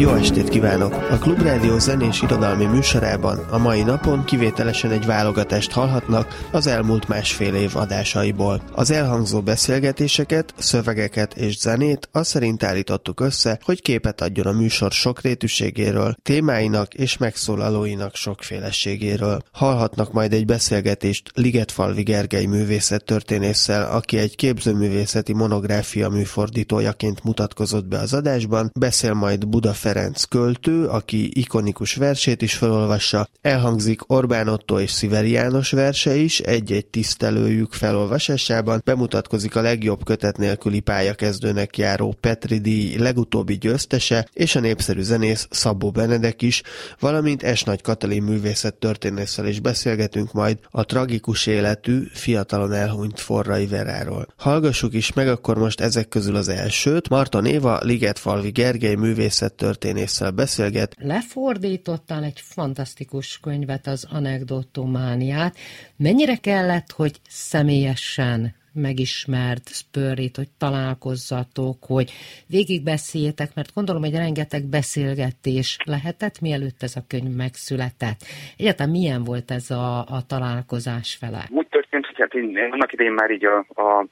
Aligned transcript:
Jó 0.00 0.14
estét 0.14 0.48
kívánok! 0.48 0.92
A 0.92 1.18
Klubrádió 1.18 1.78
zenés 1.78 2.22
irodalmi 2.22 2.64
műsorában 2.64 3.38
a 3.38 3.58
mai 3.58 3.82
napon 3.82 4.24
kivételesen 4.24 4.90
egy 4.90 5.06
válogatást 5.06 5.72
hallhatnak 5.72 6.48
az 6.52 6.66
elmúlt 6.66 7.08
másfél 7.08 7.54
év 7.54 7.76
adásaiból. 7.76 8.62
Az 8.72 8.90
elhangzó 8.90 9.40
beszélgetéseket, 9.40 10.54
szövegeket 10.56 11.34
és 11.34 11.58
zenét 11.58 12.08
az 12.12 12.28
szerint 12.28 12.62
állítottuk 12.62 13.20
össze, 13.20 13.58
hogy 13.64 13.82
képet 13.82 14.20
adjon 14.20 14.46
a 14.46 14.52
műsor 14.52 14.92
sokrétűségéről, 14.92 16.16
témáinak 16.22 16.94
és 16.94 17.16
megszólalóinak 17.16 18.14
sokféleségéről. 18.14 19.42
Hallhatnak 19.52 20.12
majd 20.12 20.32
egy 20.32 20.44
beszélgetést 20.44 21.30
Ligetfalvi 21.34 22.02
Gergely 22.02 22.44
művészettörténésszel, 22.44 23.90
aki 23.90 24.18
egy 24.18 24.36
képzőművészeti 24.36 25.32
monográfia 25.32 26.08
műfordítójaként 26.08 27.24
mutatkozott 27.24 27.86
be 27.86 27.98
az 27.98 28.14
adásban, 28.14 28.70
beszél 28.78 29.14
majd 29.14 29.48
Buda 29.48 29.72
Ferenc 29.90 30.24
költő, 30.24 30.86
aki 30.86 31.30
ikonikus 31.40 31.94
versét 31.94 32.42
is 32.42 32.54
felolvassa, 32.54 33.28
elhangzik 33.40 34.10
Orbán 34.10 34.48
Otto 34.48 34.80
és 34.80 34.90
Sziveri 34.90 35.30
János 35.30 35.70
verse 35.70 36.16
is, 36.16 36.40
egy-egy 36.40 36.86
tisztelőjük 36.86 37.72
felolvasásában, 37.72 38.82
bemutatkozik 38.84 39.56
a 39.56 39.60
legjobb 39.60 40.04
kötet 40.04 40.36
nélküli 40.36 40.80
pályakezdőnek 40.80 41.78
járó 41.78 42.16
Petri 42.20 42.58
díj 42.58 42.96
legutóbbi 42.96 43.58
győztese, 43.58 44.28
és 44.32 44.56
a 44.56 44.60
népszerű 44.60 45.02
zenész 45.02 45.46
Szabó 45.50 45.90
Benedek 45.90 46.42
is, 46.42 46.62
valamint 47.00 47.56
S. 47.56 47.62
Nagy 47.62 47.82
Katalin 47.82 48.22
művészet 48.22 48.74
történésszel 48.74 49.46
is 49.46 49.60
beszélgetünk 49.60 50.32
majd 50.32 50.58
a 50.70 50.84
tragikus 50.84 51.46
életű, 51.46 52.02
fiatalon 52.12 52.72
elhunyt 52.72 53.20
Forrai 53.20 53.66
Veráról. 53.66 54.26
Hallgassuk 54.36 54.94
is 54.94 55.12
meg 55.12 55.28
akkor 55.28 55.58
most 55.58 55.80
ezek 55.80 56.08
közül 56.08 56.36
az 56.36 56.48
elsőt, 56.48 57.08
Marta 57.08 57.40
Néva, 57.40 57.78
Ligetfalvi 57.82 58.50
Gergely 58.50 58.94
művészet 58.94 59.52
történésszel 59.80 60.30
beszélget. 60.30 60.94
Lefordítottál 60.98 62.24
egy 62.24 62.40
fantasztikus 62.54 63.40
könyvet, 63.40 63.86
az 63.86 64.08
anekdotomániát. 64.12 65.54
Mennyire 65.96 66.36
kellett, 66.36 66.90
hogy 66.90 67.14
személyesen 67.28 68.54
megismert 68.72 69.68
Spurrit, 69.68 70.36
hogy 70.36 70.50
találkozzatok, 70.58 71.76
hogy 71.86 72.08
végigbeszéljetek, 72.48 73.50
mert 73.54 73.74
gondolom, 73.74 74.02
hogy 74.02 74.16
rengeteg 74.26 74.62
beszélgetés 74.78 75.76
lehetett, 75.84 76.40
mielőtt 76.40 76.82
ez 76.82 76.96
a 76.96 77.06
könyv 77.08 77.36
megszületett. 77.36 78.20
Egyáltalán 78.58 78.92
milyen 78.92 79.22
volt 79.24 79.50
ez 79.50 79.70
a, 79.70 79.98
a 80.16 80.20
találkozás 80.28 81.18
vele? 81.20 81.42
Úgy 81.50 81.68
történt, 81.68 82.06
hogy 82.06 82.18
hát 82.18 82.34
én 82.34 82.58
annak 82.70 82.92
idején 82.92 83.12
már 83.12 83.30
így 83.30 83.44
a, 83.44 83.58
a, 83.58 84.06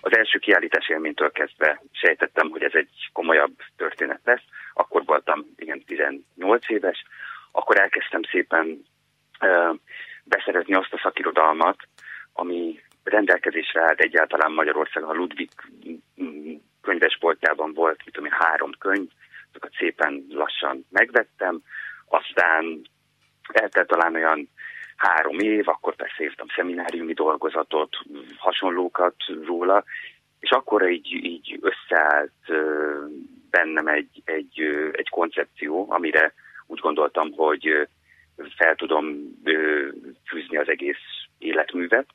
az 0.00 0.16
első 0.16 0.38
kiállítás 0.38 0.88
élménytől 0.88 1.30
kezdve 1.30 1.82
sejtettem, 1.92 2.50
hogy 2.50 2.62
ez 2.62 2.74
egy 2.74 2.94
komolyabb 3.12 3.54
történet 3.76 4.20
lesz 4.24 4.46
akkor 4.78 5.04
voltam 5.04 5.46
igen 5.56 5.84
18 5.84 6.70
éves, 6.70 7.04
akkor 7.52 7.80
elkezdtem 7.80 8.22
szépen 8.22 8.84
uh, 9.40 9.76
beszerezni 10.24 10.74
azt 10.74 10.92
a 10.92 11.00
szakirodalmat, 11.02 11.76
ami 12.32 12.80
rendelkezésre 13.04 13.82
állt 13.82 14.00
egyáltalán 14.00 14.52
Magyarországon. 14.52 15.08
A 15.08 15.14
Ludwig 15.14 15.50
könyvesboltjában 16.80 17.72
volt, 17.74 18.04
mit 18.04 18.14
tudom 18.14 18.30
én, 18.30 18.38
három 18.38 18.70
könyv, 18.78 19.08
azokat 19.50 19.72
szépen 19.78 20.26
lassan 20.28 20.86
megvettem, 20.90 21.60
aztán 22.08 22.80
eltelt 23.52 23.88
talán 23.88 24.14
olyan 24.14 24.48
három 24.96 25.38
év, 25.38 25.68
akkor 25.68 25.94
persze 25.94 26.22
írtam 26.22 26.46
szemináriumi 26.54 27.12
dolgozatot, 27.12 27.96
hasonlókat 28.36 29.14
róla, 29.46 29.84
és 30.40 30.50
akkor 30.50 30.90
így, 30.90 31.12
így 31.12 31.58
összeállt 31.60 32.32
bennem 33.50 33.86
egy, 33.86 34.22
egy, 34.24 34.60
egy 34.92 35.08
koncepció, 35.08 35.86
amire 35.88 36.32
úgy 36.66 36.78
gondoltam, 36.78 37.32
hogy 37.32 37.88
fel 38.56 38.74
tudom 38.74 39.04
fűzni 40.28 40.56
az 40.56 40.68
egész 40.68 41.04
életművet. 41.38 42.06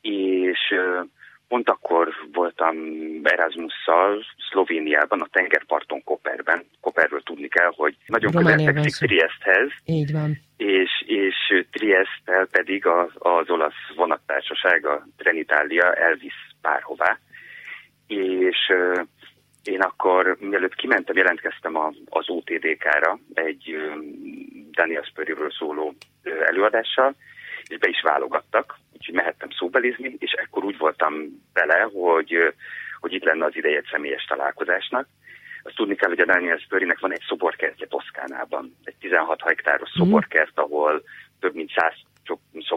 És 0.00 0.74
pont 1.48 1.68
akkor 1.68 2.08
voltam 2.32 2.76
Erasmusszal 3.22 4.24
Szlovéniában, 4.50 5.20
a 5.20 5.28
tengerparton 5.30 6.04
Koperben. 6.04 6.64
Koperről 6.80 7.22
tudni 7.22 7.48
kell, 7.48 7.72
hogy 7.76 7.96
nagyon 8.06 8.32
közel 8.32 8.58
fekszik 8.58 9.08
Triesthez. 9.08 9.70
Így 9.84 10.12
van. 10.12 10.38
És, 10.56 10.90
és 11.06 11.66
Triesttel 11.70 12.46
pedig 12.46 12.86
az, 12.86 13.10
az 13.14 13.50
olasz 13.50 13.94
vonattársaság, 13.96 14.86
a 14.86 15.06
Trenitalia 15.16 15.94
elvisz 15.94 16.42
párhová. 16.60 17.18
És 18.06 18.72
én 19.64 19.80
akkor, 19.80 20.36
mielőtt 20.40 20.74
kimentem, 20.74 21.16
jelentkeztem 21.16 21.76
a, 21.76 21.92
az 22.08 22.28
OTDK-ra 22.28 23.18
egy 23.34 23.76
Daniel 24.70 25.02
Spurryről 25.02 25.50
szóló 25.50 25.94
előadással, 26.22 27.14
és 27.66 27.78
be 27.78 27.88
is 27.88 28.00
válogattak, 28.02 28.78
úgyhogy 28.92 29.14
mehettem 29.14 29.48
szóbelizni, 29.50 30.16
és 30.18 30.32
ekkor 30.32 30.64
úgy 30.64 30.78
voltam 30.78 31.14
vele, 31.52 31.88
hogy, 31.92 32.54
hogy 33.00 33.12
itt 33.12 33.24
lenne 33.24 33.44
az 33.44 33.56
ideje 33.56 33.76
egy 33.76 33.88
személyes 33.90 34.24
találkozásnak. 34.24 35.06
Azt 35.62 35.76
tudni 35.76 35.94
kell, 35.94 36.08
hogy 36.08 36.20
a 36.20 36.24
Daniel 36.24 36.56
Spurrynek 36.56 36.98
van 36.98 37.12
egy 37.12 37.24
szoborkertje 37.28 37.86
Toszkánában, 37.86 38.76
egy 38.84 38.96
16 39.00 39.42
hektáros 39.42 39.90
mm. 39.90 40.02
szoborkert, 40.02 40.58
ahol 40.58 41.02
több 41.40 41.54
mint 41.54 41.70
100 41.70 41.92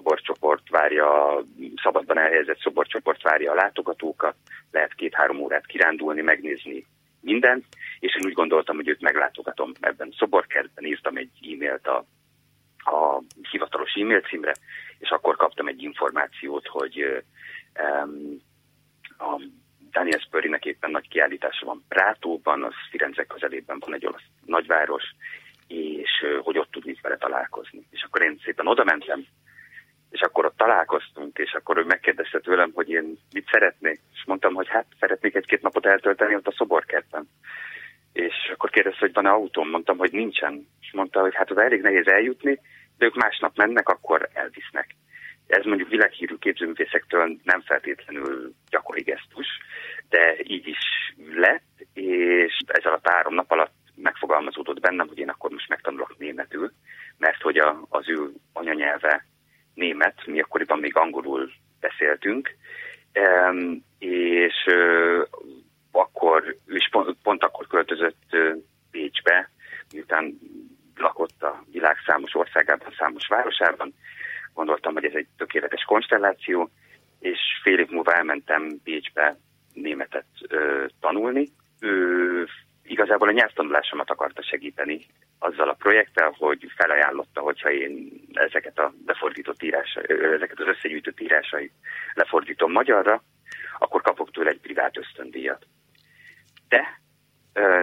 szoborcsoport 0.07 0.69
várja, 0.69 1.39
szabadban 1.83 2.17
elhelyezett 2.17 2.59
szoborcsoport 2.59 3.21
várja 3.21 3.51
a 3.51 3.55
látogatókat, 3.55 4.35
lehet 4.71 4.93
két-három 4.93 5.39
órát 5.39 5.65
kirándulni, 5.65 6.21
megnézni 6.21 6.85
mindent, 7.21 7.65
és 7.99 8.15
én 8.15 8.25
úgy 8.25 8.33
gondoltam, 8.33 8.75
hogy 8.75 8.87
őt 8.87 9.01
meglátogatom 9.01 9.71
ebben 9.79 10.13
szoborkertben, 10.17 10.85
írtam 10.85 11.17
egy 11.17 11.29
e-mailt 11.41 11.87
a, 11.87 12.05
a 12.77 13.21
hivatalos 13.51 13.93
e-mail 13.93 14.21
címre, 14.21 14.53
és 14.97 15.09
akkor 15.09 15.35
kaptam 15.35 15.67
egy 15.67 15.81
információt, 15.81 16.67
hogy 16.67 17.23
um, 17.79 18.41
a 19.17 19.41
Daniel 19.91 20.19
Spurrynek 20.19 20.65
éppen 20.65 20.91
nagy 20.91 21.07
kiállítása 21.07 21.65
van 21.65 21.85
Prátóban, 21.87 22.63
az 22.63 22.73
Firenze 22.89 23.23
közelében 23.23 23.77
van 23.79 23.93
egy 23.93 24.05
olasz 24.05 24.27
nagyváros, 24.45 25.03
és 25.67 26.09
hogy 26.43 26.57
ott 26.57 26.71
tudnék 26.71 27.01
vele 27.01 27.17
találkozni. 27.17 27.87
És 27.89 28.03
akkor 28.03 28.21
én 28.21 28.39
szépen 28.43 28.67
oda 28.67 28.83
mentem, 28.83 29.25
és 30.09 30.21
akkor 30.21 30.45
ott 30.45 30.57
találkoztunk, 30.57 31.37
és 31.37 31.53
akkor 31.53 31.77
ő 31.77 31.83
megkérdezte 31.83 32.39
tőlem, 32.39 32.71
hogy 32.73 32.89
én 32.89 33.17
mit 33.31 33.49
szeretnék, 33.51 33.99
és 34.13 34.23
mondtam, 34.25 34.53
hogy 34.53 34.67
hát 34.67 34.85
szeretnék 34.99 35.35
egy-két 35.35 35.61
napot 35.61 35.85
eltölteni 35.85 36.35
ott 36.35 36.47
a 36.47 36.55
szoborkertben. 36.57 37.29
És 38.13 38.51
akkor 38.53 38.69
kérdezte, 38.69 38.99
hogy 38.99 39.13
van-e 39.13 39.29
autóm, 39.29 39.69
mondtam, 39.69 39.97
hogy 39.97 40.11
nincsen. 40.11 40.67
És 40.81 40.91
mondta, 40.93 41.21
hogy 41.21 41.35
hát 41.35 41.51
oda 41.51 41.63
elég 41.63 41.81
nehéz 41.81 42.07
eljutni, 42.07 42.59
de 42.97 43.05
ők 43.05 43.15
másnap 43.15 43.57
mennek, 43.57 43.89
akkor 43.89 44.29
elvisznek. 44.33 44.95
Ez 45.47 45.65
mondjuk 45.65 45.89
világhírű 45.89 46.35
képzőművészektől 46.35 47.37
nem 47.43 47.61
feltétlenül 47.61 48.53
gyakori 48.69 49.01
gesztus, 49.01 49.47
de 50.09 50.35
így 50.43 50.67
is 50.67 51.13
lett, 51.35 51.87
és 51.93 52.59
ez 52.65 52.85
alatt 52.85 53.07
három 53.07 53.33
nap 53.33 53.51
alatt 53.51 53.75
megfogalmazódott 53.95 54.79
bennem, 54.79 55.07
hogy 55.07 55.17
én 55.17 55.29
akkor 55.29 55.51
most 55.51 55.69
megtanulok 55.69 56.17
németül, 56.17 56.71
mert 57.17 57.41
hogy 57.41 57.57
a, 57.57 57.85
az 57.89 58.09
ő 58.09 58.31
anyanyelve 58.53 59.25
német, 59.77 60.25
mi 60.25 60.39
akkoriban 60.39 60.79
még 60.79 60.95
angolul 60.95 61.51
beszéltünk, 61.79 62.55
és 63.99 64.69
akkor, 65.91 66.57
és 66.67 66.87
pont, 66.91 67.17
pont 67.23 67.43
akkor 67.43 67.67
költözött 67.67 68.35
Bécsbe, 68.91 69.49
miután 69.93 70.39
lakott 70.95 71.43
a 71.43 71.63
világ 71.71 71.95
számos 72.05 72.35
országában, 72.35 72.93
számos 72.97 73.27
városában. 73.27 73.93
Gondoltam, 74.53 74.93
hogy 74.93 75.05
ez 75.05 75.13
egy 75.15 75.27
tökéletes 75.37 75.83
konstelláció, 75.83 76.69
és 77.19 77.39
fél 77.63 77.79
év 77.79 77.89
múlva 77.89 78.13
elmentem 78.13 78.79
Bécsbe 78.83 79.37
németet 79.73 80.25
ö, 80.47 80.85
tanulni. 80.99 81.47
Ő 81.79 82.47
igazából 82.83 83.27
a 83.27 83.31
nyelvtanulásomat 83.31 84.09
akarta 84.09 84.41
segíteni 84.41 85.05
azzal 85.39 85.69
a 85.69 85.73
projekttel, 85.79 86.35
hogy 86.37 86.71
felajánlotta, 86.75 87.41
hogyha 87.41 87.71
én 87.71 88.21
ezeket 88.33 88.79
a 88.79 88.93
lefordított 89.05 89.63
írásai, 89.63 90.03
ezeket 90.07 90.59
az 90.59 90.67
összegyűjtött 90.67 91.19
írásait 91.21 91.71
lefordítom 92.13 92.71
magyarra, 92.71 93.23
akkor 93.79 94.01
kapok 94.01 94.31
tőle 94.31 94.49
egy 94.49 94.59
privát 94.59 94.97
ösztöndíjat. 94.97 95.65
de 96.69 96.99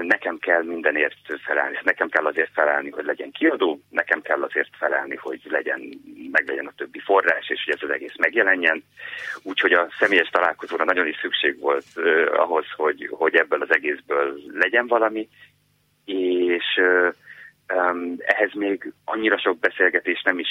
nekem 0.03 0.39
kell 0.39 0.63
mindenért 0.63 1.17
felelni. 1.45 1.79
Nekem 1.83 2.09
kell 2.09 2.27
azért 2.27 2.53
felelni, 2.53 2.91
hogy 2.91 3.05
legyen 3.05 3.31
kiadó, 3.31 3.81
nekem 3.91 4.21
kell 4.21 4.43
azért 4.43 4.77
felelni, 4.77 5.17
hogy 5.17 5.41
legyen, 5.45 5.81
meg 6.31 6.49
legyen 6.49 6.67
a 6.67 6.73
többi 6.77 6.99
forrás, 6.99 7.49
és 7.49 7.63
hogy 7.65 7.75
ez 7.75 7.83
az 7.83 7.95
egész 7.95 8.17
megjelenjen. 8.19 8.85
Úgyhogy 9.43 9.73
a 9.73 9.89
személyes 9.99 10.29
találkozóra 10.29 10.85
nagyon 10.85 11.07
is 11.07 11.19
szükség 11.21 11.61
volt 11.61 11.85
uh, 11.97 12.27
ahhoz, 12.33 12.67
hogy, 12.77 13.09
hogy 13.11 13.35
ebből 13.35 13.63
az 13.63 13.75
egészből 13.75 14.41
legyen 14.53 14.87
valami, 14.87 15.29
és 16.05 16.65
uh, 16.77 17.15
um, 17.75 18.17
ehhez 18.19 18.51
még 18.55 18.93
annyira 19.05 19.39
sok 19.39 19.59
beszélgetés 19.59 20.23
nem 20.23 20.39
is 20.39 20.49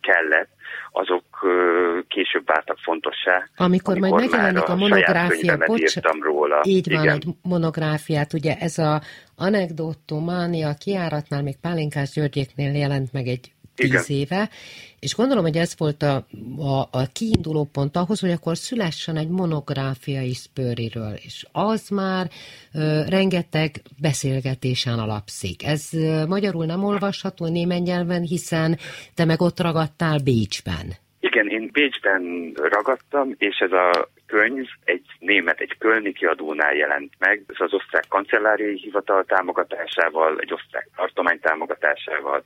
kellett, 0.00 0.48
azok 0.92 1.24
később 2.08 2.46
váltak 2.46 2.78
fontossá. 2.78 3.48
Amikor, 3.56 3.96
amikor 3.96 4.18
majd 4.18 4.30
megjelenik 4.30 4.68
a, 4.68 4.76
monográfia, 4.76 5.56
bocs, 5.66 5.94
róla. 6.20 6.60
így 6.64 6.92
van, 6.92 7.02
Igen. 7.02 7.14
egy 7.14 7.26
monográfiát, 7.42 8.32
ugye 8.32 8.56
ez 8.56 8.78
a 8.78 9.00
anekdotománia 9.36 10.74
kiáratnál 10.78 11.42
még 11.42 11.60
Pálinkás 11.60 12.10
Györgyéknél 12.10 12.72
jelent 12.72 13.12
meg 13.12 13.26
egy 13.26 13.52
tíz 13.74 13.90
Igen. 13.90 14.04
éve, 14.08 14.48
és 15.00 15.14
gondolom, 15.14 15.44
hogy 15.44 15.56
ez 15.56 15.74
volt 15.78 16.02
a, 16.02 16.14
a, 16.58 16.80
a 16.90 17.06
kiinduló 17.12 17.68
pont 17.72 17.96
ahhoz, 17.96 18.20
hogy 18.20 18.30
akkor 18.30 18.56
szülessen 18.56 19.16
egy 19.16 19.28
monográfia 19.28 20.22
is 20.22 20.38
Spöriről, 20.38 21.14
és 21.14 21.46
az 21.52 21.88
már 21.88 22.26
ö, 22.74 23.02
rengeteg 23.08 23.70
beszélgetésen 24.00 24.98
alapszik. 24.98 25.64
Ez 25.64 25.88
ö, 25.92 26.26
magyarul 26.26 26.66
nem 26.66 26.84
olvasható 26.84 27.46
német 27.46 27.82
nyelven, 27.82 28.22
hiszen 28.22 28.78
te 29.14 29.24
meg 29.24 29.40
ott 29.40 29.60
ragadtál 29.60 30.18
Bécsben. 30.18 30.86
Igen, 31.20 31.48
én 31.48 31.68
Bécsben 31.72 32.52
ragadtam, 32.54 33.34
és 33.38 33.58
ez 33.58 33.72
a 33.72 34.08
könyv 34.26 34.66
egy 34.84 35.06
német, 35.18 35.60
egy 35.60 35.78
kölni 35.78 36.12
kiadónál 36.12 36.74
jelent 36.74 37.12
meg. 37.18 37.42
Ez 37.46 37.56
az 37.58 37.72
osztrák 37.74 38.04
kancelláriai 38.08 38.78
hivatal 38.78 39.24
támogatásával, 39.24 40.38
egy 40.38 40.52
osztrák 40.52 40.88
tartomány 40.96 41.40
támogatásával, 41.40 42.44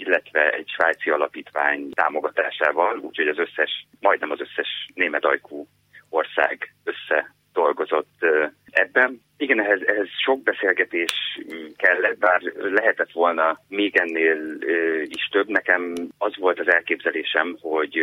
illetve 0.00 0.50
egy 0.50 0.68
svájci 0.68 1.10
alapítvány 1.10 1.90
támogatásával, 1.90 2.98
úgyhogy 2.98 3.28
az 3.28 3.38
összes, 3.38 3.86
majdnem 4.00 4.30
az 4.30 4.40
összes 4.40 4.88
német 4.94 5.24
ajkú 5.24 5.66
ország 6.08 6.74
össze 6.84 7.34
dolgozott 7.52 8.26
ebben. 8.70 9.20
Igen, 9.36 9.60
ehhez, 9.60 9.80
ehhez 9.86 10.08
sok 10.24 10.42
beszélgetés 10.42 11.40
kellett, 11.76 12.18
bár 12.18 12.40
lehetett 12.56 13.12
volna 13.12 13.60
még 13.68 13.96
ennél 13.96 14.58
is 15.04 15.28
több. 15.30 15.48
Nekem 15.48 15.94
az 16.18 16.36
volt 16.36 16.60
az 16.60 16.72
elképzelésem, 16.72 17.56
hogy 17.60 17.98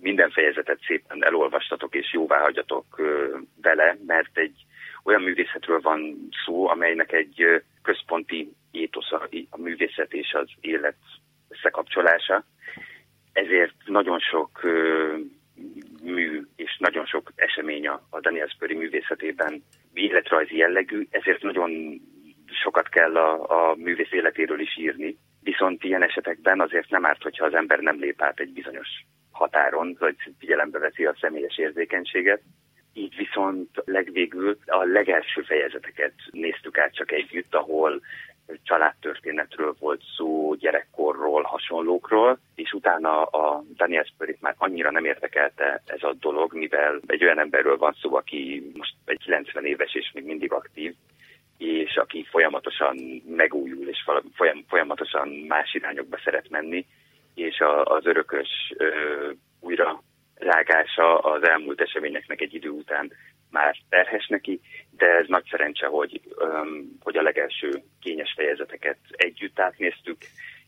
minden 0.00 0.30
fejezetet 0.30 0.78
szépen 0.86 1.24
elolvastatok 1.24 1.94
és 1.94 2.12
jóvá 2.12 2.38
hagyjatok 2.38 2.84
vele, 3.62 3.96
mert 4.06 4.38
egy 4.38 4.64
olyan 5.04 5.22
művészetről 5.22 5.80
van 5.80 6.28
szó, 6.44 6.68
amelynek 6.68 7.12
egy 7.12 7.62
központi 7.82 8.52
étosza 8.80 9.28
a 9.50 9.58
művészet 9.58 10.12
és 10.12 10.32
az 10.32 10.48
élet 10.60 10.96
összekapcsolása. 11.48 12.44
Ezért 13.32 13.74
nagyon 13.84 14.18
sok 14.18 14.60
mű 16.02 16.42
és 16.56 16.76
nagyon 16.78 17.06
sok 17.06 17.32
esemény 17.34 17.88
a 17.88 18.20
Daniel 18.20 18.46
Spöri 18.46 18.74
művészetében 18.74 19.62
életrajzi 19.92 20.56
jellegű, 20.56 21.06
ezért 21.10 21.42
nagyon 21.42 22.00
sokat 22.46 22.88
kell 22.88 23.16
a, 23.16 23.70
a 23.70 23.74
művész 23.74 24.12
életéről 24.12 24.60
is 24.60 24.78
írni. 24.78 25.16
Viszont 25.42 25.84
ilyen 25.84 26.02
esetekben 26.02 26.60
azért 26.60 26.90
nem 26.90 27.06
árt, 27.06 27.22
hogyha 27.22 27.44
az 27.44 27.54
ember 27.54 27.78
nem 27.78 27.98
lép 27.98 28.22
át 28.22 28.40
egy 28.40 28.52
bizonyos 28.52 28.88
határon, 29.30 29.96
vagy 29.98 30.16
figyelembe 30.38 30.78
veszi 30.78 31.04
a 31.04 31.16
személyes 31.20 31.58
érzékenységet. 31.58 32.42
Így 32.92 33.16
viszont 33.16 33.70
legvégül 33.84 34.58
a 34.66 34.84
legelső 34.84 35.42
fejezeteket 35.42 36.14
néztük 36.30 36.78
át 36.78 36.94
csak 36.94 37.12
együtt, 37.12 37.54
ahol 37.54 38.00
családtörténetről 38.62 39.74
volt 39.78 40.02
szó, 40.16 40.54
gyerekkorról, 40.54 41.42
hasonlókról, 41.42 42.38
és 42.54 42.72
utána 42.72 43.22
a 43.22 43.64
Daniel 43.76 44.04
Spörit 44.04 44.40
már 44.40 44.54
annyira 44.58 44.90
nem 44.90 45.04
érdekelte 45.04 45.82
ez 45.86 46.02
a 46.02 46.14
dolog, 46.20 46.52
mivel 46.54 47.00
egy 47.06 47.24
olyan 47.24 47.38
emberről 47.38 47.76
van 47.76 47.96
szó, 48.00 48.14
aki 48.14 48.70
most 48.74 48.94
egy 49.04 49.18
90 49.18 49.64
éves 49.64 49.94
és 49.94 50.10
még 50.14 50.24
mindig 50.24 50.52
aktív, 50.52 50.94
és 51.58 51.96
aki 51.96 52.26
folyamatosan 52.30 53.22
megújul, 53.26 53.88
és 53.88 54.04
folyam, 54.34 54.64
folyamatosan 54.68 55.28
más 55.28 55.74
irányokba 55.74 56.18
szeret 56.24 56.48
menni, 56.50 56.86
és 57.34 57.62
az 57.84 58.06
örökös 58.06 58.48
ö, 58.76 58.88
újra 59.60 60.02
rágása 60.34 61.18
az 61.18 61.48
elmúlt 61.48 61.80
eseményeknek 61.80 62.40
egy 62.40 62.54
idő 62.54 62.68
után 62.68 63.12
már 63.56 63.76
terhes 63.88 64.26
neki, 64.26 64.60
de 64.90 65.06
ez 65.06 65.26
nagy 65.28 65.46
szerencse, 65.50 65.86
hogy, 65.86 66.20
hogy 67.00 67.16
a 67.16 67.22
legelső 67.22 67.70
kényes 68.00 68.32
fejezeteket 68.36 68.98
együtt 69.10 69.58
átnéztük, 69.60 70.18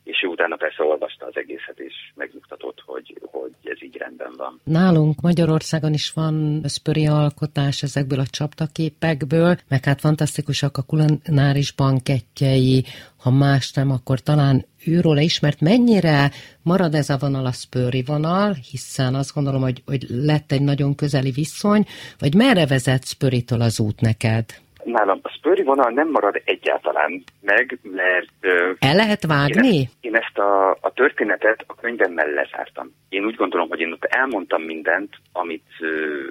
és 0.08 0.22
ő 0.24 0.26
utána 0.26 0.56
persze 0.56 0.82
olvasta 0.82 1.26
az 1.26 1.36
egészet, 1.36 1.78
és 1.78 1.94
megnyugtatott, 2.14 2.82
hogy, 2.86 3.18
hogy 3.30 3.52
ez 3.62 3.82
így 3.82 3.96
rendben 3.96 4.32
van. 4.36 4.60
Nálunk 4.64 5.20
Magyarországon 5.20 5.92
is 5.92 6.10
van 6.10 6.60
szpöri 6.64 7.06
alkotás 7.06 7.82
ezekből 7.82 8.20
a 8.20 8.26
csaptaképekből, 8.26 9.56
meg 9.68 9.84
hát 9.84 10.00
fantasztikusak 10.00 10.76
a 10.76 10.82
kulináris 10.82 11.72
bankettjei, 11.72 12.84
ha 13.16 13.30
más 13.30 13.72
nem, 13.72 13.90
akkor 13.90 14.20
talán 14.20 14.64
őróla 14.86 15.20
ismert, 15.20 15.60
mennyire 15.60 16.30
marad 16.62 16.94
ez 16.94 17.10
a 17.10 17.18
vonal 17.18 17.46
a 17.46 17.52
szpöri 17.52 18.02
vonal, 18.02 18.52
hiszen 18.70 19.14
azt 19.14 19.34
gondolom, 19.34 19.60
hogy, 19.60 19.82
hogy 19.86 20.06
lett 20.08 20.52
egy 20.52 20.62
nagyon 20.62 20.94
közeli 20.94 21.30
viszony, 21.30 21.84
vagy 22.18 22.34
merre 22.34 22.66
vezet 22.66 23.06
Spöritől 23.06 23.60
az 23.60 23.80
út 23.80 24.00
neked? 24.00 24.44
Nálam 24.90 25.18
a 25.22 25.28
spöri 25.28 25.62
vonal 25.62 25.90
nem 25.90 26.08
marad 26.10 26.42
egyáltalán 26.44 27.24
meg, 27.40 27.78
mert... 27.82 28.54
El 28.78 28.94
lehet 28.94 29.26
vágni? 29.26 29.76
Én, 29.76 29.88
én 30.00 30.16
ezt 30.16 30.38
a, 30.38 30.70
a 30.70 30.92
történetet 30.94 31.64
a 31.66 31.74
könyvemmel 31.74 32.26
lezártam. 32.26 32.92
Én 33.08 33.24
úgy 33.24 33.34
gondolom, 33.34 33.68
hogy 33.68 33.80
én 33.80 33.92
ott 33.92 34.04
elmondtam 34.04 34.62
mindent, 34.62 35.16
amit 35.32 35.66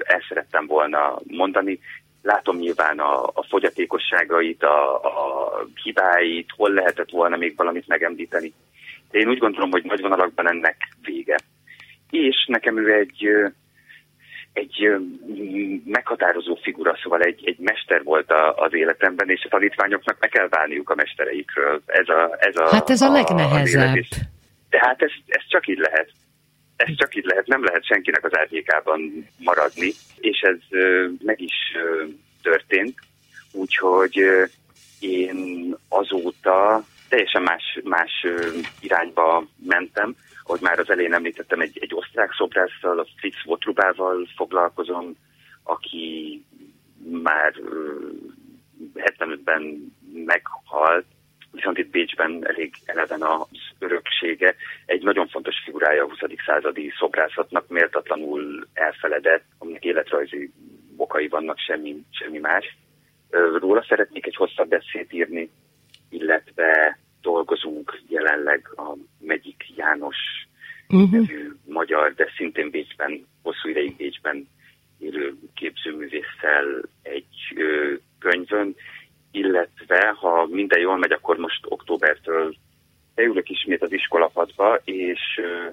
el 0.04 0.24
szerettem 0.28 0.66
volna 0.66 1.20
mondani. 1.28 1.80
Látom 2.22 2.58
nyilván 2.58 3.00
a, 3.00 3.24
a 3.24 3.46
fogyatékosságait, 3.50 4.64
a, 4.64 4.96
a 4.96 5.68
hibáit, 5.84 6.50
hol 6.58 6.70
lehetett 6.70 7.10
volna 7.10 7.38
még 7.38 7.54
valamit 7.56 7.88
megemlíteni. 7.88 8.54
De 9.12 9.20
én 9.20 9.30
úgy 9.30 9.38
gondolom, 9.38 9.72
hogy 9.72 9.84
nagy 9.84 10.02
vonalakban 10.02 10.50
ennek 10.50 10.76
vége. 11.02 11.38
És 12.10 12.46
nekem 12.48 12.78
ő 12.78 12.94
egy 12.94 13.30
egy 14.58 14.96
meghatározó 15.86 16.56
figura, 16.62 16.98
szóval 17.04 17.22
egy, 17.22 17.42
egy 17.46 17.58
mester 17.60 18.04
volt 18.04 18.32
a, 18.32 18.56
az 18.56 18.74
életemben, 18.74 19.30
és 19.30 19.44
a 19.46 19.50
tanítványoknak 19.50 20.18
meg 20.20 20.30
kell 20.30 20.48
válniuk 20.48 20.90
a 20.90 20.96
mestereikről. 20.96 21.82
Ez 21.86 22.10
a, 22.10 22.36
ez 22.40 22.56
a, 22.56 22.70
hát 22.70 22.90
ez 22.90 23.02
a, 23.02 23.08
a 23.08 23.12
legnehezebb. 23.12 23.96
De 24.70 24.80
hát 24.80 25.02
ez, 25.02 25.12
ez 25.28 25.42
csak 25.48 25.68
így 25.68 25.78
lehet. 25.78 26.12
Ez 26.76 26.96
csak 26.96 27.16
így 27.16 27.26
lehet, 27.26 27.48
nem 27.48 27.64
lehet 27.64 27.86
senkinek 27.86 28.26
az 28.26 28.38
árnyékában 28.38 29.28
maradni, 29.38 29.92
és 30.20 30.40
ez 30.40 30.80
meg 31.20 31.42
is 31.42 31.56
történt, 32.42 33.00
úgyhogy 33.52 34.22
én 35.00 35.76
azóta 35.90 36.84
teljesen 37.10 37.42
más, 37.42 37.80
más 37.84 38.26
irányba 38.80 39.48
mentem, 39.66 40.16
hogy 40.48 40.62
már 40.62 40.80
az 40.80 40.90
elején 40.90 41.14
említettem, 41.14 41.60
egy, 41.60 41.78
egy 41.82 41.94
osztrák 41.94 42.34
szobrásszal, 42.34 43.00
a 43.00 43.08
Fritz 43.18 43.46
Wotrubával 43.46 44.28
foglalkozom, 44.36 45.16
aki 45.64 46.46
már 47.22 47.54
75-ben 48.96 49.94
meghalt, 50.26 51.06
viszont 51.52 51.78
itt 51.78 51.90
Bécsben 51.90 52.48
elég 52.48 52.74
eleven 52.86 53.22
az 53.22 53.48
öröksége. 53.80 54.56
Egy 54.86 55.04
nagyon 55.04 55.28
fontos 55.28 55.56
figurája 55.66 56.04
a 56.04 56.08
20. 56.08 56.18
századi 56.46 56.94
szobrászatnak, 56.98 57.68
méltatlanul 57.68 58.68
elfeledett, 58.74 59.46
aminek 59.58 59.84
életrajzi 59.84 60.52
okai 60.98 61.28
vannak, 61.28 61.58
semmi, 61.60 61.96
semmi 62.10 62.38
más. 62.38 62.78
Róla 63.60 63.86
szeretnék 63.88 64.26
egy 64.26 64.36
hosszabb 64.36 64.70
beszéd 64.70 65.14
írni, 65.14 65.50
illetve 66.10 67.00
dolgozunk 67.22 68.02
jelenleg 68.08 68.70
a 68.76 68.96
Megyik 69.20 69.64
János 69.76 70.16
uh-huh. 70.90 71.12
nevű 71.12 71.52
magyar, 71.66 72.14
de 72.14 72.32
szintén 72.38 72.70
Bécsben, 72.70 73.28
hosszú 73.42 73.70
ideig 73.70 73.96
Bécsben 73.96 74.48
élő 74.98 75.34
képzőművésszel 75.54 76.82
egy 77.02 77.54
ö, 77.56 77.94
könyvön, 78.20 78.76
illetve 79.32 80.16
ha 80.20 80.48
minden 80.50 80.80
jól 80.80 80.98
megy, 80.98 81.12
akkor 81.12 81.38
most 81.38 81.66
októbertől 81.66 82.56
beülök 83.16 83.50
ismét 83.50 83.82
az 83.82 83.92
iskolapadba, 83.92 84.80
és 84.84 85.20
ö, 85.38 85.70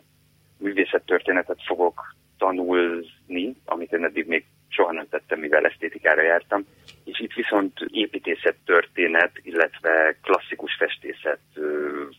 művészettörténetet 0.59 1.63
fogok 1.67 2.15
tanulni, 2.39 3.57
amit 3.65 3.93
én 3.93 4.05
eddig 4.05 4.27
még 4.27 4.45
soha 4.75 4.93
nem 4.93 5.07
tettem, 5.11 5.39
mivel 5.39 5.65
esztétikára 5.65 6.23
jártam, 6.23 6.67
és 7.05 7.21
itt 7.21 7.33
viszont 7.33 7.73
építészet 7.91 8.57
történet, 8.65 9.31
illetve 9.43 10.17
klasszikus 10.23 10.75
festészet 10.79 11.41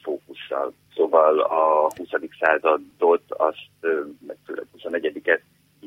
fókusszal. 0.04 0.74
Szóval 0.96 1.40
a 1.40 1.82
20. 1.98 2.10
századot, 2.40 3.24
azt, 3.28 3.70
meg 4.28 4.38
főleg 4.46 4.66
21 4.72 5.06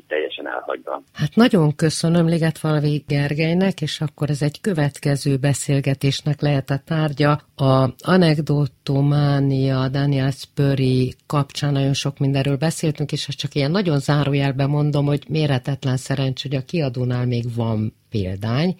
teljesen 0.07 0.47
elhagyva. 0.47 1.03
Hát 1.13 1.35
nagyon 1.35 1.75
köszönöm 1.75 2.27
Ligetfalvi 2.27 3.03
Gergelynek, 3.07 3.81
és 3.81 4.01
akkor 4.01 4.29
ez 4.29 4.41
egy 4.41 4.61
következő 4.61 5.37
beszélgetésnek 5.37 6.41
lehet 6.41 6.69
a 6.69 6.81
tárgya. 6.85 7.41
A 7.55 7.93
anekdotománia 7.97 9.87
Daniel 9.87 10.31
Spurry 10.31 11.15
kapcsán 11.27 11.73
nagyon 11.73 11.93
sok 11.93 12.17
mindenről 12.17 12.57
beszéltünk, 12.57 13.11
és 13.11 13.27
csak 13.27 13.55
ilyen 13.55 13.71
nagyon 13.71 13.99
zárójelben 13.99 14.69
mondom, 14.69 15.05
hogy 15.05 15.23
méretetlen 15.27 15.97
szerencs, 15.97 16.41
hogy 16.41 16.55
a 16.55 16.65
kiadónál 16.65 17.25
még 17.25 17.55
van 17.55 17.93
példány, 18.09 18.75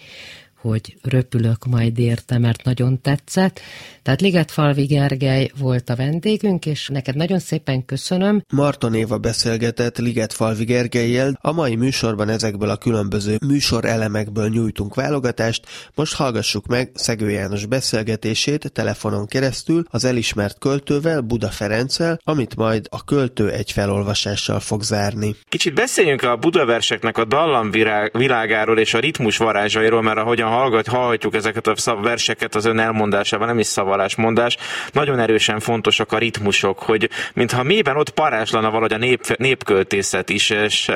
hogy 0.62 0.98
röpülök 1.02 1.66
majd 1.66 2.00
érte, 2.00 2.38
mert 2.38 2.64
nagyon 2.64 3.02
tetszett. 3.02 3.60
Tehát 4.04 4.22
Ligetfalvi 4.22 4.86
Gergely 4.86 5.52
volt 5.60 5.90
a 5.90 5.96
vendégünk, 5.96 6.66
és 6.66 6.88
neked 6.88 7.16
nagyon 7.16 7.40
szépen 7.40 7.86
köszönöm. 7.86 8.44
Marton 8.54 8.94
Éva 8.94 9.18
beszélgetett 9.18 9.98
Ligetfalvi 9.98 10.64
Gergelyel, 10.64 11.38
a 11.42 11.52
mai 11.52 11.76
műsorban 11.76 12.30
ezekből 12.30 12.70
a 12.70 12.78
különböző 12.78 13.38
műsor 13.48 13.86
elemekből 13.86 14.50
nyújtunk 14.50 14.96
válogatást, 14.96 15.66
most 15.96 16.16
hallgassuk 16.16 16.68
meg 16.68 16.92
Szegő 16.94 17.30
János 17.30 17.66
beszélgetését 17.66 18.72
telefonon 18.72 19.28
keresztül 19.28 19.84
az 19.90 20.06
elismert 20.06 20.60
költővel, 20.60 21.22
Buda 21.22 21.50
Ferenccel, 21.50 22.20
amit 22.24 22.56
majd 22.56 22.88
a 22.90 23.04
költő 23.04 23.50
egy 23.50 23.72
felolvasással 23.72 24.60
fog 24.60 24.82
zárni. 24.82 25.36
Kicsit 25.50 25.74
beszéljünk 25.74 26.22
a 26.22 26.36
budaverseknek 26.36 27.18
a 27.18 27.26
dallamvilágáról 27.26 28.80
és 28.80 28.94
a 28.94 29.00
ritmus 29.00 29.38
varázsairól, 29.38 30.02
mert 30.02 30.18
ahogyan 30.18 30.49
hallgat, 30.50 30.88
hallhatjuk 30.88 31.36
ezeket 31.36 31.68
a 31.68 31.96
verseket 32.02 32.56
az 32.56 32.66
ön 32.66 32.80
elmondásában, 32.80 33.48
nem 33.48 33.60
is 33.60 33.66
szavalásmondás, 33.66 34.58
nagyon 34.92 35.20
erősen 35.20 35.60
fontosak 35.60 36.12
a 36.12 36.18
ritmusok, 36.18 36.80
hogy 36.80 37.10
mintha 37.34 37.64
mélyben 37.64 37.98
ott 37.98 38.10
paráslana 38.10 38.70
valahogy 38.70 38.94
a 38.94 38.98
nép, 38.98 39.36
népköltészet 39.38 40.30
is, 40.30 40.50
és 40.50 40.92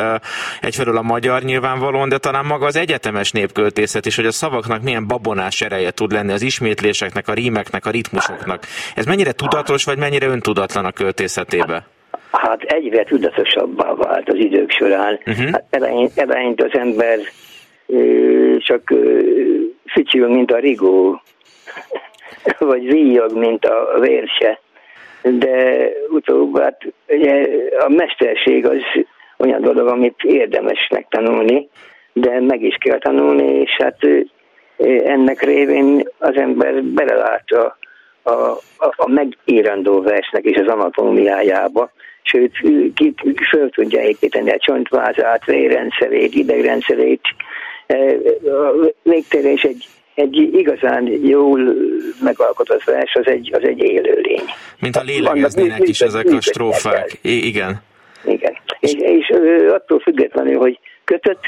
egyfelől 0.61 0.97
a 0.97 1.01
magyar 1.01 1.41
nyilvánvalóan, 1.41 2.09
de 2.09 2.17
talán 2.17 2.45
maga 2.45 2.65
az 2.65 2.75
egyetemes 2.75 3.31
népköltészet 3.31 4.05
is, 4.05 4.15
hogy 4.15 4.25
a 4.25 4.31
szavaknak 4.31 4.81
milyen 4.81 5.07
babonás 5.07 5.61
ereje 5.61 5.91
tud 5.91 6.11
lenni, 6.11 6.31
az 6.31 6.41
ismétléseknek, 6.41 7.27
a 7.27 7.33
rímeknek, 7.33 7.85
a 7.85 7.89
ritmusoknak. 7.89 8.63
Ez 8.95 9.05
mennyire 9.05 9.31
tudatos, 9.31 9.83
vagy 9.83 9.97
mennyire 9.97 10.27
öntudatlan 10.27 10.85
a 10.85 10.91
költészetébe? 10.91 11.85
Hát 12.31 12.61
egyre 12.61 13.03
tudatosabbá 13.03 13.93
vált 13.93 14.29
az 14.29 14.35
idők 14.37 14.71
során. 14.71 15.19
Uh-huh. 15.25 15.51
Hát 15.51 15.63
eleint, 15.69 16.11
eleint 16.15 16.63
az 16.63 16.79
ember 16.79 17.17
csak 18.57 18.93
fütyül, 19.91 20.27
mint 20.27 20.51
a 20.51 20.57
rigó, 20.57 21.21
vagy 22.59 22.91
víjog, 22.91 23.37
mint 23.37 23.65
a 23.65 23.99
vérse. 23.99 24.59
De 25.21 25.87
utóbb, 26.09 26.59
hát 26.59 26.81
ugye 27.07 27.47
a 27.79 27.89
mesterség 27.89 28.65
az 28.65 28.81
olyan 29.37 29.61
dolog, 29.61 29.87
amit 29.87 30.23
érdemes 30.23 30.87
megtanulni, 30.91 31.69
de 32.13 32.39
meg 32.39 32.61
is 32.61 32.75
kell 32.79 32.99
tanulni, 32.99 33.59
és 33.59 33.71
hát 33.77 33.97
ennek 35.05 35.41
révén 35.41 36.07
az 36.17 36.35
ember 36.35 36.83
belelát 36.83 37.51
a, 37.51 37.77
a, 38.23 38.31
a, 38.77 38.93
a 38.95 39.09
megírandó 39.09 40.01
versnek 40.01 40.43
és 40.43 40.57
az 40.57 40.67
anatómiájába, 40.67 41.91
sőt, 42.21 42.51
ki 42.95 43.13
föl 43.49 43.69
tudja 43.69 44.01
építeni 44.01 44.51
a 44.51 44.57
csontvázát, 44.57 45.45
vérrendszerét, 45.45 46.35
idegrendszerét, 46.35 47.21
végtérés 49.03 49.63
egy, 49.63 49.87
egy 50.15 50.35
igazán 50.35 51.07
jól 51.07 51.75
megalkotott 52.23 52.83
vers, 52.83 53.15
az 53.15 53.27
egy, 53.27 53.49
az 53.53 53.63
egy 53.63 53.79
élőlény. 53.83 54.45
Mint 54.79 54.95
a 54.95 55.01
lélegeznének 55.01 55.87
is 55.87 56.01
ezek 56.01 56.25
a 56.25 56.41
strófák. 56.41 57.19
I- 57.21 57.47
igen. 57.47 57.81
Igen. 58.25 58.57
És, 58.79 58.93
és 58.93 59.29
attól 59.69 59.99
függetlenül, 59.99 60.57
hogy 60.57 60.79
kötött 61.03 61.43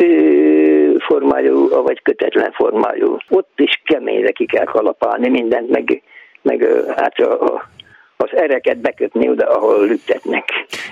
formájú, 1.00 1.70
vagy 1.70 2.02
kötetlen 2.02 2.52
formájú, 2.52 3.18
ott 3.30 3.52
is 3.56 3.82
keményre 3.86 4.32
ki 4.32 4.46
kell 4.46 4.66
kalapálni 4.66 5.30
mindent, 5.30 5.70
meg, 5.70 6.02
meg 6.42 6.68
hát 6.96 7.20
a, 7.20 7.44
a 7.44 7.70
az 8.32 8.38
ereket 8.38 8.78
bekötni 8.78 9.30
oda, 9.30 9.46
ahol 9.50 9.86
lüktetnek. 9.88 10.44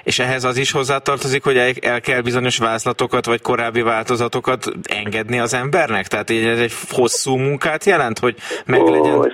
És 0.04 0.20
ehhez 0.20 0.44
az 0.44 0.58
is 0.58 0.72
hozzátartozik, 0.72 1.44
hogy 1.44 1.58
el 1.82 2.02
kell 2.02 2.22
bizonyos 2.22 2.58
vázlatokat 2.58 3.26
vagy 3.26 3.42
korábbi 3.42 3.82
változatokat 3.82 4.66
engedni 5.04 5.40
az 5.40 5.54
embernek? 5.54 6.08
Tehát 6.08 6.30
ez 6.30 6.60
egy 6.60 6.74
hosszú 6.90 7.36
munkát 7.36 7.84
jelent, 7.86 8.20
hogy 8.20 8.36
meglegyen? 8.66 9.18
Oh, 9.18 9.26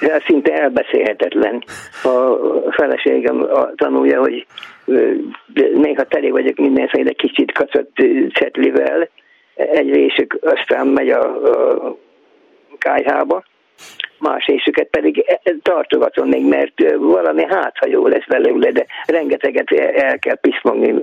ez 0.00 0.22
szinte 0.26 0.52
elbeszélhetetlen. 0.52 1.64
A 2.02 2.36
feleségem 2.70 3.46
tanulja, 3.76 4.20
hogy 4.20 4.46
néha 5.74 6.04
teli 6.04 6.30
vagyok 6.30 6.56
mindenféle 6.56 7.12
kicsit 7.12 7.52
kacott 7.52 7.96
cetlivel, 8.34 9.08
egy 9.54 9.90
részük 9.94 10.38
aztán 10.42 10.86
megy 10.86 11.08
a, 11.08 11.20
a 11.20 11.96
kájhába, 12.78 13.42
más 14.28 14.46
részüket 14.46 14.88
pedig 14.88 15.24
e, 15.26 15.40
e, 15.42 15.54
tartogatom 15.62 16.28
még, 16.28 16.44
mert 16.44 16.96
valami 16.96 17.44
hátha 17.44 17.86
jó 17.86 18.06
lesz 18.06 18.26
belőle, 18.26 18.70
de 18.70 18.86
rengeteget 19.06 19.70
el 19.94 20.18
kell 20.18 20.38
piszmogni, 20.40 20.94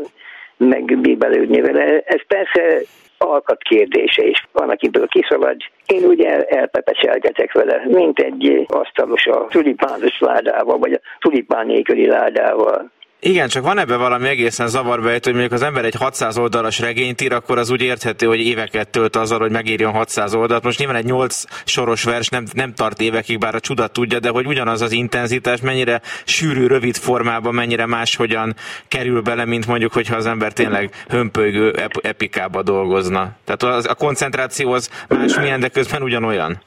meg 0.58 1.00
bíbelődni 1.00 1.62
vele. 1.62 2.00
Ez 2.06 2.22
persze 2.28 2.82
alkat 3.18 3.62
kérdése 3.62 4.26
is. 4.26 4.48
Van, 4.52 4.70
akiből 4.70 5.08
kiszalad. 5.08 5.58
Én 5.86 6.04
ugye 6.04 6.30
el, 6.30 6.42
elpepecselgetek 6.42 7.52
vele, 7.52 7.84
mint 7.88 8.20
egy 8.20 8.66
asztalos 8.68 9.26
a 9.26 9.48
tulipános 9.50 10.20
ládával, 10.20 10.78
vagy 10.78 10.94
a 10.94 11.00
tulipán 11.20 11.66
nélküli 11.66 12.08
ládával. 12.08 12.92
Igen, 13.24 13.48
csak 13.48 13.64
van 13.64 13.78
ebben 13.78 13.98
valami 13.98 14.28
egészen 14.28 14.68
zavarbejt, 14.68 15.24
hogy 15.24 15.34
mondjuk 15.34 15.54
az 15.54 15.62
ember 15.62 15.86
egy 15.86 15.96
600 15.96 16.38
oldalas 16.38 16.80
regényt 16.80 17.22
ír, 17.22 17.34
akkor 17.34 17.58
az 17.58 17.70
úgy 17.72 17.82
érthető, 17.82 18.26
hogy 18.26 18.40
éveket 18.40 18.90
tölt 18.90 19.16
azzal, 19.16 19.40
hogy 19.40 19.52
megírjon 19.52 19.92
600 19.92 20.34
oldalt. 20.34 20.64
Most 20.64 20.80
nyilván 20.80 20.96
egy 20.96 21.06
8 21.06 21.44
soros 21.66 22.04
vers 22.04 22.30
nem, 22.30 22.44
nem 22.54 22.74
tart 22.74 23.02
évekig, 23.02 23.38
bár 23.38 23.56
a 23.56 23.60
csudat 23.60 23.92
tudja, 23.94 24.20
de 24.20 24.30
hogy 24.30 24.46
ugyanaz 24.46 24.82
az 24.82 24.92
intenzitás 24.92 25.62
mennyire 25.62 26.02
sűrű, 26.26 26.68
rövid 26.68 26.96
formában, 26.96 27.54
mennyire 27.54 27.86
máshogyan 27.86 28.56
kerül 28.88 29.22
bele, 29.22 29.46
mint 29.46 29.68
mondjuk, 29.68 29.94
hogyha 29.94 30.16
az 30.16 30.26
ember 30.26 30.54
tényleg 30.54 30.90
hömpölygő 31.08 31.74
epikába 32.02 32.64
dolgozna. 32.64 33.32
Tehát 33.46 33.76
az, 33.76 33.88
a 33.88 33.96
koncentráció 33.96 34.72
az 34.72 35.06
másmilyen, 35.08 35.60
de 35.60 35.68
közben 35.68 36.02
ugyanolyan. 36.02 36.62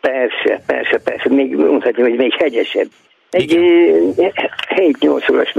Persze, 0.00 0.62
persze, 0.66 0.98
persze. 1.04 1.28
Még 1.28 1.54
mondhatjuk, 1.56 2.08
hogy 2.08 2.16
még 2.16 2.34
hegyesebb. 2.34 2.88
Egy 3.34 3.58
7-8 4.68 5.32
óras 5.32 5.52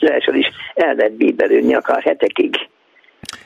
leesel 0.00 0.34
is 0.34 0.46
el 0.74 0.94
lehet 0.94 1.16
bíbelődni 1.16 1.74
akár 1.74 2.02
hetekig. 2.02 2.54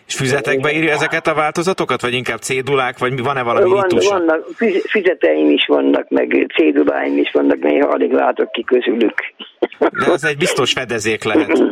És 0.07 0.15
füzetekbe 0.15 0.73
írja 0.73 0.93
ezeket 0.93 1.27
a 1.27 1.35
változatokat, 1.35 2.01
vagy 2.01 2.13
inkább 2.13 2.39
cédulák, 2.39 2.99
vagy 2.99 3.23
van-e 3.23 3.43
valami 3.43 3.71
Van, 3.71 3.87
Vannak, 4.09 4.47
füzeteim 4.89 5.51
is 5.51 5.67
vannak, 5.67 6.09
meg 6.09 6.47
céduláim 6.57 7.19
is 7.19 7.31
vannak, 7.33 7.59
néha 7.59 7.89
alig 7.89 8.13
látok 8.13 8.53
ki 8.53 8.65
közülük. 8.65 9.15
De 9.79 10.11
az 10.11 10.25
egy 10.25 10.37
biztos 10.37 10.73
fedezék 10.73 11.25
lehet. 11.25 11.63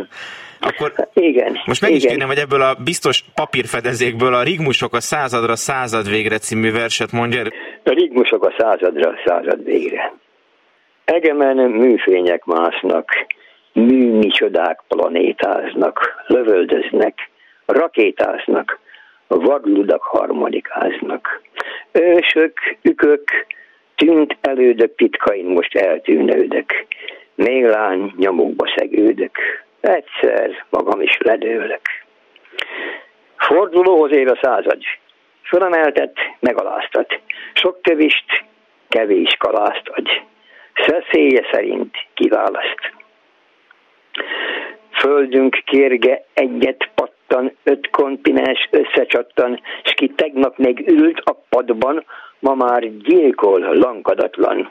Akkor 0.61 0.93
igen, 1.15 1.59
most 1.67 1.81
meg 1.81 1.91
igen. 1.91 2.03
is 2.03 2.09
kérném, 2.09 2.27
hogy 2.27 2.39
ebből 2.39 2.63
a 2.63 2.75
biztos 2.85 3.25
papírfedezékből 3.35 4.35
a 4.35 4.43
Rigmusok 4.43 4.95
a 4.95 5.01
századra 5.01 5.57
század 5.57 6.11
végre 6.11 6.39
című 6.39 6.73
verset 6.73 7.13
mondja. 7.13 7.43
A 7.85 7.91
Rigmusok 7.91 8.45
a 8.45 8.55
századra 8.59 9.15
század 9.25 9.65
végre. 9.65 10.13
Egemen 11.09 11.57
műfények 11.57 12.45
másznak, 12.45 13.27
műmi 13.73 14.29
csodák 14.29 14.83
planétáznak, 14.89 16.25
lövöldöznek, 16.27 17.31
rakétáznak, 17.67 18.79
vadludak 19.27 20.03
harmonikáznak. 20.03 21.43
Ősök, 21.93 22.59
ükök, 22.83 23.31
tűnt 23.97 24.37
elődök 24.41 24.95
titkain 24.95 25.47
most 25.47 25.77
eltűnődök, 25.77 26.87
mélány 27.35 28.13
nyomukba 28.17 28.73
szegődök, 28.77 29.37
egyszer 29.81 30.65
magam 30.71 31.01
is 31.01 31.19
ledőlök. 31.19 31.83
Fordulóhoz 33.37 34.13
ér 34.13 34.31
a 34.31 34.39
század, 34.43 34.83
fölemeltet, 35.43 36.17
megaláztat, 36.41 37.21
sok 37.53 37.81
tövist, 37.81 38.45
kevés 38.89 39.37
kalászt 39.39 39.89
adj 39.89 40.11
szeszélye 40.87 41.49
szerint 41.53 41.95
kiválaszt. 42.15 42.93
Földünk 44.91 45.63
kérge 45.65 46.25
egyet 46.35 46.89
pattan, 46.95 47.57
öt 47.63 47.91
kontinens 47.91 48.69
összecsattan, 48.71 49.61
s 49.85 49.93
ki 49.93 50.09
tegnap 50.09 50.57
még 50.57 50.89
ült 50.89 51.21
a 51.25 51.37
padban, 51.49 52.05
ma 52.39 52.55
már 52.55 52.97
gyilkol 52.97 53.61
lankadatlan. 53.61 54.71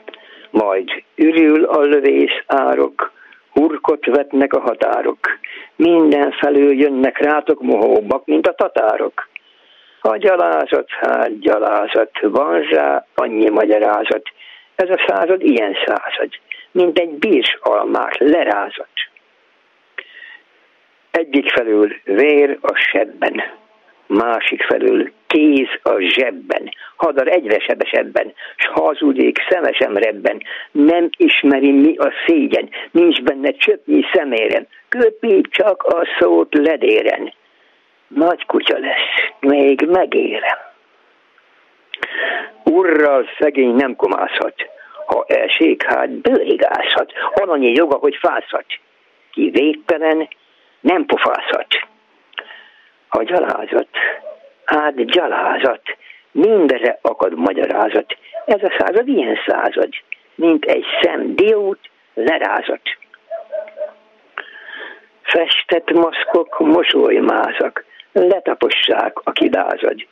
Majd 0.50 0.88
ürül 1.14 1.64
a 1.64 1.80
lövész 1.80 2.42
árok, 2.46 3.12
hurkot 3.52 4.06
vetnek 4.06 4.52
a 4.52 4.60
határok, 4.60 5.18
minden 5.76 6.30
felül 6.30 6.72
jönnek 6.72 7.18
rátok 7.18 7.62
mohóbbak, 7.62 8.26
mint 8.26 8.46
a 8.46 8.54
tatárok. 8.54 9.28
A 10.00 10.16
gyalázat, 10.16 10.90
hát 10.90 11.38
gyalázat, 11.40 12.10
van 12.20 12.60
rá 12.60 13.06
annyi 13.14 13.48
magyarázat, 13.48 14.22
ez 14.78 14.90
a 14.90 15.04
század 15.06 15.42
ilyen 15.42 15.76
század, 15.84 16.30
mint 16.70 16.98
egy 16.98 17.10
bírs 17.10 17.58
almát 17.60 18.16
lerázott. 18.18 19.10
Egyik 21.10 21.50
felül 21.50 22.00
vér 22.04 22.58
a 22.60 22.74
sebben, 22.74 23.42
másik 24.06 24.62
felül 24.62 25.12
kéz 25.26 25.68
a 25.82 25.98
zsebben, 25.98 26.70
hadar 26.96 27.28
egyre 27.28 27.58
sebesebben, 27.58 28.32
s 28.56 28.66
hazudik 28.66 29.38
szemesem 29.48 29.96
rebben, 29.96 30.42
nem 30.70 31.08
ismeri 31.16 31.72
mi 31.72 31.96
a 31.96 32.12
szégyen, 32.26 32.68
nincs 32.90 33.22
benne 33.22 33.50
csöpnyi 33.50 34.04
szemérem, 34.12 34.66
köpi 34.88 35.40
csak 35.50 35.82
a 35.82 36.06
szót 36.18 36.54
ledéren. 36.54 37.32
Nagy 38.08 38.46
kutya 38.46 38.78
lesz, 38.78 39.32
még 39.40 39.80
megérem. 39.80 40.58
Urral 42.78 43.28
szegény 43.38 43.74
nem 43.74 43.96
komázhat, 43.96 44.54
ha 45.06 45.24
elség, 45.26 45.82
hát 45.82 46.10
bőrigázhat, 46.10 47.12
annyi 47.34 47.72
joga, 47.72 47.96
hogy 47.96 48.16
fázhat. 48.16 48.64
Ki 49.32 49.50
végtelen, 49.50 50.28
nem 50.80 51.04
pofázhat. 51.04 51.66
A 53.08 53.22
gyalázat, 53.22 53.88
hát 54.64 55.04
gyalázat, 55.04 55.82
mindenre 56.30 56.98
akad 57.02 57.38
magyarázat. 57.38 58.16
Ez 58.46 58.62
a 58.62 58.74
század 58.78 59.08
ilyen 59.08 59.38
század, 59.46 59.88
mint 60.34 60.64
egy 60.64 60.84
szem 61.02 61.34
diót 61.34 61.80
lerázat. 62.14 62.82
Festett 65.22 65.90
maszkok, 65.90 66.58
mosolymázak, 66.58 67.84
letapossák 68.12 69.18
a 69.24 69.32
kidázad. 69.32 70.06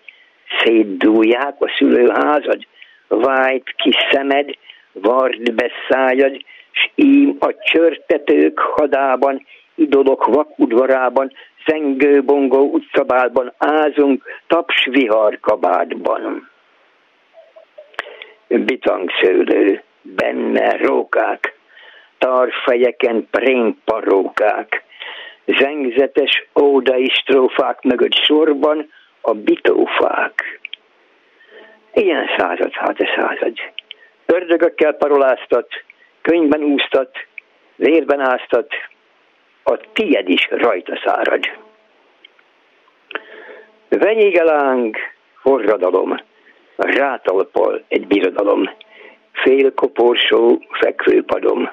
Szétdúlják 0.62 1.54
a 1.58 1.72
szülőházad, 1.78 2.66
vájt 3.08 3.74
ki 3.76 3.92
szemed, 4.10 4.50
vard 4.92 5.52
be 5.54 5.70
szájad, 5.88 6.36
s 6.70 6.90
ím 6.94 7.36
a 7.38 7.54
csörtetők 7.64 8.58
hadában, 8.58 9.46
idolok 9.74 10.24
vakudvarában, 10.24 11.32
zengő 11.66 12.22
bongó 12.22 12.70
utcabálban 12.72 13.52
ázunk, 13.58 14.22
taps 14.46 14.86
vihar 14.90 15.38
kabádban. 15.40 16.50
Bitangszőlő, 18.48 19.82
benne 20.02 20.76
rókák, 20.76 21.58
tarfejeken 22.18 23.28
prémparókák, 23.30 24.84
zengzetes 25.46 26.48
ódai 26.60 27.08
strófák 27.08 27.82
mögött 27.82 28.14
sorban 28.14 28.90
a 29.26 29.34
bitófák. 29.34 30.60
Ilyen 31.92 32.26
század, 32.36 32.72
hát 32.72 33.00
a 33.00 33.12
század. 33.16 33.54
Ördögökkel 34.26 34.92
paroláztat, 34.92 35.68
könyvben 36.22 36.62
úsztat, 36.62 37.16
vérben 37.76 38.20
áztat, 38.20 38.72
a 39.62 39.76
tied 39.92 40.28
is 40.28 40.48
rajta 40.50 41.00
szárad. 41.04 41.44
Venyégeláng, 43.88 44.96
forradalom, 45.40 46.16
rátalpal 46.76 47.84
egy 47.88 48.06
birodalom, 48.06 48.70
félkoporsó 49.32 50.62
fekvőpadom, 50.70 51.70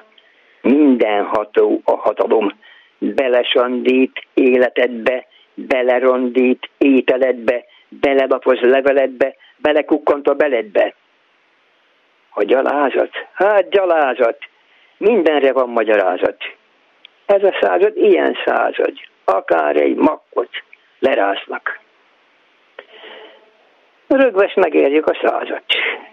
mindenható 0.60 1.80
a 1.84 1.96
hatalom, 1.96 2.58
belesandít 2.98 4.26
életedbe, 4.34 5.26
belerondít 5.54 6.70
ételedbe, 6.78 7.64
belelapoz 7.88 8.60
leveledbe, 8.60 9.34
belekukkant 9.56 10.28
a 10.28 10.34
beledbe. 10.34 10.94
A 12.30 12.42
gyalázat? 12.42 13.10
Hát 13.32 13.70
gyalázat. 13.70 14.38
Mindenre 14.96 15.52
van 15.52 15.68
magyarázat. 15.68 16.36
Ez 17.26 17.42
a 17.42 17.56
század 17.60 17.96
ilyen 17.96 18.36
század. 18.44 18.92
Akár 19.24 19.76
egy 19.76 19.96
makkot 19.96 20.50
leráznak. 20.98 21.80
Rögves 24.06 24.54
megérjük 24.54 25.06
a 25.06 25.18
százat. 25.22 25.64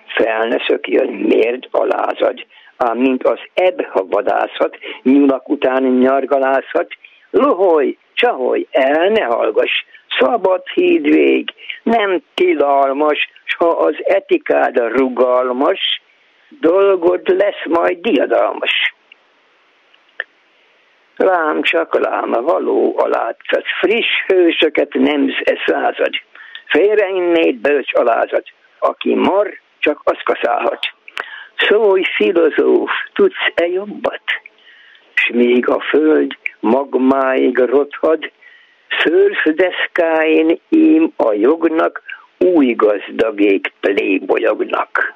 Fel 0.06 0.48
ne 0.48 0.58
szökjön, 0.68 1.08
mérd 1.08 1.68
alázad. 1.72 2.46
Ám 2.78 2.98
mint 2.98 3.24
az 3.24 3.40
ebb, 3.54 3.88
vadászat, 3.94 4.78
nyulak 5.04 5.50
után 5.50 5.84
nyargalászat, 5.84 6.88
loholj, 7.32 7.98
csaholj, 8.14 8.68
el 8.72 9.10
ne 9.10 9.24
hallgass, 9.24 9.86
szabad 10.20 10.68
hídvég, 10.68 11.54
nem 11.84 12.24
tilalmas, 12.34 13.30
s 13.44 13.56
ha 13.56 13.68
az 13.68 13.96
etikád 14.04 14.78
rugalmas, 14.78 16.02
dolgod 16.60 17.28
lesz 17.28 17.66
majd 17.66 17.98
diadalmas. 17.98 18.94
Lám 21.16 21.62
csak 21.62 22.00
lám, 22.00 22.32
való 22.32 22.94
a 22.98 23.08
látszat, 23.08 23.64
friss 23.80 24.26
hősöket 24.28 24.94
nemz 24.94 25.34
e 25.44 25.58
század, 25.66 26.14
félreinnéd 26.66 27.56
bölcs 27.56 27.94
alázat, 27.94 28.44
aki 28.80 29.16
mar, 29.16 29.60
csak 29.80 30.02
az 30.04 30.18
kaszálhat. 30.24 30.80
Szólj, 31.58 32.04
filozóf, 32.16 32.92
tudsz-e 33.14 33.68
jobbat? 33.68 34.22
S 35.14 35.30
még 35.34 35.70
a 35.70 35.80
föld 35.80 36.38
magmáig 36.62 37.58
rothad, 37.58 38.32
szőrszdeszkáin 39.04 40.60
ím 40.70 41.14
a 41.16 41.34
jognak 41.34 42.02
új 42.38 42.74
gazdagék 42.74 43.74
plébolyognak. 43.80 45.14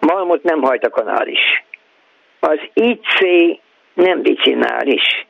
Malmot 0.00 0.42
nem 0.42 0.62
hajt 0.62 0.84
a 0.84 0.90
kanál 0.90 1.28
is. 1.28 1.64
Az 2.40 2.58
IC 2.72 3.18
nem 3.94 4.22
vicinális. 4.22 5.26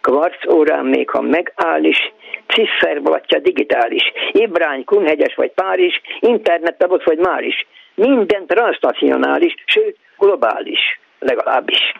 Kvarc 0.00 0.46
órán 0.52 0.84
még 0.84 1.10
ha 1.10 1.20
megáll 1.20 1.84
is, 1.84 2.12
cifferblatja 2.46 3.38
digitális. 3.38 4.12
Ibrány, 4.32 4.84
Kunhegyes 4.84 5.34
vagy 5.34 5.50
Párizs, 5.50 6.00
internet 6.20 6.86
vagy 7.04 7.18
már 7.18 7.42
is. 7.42 7.66
Minden 7.94 8.46
transnacionális, 8.46 9.54
sőt 9.66 9.96
globális 10.18 11.00
legalábbis. 11.18 11.94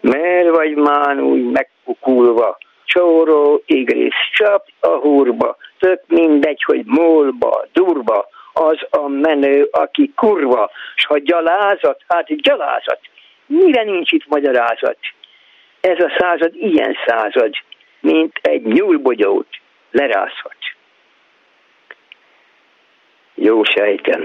Mer 0.00 0.50
vagy 0.50 0.74
mán 0.74 1.20
úgy 1.20 1.50
megkukulva, 1.50 2.58
csóró, 2.84 3.62
igrész, 3.66 4.30
csap 4.32 4.66
a 4.80 4.88
húrba, 4.88 5.56
tök 5.78 6.02
mindegy, 6.06 6.62
hogy 6.62 6.82
molba, 6.84 7.66
durba, 7.72 8.28
az 8.52 8.78
a 8.90 9.08
menő, 9.08 9.68
aki 9.70 10.12
kurva, 10.16 10.70
s 10.96 11.04
ha 11.06 11.18
gyalázat, 11.18 12.04
hát 12.08 12.40
gyalázat. 12.42 13.00
Mire 13.46 13.82
nincs 13.82 14.12
itt 14.12 14.26
magyarázat? 14.26 14.98
Ez 15.80 15.98
a 15.98 16.12
század 16.18 16.54
ilyen 16.54 16.96
század, 17.06 17.54
mint 18.00 18.38
egy 18.42 18.62
nyúlbogyót 18.62 19.48
lerázhat. 19.90 20.56
Jó 23.34 23.64
sejtem. 23.64 24.22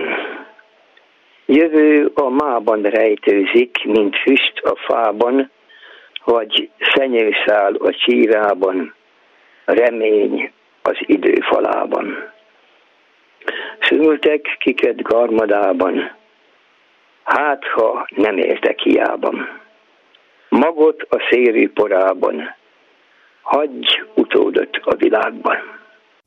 Jövő 1.45 2.11
a 2.13 2.29
mában 2.29 2.81
rejtőzik, 2.81 3.83
mint 3.83 4.17
füst 4.17 4.59
a 4.63 4.75
fában, 4.75 5.51
vagy 6.25 6.69
szenyőszál 6.79 7.73
a 7.73 7.91
csírában, 7.91 8.93
remény 9.65 10.51
az 10.81 10.97
idő 10.99 11.33
falában. 11.41 12.31
Szültek 13.79 14.55
kiket 14.59 15.01
garmadában, 15.01 16.15
hát 17.23 17.65
ha 17.65 18.07
nem 18.09 18.37
éltek 18.37 18.79
hiában. 18.79 19.59
Magot 20.49 21.01
a 21.09 21.27
szérű 21.29 21.69
porában, 21.69 22.55
hagyj 23.41 24.01
utódot 24.13 24.79
a 24.81 24.95
világban. 24.95 25.57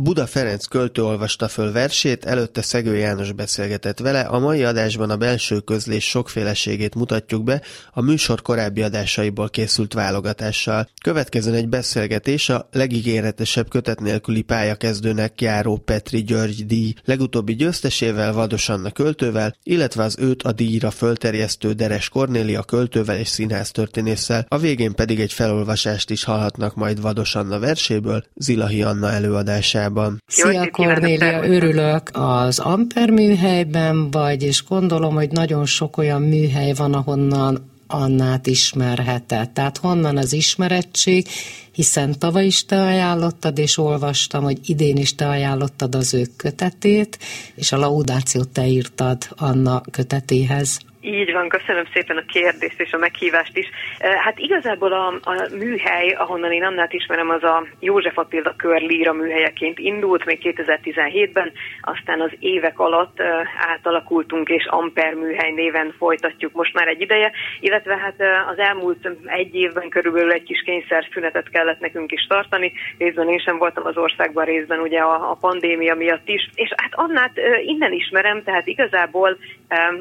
Buda 0.02 0.26
Ferenc 0.26 0.64
költő 0.64 1.02
olvasta 1.02 1.48
föl 1.48 1.72
versét, 1.72 2.24
előtte 2.24 2.62
Szegő 2.62 2.96
János 2.96 3.32
beszélgetett 3.32 3.98
vele, 3.98 4.20
a 4.20 4.38
mai 4.38 4.64
adásban 4.64 5.10
a 5.10 5.16
belső 5.16 5.60
közlés 5.60 6.08
sokféleségét 6.08 6.94
mutatjuk 6.94 7.44
be 7.44 7.62
a 7.92 8.00
műsor 8.00 8.42
korábbi 8.42 8.82
adásaiból 8.82 9.50
készült 9.50 9.92
válogatással. 9.92 10.88
Következően 11.02 11.56
egy 11.56 11.68
beszélgetés 11.68 12.48
a 12.48 12.68
legígéretesebb 12.72 13.68
kötet 13.68 14.00
nélküli 14.00 14.42
pályakezdőnek 14.42 15.40
járó 15.40 15.76
Petri 15.76 16.22
György 16.22 16.66
díj. 16.66 16.94
Legutóbbi 17.04 17.54
győztesével 17.54 18.32
Vados 18.32 18.68
Anna 18.68 18.90
költővel, 18.90 19.56
illetve 19.62 20.02
az 20.02 20.16
őt 20.18 20.42
a 20.42 20.52
díjra 20.52 20.90
fölterjesztő 20.90 21.72
Deres 21.72 22.08
Kornélia 22.08 22.62
költővel 22.62 23.16
és 23.16 23.28
színház 23.28 23.70
történésszel, 23.70 24.46
a 24.48 24.58
végén 24.58 24.94
pedig 24.94 25.20
egy 25.20 25.32
felolvasást 25.32 26.10
is 26.10 26.24
hallhatnak 26.24 26.74
majd 26.74 27.00
Vados 27.00 27.34
Anna 27.34 27.58
verséből, 27.58 28.24
Zilahi 28.34 28.82
Anna 28.82 29.10
előadásában 29.10 29.86
műsorában. 29.88 30.22
Szia 30.26 30.70
Kornélia, 30.70 31.44
örülök. 31.44 32.10
Az 32.12 32.58
Amper 32.58 33.10
műhelyben 33.10 34.10
vagy, 34.10 34.42
és 34.42 34.64
gondolom, 34.64 35.14
hogy 35.14 35.30
nagyon 35.30 35.66
sok 35.66 35.96
olyan 35.96 36.22
műhely 36.22 36.72
van, 36.72 36.94
ahonnan 36.94 37.70
Annát 37.90 38.46
ismerhetett. 38.46 39.54
Tehát 39.54 39.76
honnan 39.76 40.16
az 40.16 40.32
ismerettség, 40.32 41.26
hiszen 41.72 42.18
tavaly 42.18 42.46
is 42.46 42.64
te 42.64 42.82
ajánlottad, 42.82 43.58
és 43.58 43.78
olvastam, 43.78 44.42
hogy 44.42 44.58
idén 44.64 44.96
is 44.96 45.14
te 45.14 45.28
ajánlottad 45.28 45.94
az 45.94 46.14
ő 46.14 46.26
kötetét, 46.36 47.18
és 47.54 47.72
a 47.72 47.76
laudációt 47.78 48.48
te 48.48 48.66
írtad 48.66 49.28
Anna 49.36 49.82
kötetéhez. 49.90 50.78
Így 51.00 51.32
van, 51.32 51.48
köszönöm 51.48 51.84
szépen 51.92 52.16
a 52.16 52.24
kérdést 52.32 52.80
és 52.80 52.92
a 52.92 52.98
meghívást 52.98 53.56
is. 53.56 53.66
Hát 53.98 54.38
igazából 54.38 54.92
a, 54.92 55.06
a 55.22 55.48
műhely, 55.58 56.08
ahonnan 56.08 56.52
én 56.52 56.64
Annát 56.64 56.92
ismerem, 56.92 57.30
az 57.30 57.42
a 57.42 57.64
József 57.80 58.18
Attila 58.18 58.54
Kör 58.56 58.80
Líra 58.80 59.12
műhelyeként 59.12 59.78
indult 59.78 60.24
még 60.24 60.38
2017-ben, 60.42 61.52
aztán 61.80 62.20
az 62.20 62.30
évek 62.38 62.78
alatt 62.78 63.20
átalakultunk, 63.58 64.48
és 64.48 64.66
Amper 64.66 65.14
műhely 65.14 65.50
néven 65.50 65.94
folytatjuk 65.98 66.52
most 66.52 66.74
már 66.74 66.88
egy 66.88 67.00
ideje, 67.00 67.32
illetve 67.60 67.96
hát 67.96 68.46
az 68.50 68.58
elmúlt 68.58 69.10
egy 69.24 69.54
évben 69.54 69.88
körülbelül 69.88 70.32
egy 70.32 70.42
kis 70.42 70.64
szünetet 71.12 71.48
kellett 71.48 71.80
nekünk 71.80 72.12
is 72.12 72.26
tartani, 72.28 72.72
részben 72.98 73.28
én 73.28 73.38
sem 73.38 73.58
voltam 73.58 73.86
az 73.86 73.96
országban, 73.96 74.44
részben 74.44 74.80
ugye 74.80 74.98
a, 74.98 75.30
a 75.30 75.36
pandémia 75.40 75.94
miatt 75.94 76.28
is, 76.28 76.50
és 76.54 76.72
hát 76.76 76.94
Annát 76.94 77.32
innen 77.64 77.92
ismerem, 77.92 78.42
tehát 78.42 78.66
igazából 78.66 79.38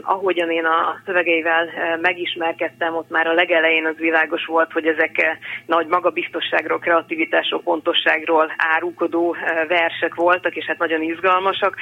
ahogyan 0.02 0.52
én 0.52 0.66
a 0.66 0.87
a 0.88 1.02
szövegeivel 1.06 1.68
eh, 1.68 1.98
megismerkedtem, 2.02 2.96
ott 2.96 3.10
már 3.10 3.28
a 3.28 3.34
legelején 3.34 3.86
az 3.86 3.96
világos 3.98 4.46
volt, 4.46 4.72
hogy 4.72 4.86
ezek 4.86 5.22
eh, 5.22 5.38
nagy 5.66 5.88
magabiztosságról, 5.88 6.80
kreativitásról, 6.80 7.62
pontosságról 7.62 8.54
árulkodó 8.58 9.36
eh, 9.36 9.68
versek 9.68 10.16
voltak, 10.16 10.56
és 10.56 10.66
hát 10.66 10.78
nagyon 10.78 11.02
izgalmasak. 11.02 11.76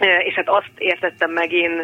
És 0.00 0.34
hát 0.34 0.48
azt 0.48 0.70
értettem 0.78 1.30
meg 1.30 1.52
én 1.52 1.82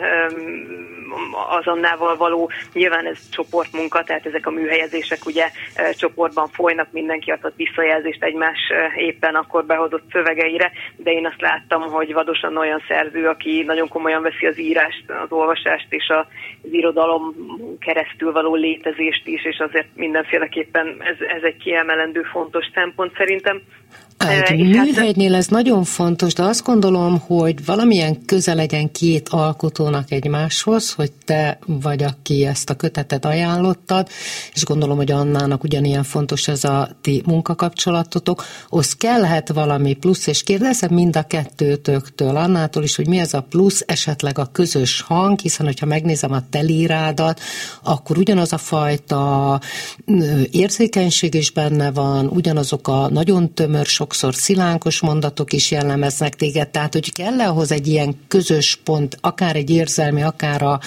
azonnával 1.48 2.16
való, 2.16 2.50
nyilván 2.72 3.06
ez 3.06 3.28
csoportmunka, 3.30 4.02
tehát 4.02 4.26
ezek 4.26 4.46
a 4.46 4.50
műhelyezések 4.50 5.26
ugye 5.26 5.50
csoportban 5.92 6.48
folynak, 6.48 6.92
mindenki 6.92 7.30
adhat 7.30 7.52
visszajelzést 7.56 8.24
egymás 8.24 8.58
éppen 8.96 9.34
akkor 9.34 9.64
behozott 9.64 10.10
szövegeire, 10.12 10.72
de 10.96 11.10
én 11.10 11.26
azt 11.26 11.40
láttam, 11.40 11.82
hogy 11.82 12.12
vadosan 12.12 12.56
olyan 12.56 12.82
szerző, 12.88 13.28
aki 13.28 13.62
nagyon 13.66 13.88
komolyan 13.88 14.22
veszi 14.22 14.46
az 14.46 14.58
írást, 14.58 15.04
az 15.24 15.32
olvasást 15.32 15.86
és 15.88 16.08
az 16.08 16.26
irodalom 16.70 17.34
keresztül 17.80 18.32
való 18.32 18.54
létezést 18.54 19.26
is, 19.26 19.44
és 19.44 19.58
azért 19.58 19.88
mindenféleképpen 19.94 20.96
ez, 20.98 21.16
ez 21.36 21.42
egy 21.42 21.56
kiemelendő 21.56 22.22
fontos 22.22 22.66
szempont 22.74 23.16
szerintem. 23.16 23.62
Egy 24.28 24.76
hát 24.76 24.84
műhelynél 24.84 25.34
ez 25.34 25.46
nagyon 25.46 25.84
fontos, 25.84 26.32
de 26.32 26.42
azt 26.42 26.64
gondolom, 26.64 27.18
hogy 27.18 27.64
valamilyen 27.64 28.24
köze 28.24 28.54
legyen 28.54 28.92
két 28.92 29.28
alkotónak 29.28 30.10
egymáshoz, 30.10 30.92
hogy 30.92 31.12
te 31.24 31.58
vagy, 31.66 32.02
aki 32.02 32.44
ezt 32.44 32.70
a 32.70 32.74
kötetet 32.74 33.24
ajánlottad, 33.24 34.08
és 34.54 34.64
gondolom, 34.64 34.96
hogy 34.96 35.10
Annának 35.10 35.64
ugyanilyen 35.64 36.02
fontos 36.02 36.48
ez 36.48 36.64
a 36.64 36.88
ti 37.00 37.22
munkakapcsolatotok, 37.26 38.44
az 38.68 38.92
kellhet 38.92 39.48
valami 39.48 39.94
plusz, 39.94 40.26
és 40.26 40.42
kérdezem 40.42 40.94
mind 40.94 41.16
a 41.16 41.22
kettőtöktől, 41.22 42.36
Annától 42.36 42.82
is, 42.82 42.96
hogy 42.96 43.08
mi 43.08 43.18
ez 43.18 43.34
a 43.34 43.46
plusz, 43.50 43.84
esetleg 43.86 44.38
a 44.38 44.48
közös 44.52 45.00
hang, 45.00 45.38
hiszen 45.38 45.66
hogyha 45.66 45.86
megnézem 45.86 46.32
a 46.32 46.48
telírádat, 46.50 47.40
akkor 47.82 48.18
ugyanaz 48.18 48.52
a 48.52 48.58
fajta 48.58 49.60
érzékenység 50.50 51.34
is 51.34 51.50
benne 51.50 51.90
van, 51.90 52.26
ugyanazok 52.26 52.88
a 52.88 53.08
nagyon 53.10 53.54
tömör, 53.54 53.86
sokszor 54.10 54.34
szilánkos 54.34 55.00
mondatok 55.00 55.52
is 55.52 55.70
jellemeznek 55.70 56.36
téged, 56.36 56.68
tehát 56.68 56.92
hogy 56.92 57.12
kell 57.12 57.40
ahhoz 57.40 57.72
egy 57.72 57.86
ilyen 57.86 58.14
közös 58.28 58.80
pont, 58.84 59.16
akár 59.20 59.56
egy 59.56 59.70
érzelmi, 59.70 60.22
akár 60.22 60.62
a 60.62 60.80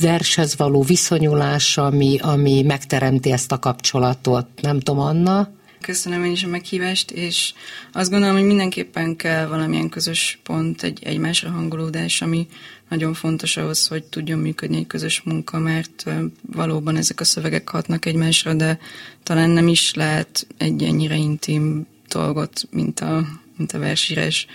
vershez 0.00 0.56
való 0.56 0.82
viszonyulás, 0.82 1.78
ami, 1.78 2.18
ami 2.22 2.62
megteremti 2.62 3.32
ezt 3.32 3.52
a 3.52 3.58
kapcsolatot. 3.58 4.46
Nem 4.60 4.80
tudom, 4.80 5.00
Anna? 5.00 5.50
Köszönöm 5.80 6.24
én 6.24 6.30
is 6.30 6.44
a 6.44 6.48
meghívást, 6.48 7.10
és 7.10 7.52
azt 7.92 8.10
gondolom, 8.10 8.36
hogy 8.36 8.46
mindenképpen 8.46 9.16
kell 9.16 9.46
valamilyen 9.46 9.88
közös 9.88 10.38
pont, 10.42 10.82
egy 10.82 11.02
egymásra 11.04 11.50
hangolódás, 11.50 12.22
ami 12.22 12.46
nagyon 12.88 13.14
fontos 13.14 13.56
ahhoz, 13.56 13.86
hogy 13.86 14.04
tudjon 14.04 14.38
működni 14.38 14.76
egy 14.76 14.86
közös 14.86 15.22
munka, 15.24 15.58
mert 15.58 16.04
valóban 16.52 16.96
ezek 16.96 17.20
a 17.20 17.24
szövegek 17.24 17.68
hatnak 17.68 18.06
egymásra, 18.06 18.54
de 18.54 18.78
talán 19.22 19.50
nem 19.50 19.68
is 19.68 19.94
lehet 19.94 20.46
egy 20.58 20.82
ennyire 20.82 21.16
intim 21.16 21.86
dolgot, 22.08 22.68
mint 22.70 23.00
a, 23.00 23.26
mint 23.56 23.72
a 23.72 23.78
versírás 23.78 24.46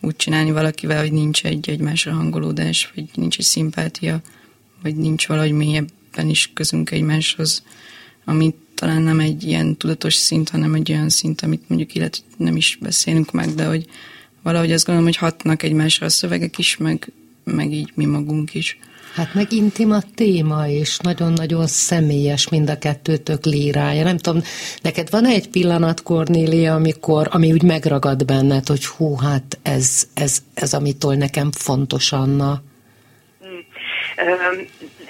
úgy 0.00 0.16
csinálni 0.16 0.50
valakivel, 0.50 1.00
hogy 1.00 1.12
nincs 1.12 1.44
egy 1.44 1.68
egymásra 1.68 2.12
hangolódás, 2.12 2.92
vagy 2.94 3.08
nincs 3.14 3.38
egy 3.38 3.44
szimpátia, 3.44 4.20
vagy 4.82 4.96
nincs 4.96 5.26
valahogy 5.26 5.52
mélyebben 5.52 6.28
is 6.28 6.50
közünk 6.54 6.90
egymáshoz, 6.90 7.62
ami 8.24 8.54
talán 8.74 9.02
nem 9.02 9.20
egy 9.20 9.42
ilyen 9.44 9.76
tudatos 9.76 10.14
szint, 10.14 10.48
hanem 10.48 10.74
egy 10.74 10.92
olyan 10.92 11.08
szint, 11.08 11.40
amit 11.40 11.68
mondjuk 11.68 11.94
illet 11.94 12.22
nem 12.36 12.56
is 12.56 12.78
beszélünk 12.80 13.32
meg, 13.32 13.54
de 13.54 13.64
hogy 13.66 13.86
valahogy 14.42 14.72
azt 14.72 14.84
gondolom, 14.84 15.10
hogy 15.10 15.18
hatnak 15.18 15.62
egymásra 15.62 16.06
a 16.06 16.10
szövegek 16.10 16.58
is, 16.58 16.76
meg, 16.76 17.12
meg 17.44 17.72
így 17.72 17.92
mi 17.94 18.04
magunk 18.04 18.54
is. 18.54 18.78
Hát 19.14 19.34
meg 19.34 19.52
intim 19.52 19.90
a 19.90 20.00
téma, 20.14 20.68
és 20.68 20.98
nagyon-nagyon 20.98 21.66
személyes 21.66 22.48
mind 22.48 22.70
a 22.70 22.78
kettőtök 22.78 23.44
lírája. 23.44 24.02
Nem 24.04 24.16
tudom, 24.16 24.42
neked 24.82 25.10
van 25.10 25.26
egy 25.26 25.48
pillanat, 25.48 26.02
Kornélia, 26.02 26.74
amikor, 26.74 27.28
ami 27.30 27.52
úgy 27.52 27.62
megragad 27.62 28.24
benned, 28.24 28.66
hogy 28.66 28.86
hú, 28.86 29.16
hát 29.16 29.58
ez, 29.62 30.08
ez, 30.14 30.38
ez 30.54 30.74
amitől 30.74 31.14
nekem 31.14 31.50
fontos, 31.52 32.12
Anna? 32.12 32.62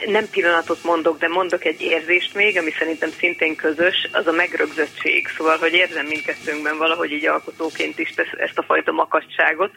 Nem 0.07 0.25
pillanatot 0.31 0.85
mondok, 0.85 1.19
de 1.19 1.29
mondok 1.29 1.65
egy 1.65 1.81
érzést 1.81 2.35
még, 2.35 2.59
ami 2.59 2.71
szerintem 2.71 3.09
szintén 3.09 3.57
közös, 3.57 4.09
az 4.13 4.27
a 4.27 4.33
megrögzöttség. 4.33 5.27
Szóval, 5.37 5.57
hogy 5.57 5.73
érzem 5.73 6.07
mindkettőnkben 6.07 6.79
valahogy 6.79 7.13
így 7.13 7.27
alkotóként 7.27 7.99
is 7.99 8.11
ezt 8.17 8.59
a 8.59 8.63
fajta 8.63 8.93
makacságot. 8.93 9.71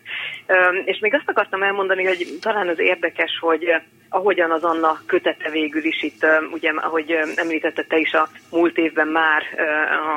És 0.86 1.00
még 1.00 1.14
azt 1.14 1.30
akartam 1.30 1.64
elmondani, 1.64 2.04
hogy 2.04 2.28
talán 2.42 2.68
az 2.68 2.80
érdekes, 2.80 3.38
hogy 3.40 3.76
ahogyan 4.10 4.52
az 4.52 4.64
Anna 4.64 5.02
kötete 5.06 5.50
végül 5.50 5.84
is 5.84 6.04
itt, 6.04 6.26
ugye, 6.52 6.72
ahogy 6.76 7.12
említette 7.36 7.84
te 7.84 7.98
is, 7.98 8.14
a 8.14 8.30
múlt 8.52 8.78
évben 8.78 9.08
már 9.08 9.44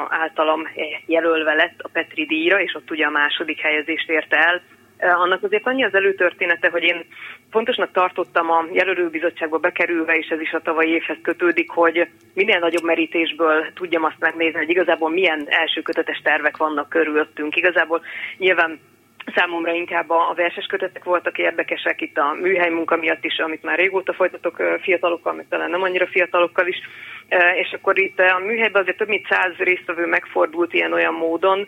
általam 0.08 0.68
jelölve 1.06 1.54
lett 1.54 1.78
a 1.78 1.88
Petri 1.92 2.26
díjra, 2.26 2.60
és 2.60 2.74
ott 2.74 2.90
ugye 2.90 3.06
a 3.06 3.10
második 3.10 3.60
helyezést 3.60 4.10
érte 4.10 4.36
el, 4.36 4.62
annak 5.00 5.42
azért 5.42 5.66
annyi 5.66 5.84
az 5.84 5.94
előtörténete, 5.94 6.68
hogy 6.68 6.82
én 6.82 7.04
fontosnak 7.50 7.92
tartottam 7.92 8.50
a 8.50 8.64
jelölőbizottságba 8.72 9.58
bekerülve, 9.58 10.16
és 10.16 10.28
ez 10.28 10.40
is 10.40 10.52
a 10.52 10.60
tavalyi 10.60 10.90
évhez 10.90 11.16
kötődik, 11.22 11.70
hogy 11.70 12.08
minél 12.34 12.58
nagyobb 12.58 12.84
merítésből 12.84 13.72
tudjam 13.74 14.04
azt 14.04 14.18
megnézni, 14.18 14.58
hogy 14.58 14.70
igazából 14.70 15.10
milyen 15.10 15.46
első 15.48 15.80
kötetes 15.80 16.20
tervek 16.22 16.56
vannak 16.56 16.88
körülöttünk. 16.88 17.56
Igazából 17.56 18.02
nyilván 18.38 18.80
Számomra 19.34 19.72
inkább 19.72 20.10
a 20.10 20.32
verses 20.36 20.66
kötetek 20.66 21.04
voltak 21.04 21.38
érdekesek 21.38 22.00
itt 22.00 22.18
a 22.18 22.36
műhely 22.40 22.70
munka 22.70 22.96
miatt 22.96 23.24
is, 23.24 23.38
amit 23.38 23.62
már 23.62 23.78
régóta 23.78 24.12
folytatok 24.12 24.56
fiatalokkal, 24.80 25.32
meg 25.32 25.46
talán 25.48 25.70
nem 25.70 25.82
annyira 25.82 26.06
fiatalokkal 26.06 26.66
is, 26.66 26.76
és 27.54 27.72
akkor 27.72 27.98
itt 27.98 28.18
a 28.18 28.38
műhelyben 28.38 28.82
azért 28.82 28.96
több 28.96 29.08
mint 29.08 29.26
száz 29.28 29.52
résztvevő 29.56 30.06
megfordult 30.06 30.72
ilyen-olyan 30.74 31.14
módon, 31.14 31.66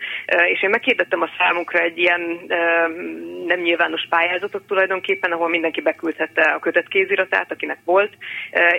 és 0.53 0.63
én 0.63 0.71
meghirdettem 0.71 1.23
a 1.23 1.31
számukra 1.39 1.79
egy 1.79 1.99
ilyen 1.99 2.21
nem 3.47 3.61
nyilvános 3.61 4.07
pályázatot 4.09 4.67
tulajdonképpen, 4.67 5.33
ahol 5.33 5.49
mindenki 5.49 5.81
beküldhette 5.81 6.43
a 6.43 6.59
kötet 6.59 6.89
kéziratát, 6.89 7.53
akinek 7.53 7.79
volt, 7.85 8.13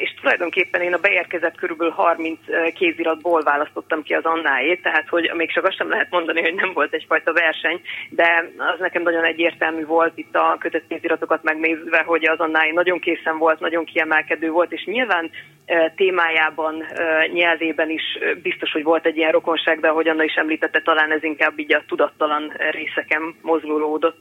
és 0.02 0.14
tulajdonképpen 0.22 0.82
én 0.82 0.94
a 0.94 0.98
beérkezett 0.98 1.56
körülbelül 1.58 1.94
30 1.94 2.40
kéziratból 2.74 3.42
választottam 3.44 4.04
ki 4.04 4.14
az 4.14 4.26
Annáét, 4.26 4.82
tehát 4.82 5.08
hogy 5.10 5.32
még 5.36 5.54
csak 5.54 5.66
azt 5.66 5.78
sem 5.78 5.90
lehet 5.90 6.10
mondani, 6.10 6.42
hogy 6.42 6.54
nem 6.54 6.74
volt 6.74 6.94
egyfajta 6.94 7.34
verseny, 7.34 7.82
de 8.10 8.50
az 8.74 8.80
nekem 8.80 9.02
nagyon 9.02 9.26
egyértelmű 9.26 9.86
volt 9.86 10.18
itt 10.18 10.36
a 10.36 10.58
kötet 10.60 10.84
kéziratokat 10.88 11.44
megnézve, 11.44 12.04
hogy 12.06 12.28
az 12.28 12.40
Annáé 12.40 12.72
nagyon 12.72 13.00
készen 13.00 13.38
volt, 13.38 13.60
nagyon 13.60 13.86
kiemelkedő 13.86 14.50
volt, 14.50 14.72
és 14.72 14.84
nyilván 14.86 15.32
témájában, 15.96 16.86
nyelvében 17.34 17.90
is 17.90 18.04
biztos, 18.42 18.72
hogy 18.72 18.84
volt 18.84 19.06
egy 19.06 19.18
ilyen 19.18 19.32
rokonság, 19.32 19.80
de 19.80 19.88
ahogy 19.88 20.08
Anna 20.08 20.24
is 20.24 20.34
említette, 20.36 20.82
talán 20.82 21.12
ez 21.12 21.24
inkább 21.24 21.60
így 21.60 21.74
a 21.74 21.84
tudattalan 21.88 22.54
részeken 22.72 23.36
mozgulódott. 23.42 24.18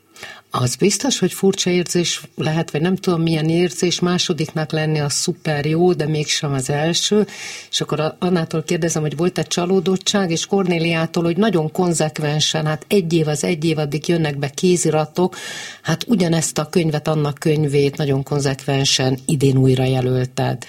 Az 0.51 0.77
biztos, 0.77 1.19
hogy 1.19 1.33
furcsa 1.33 1.71
érzés 1.71 2.23
lehet, 2.35 2.71
vagy 2.71 2.81
nem 2.81 2.97
tudom 2.97 3.23
milyen 3.23 3.49
érzés, 3.49 4.01
másodiknak 4.01 4.73
lenni 4.73 5.01
a 5.01 5.09
szuper 5.09 5.67
jó, 5.67 5.93
de 5.93 6.07
mégsem 6.07 6.53
az 6.53 6.71
első. 6.71 7.27
És 7.71 7.81
akkor 7.81 8.17
Annától 8.19 8.63
kérdezem, 8.63 9.03
hogy 9.03 9.17
volt-e 9.17 9.43
csalódottság, 9.43 10.31
és 10.31 10.47
Kornéliától, 10.47 11.25
hogy 11.25 11.37
nagyon 11.37 11.73
konzekvensen, 11.73 12.67
hát 12.67 12.85
egy 12.89 13.13
év 13.13 13.29
az 13.29 13.45
egy 13.45 13.65
év, 13.65 13.79
addig 13.79 14.09
jönnek 14.09 14.39
be 14.39 14.49
kéziratok, 14.49 15.37
hát 15.83 16.05
ugyanezt 16.07 16.59
a 16.59 16.69
könyvet, 16.69 17.09
annak 17.09 17.39
könyvét 17.39 17.97
nagyon 17.97 18.23
konzekvensen 18.23 19.19
idén 19.27 19.57
újra 19.57 19.85
jelölted. 19.85 20.67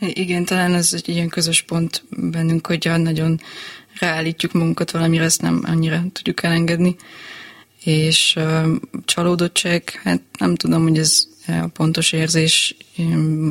Igen, 0.00 0.44
talán 0.44 0.74
ez 0.74 0.90
egy 0.92 1.08
ilyen 1.08 1.28
közös 1.28 1.62
pont 1.62 2.04
bennünk, 2.10 2.66
hogy 2.66 2.90
nagyon 2.96 3.40
ráállítjuk 3.98 4.52
magunkat 4.52 4.90
valamire, 4.90 5.24
ezt 5.24 5.42
nem 5.42 5.62
annyira 5.66 6.04
tudjuk 6.12 6.42
elengedni. 6.42 6.96
És 7.84 8.38
csalódottság, 9.04 10.00
hát 10.02 10.20
nem 10.38 10.54
tudom, 10.54 10.82
hogy 10.82 10.98
ez 10.98 11.26
a 11.46 11.66
pontos 11.66 12.12
érzés, 12.12 12.76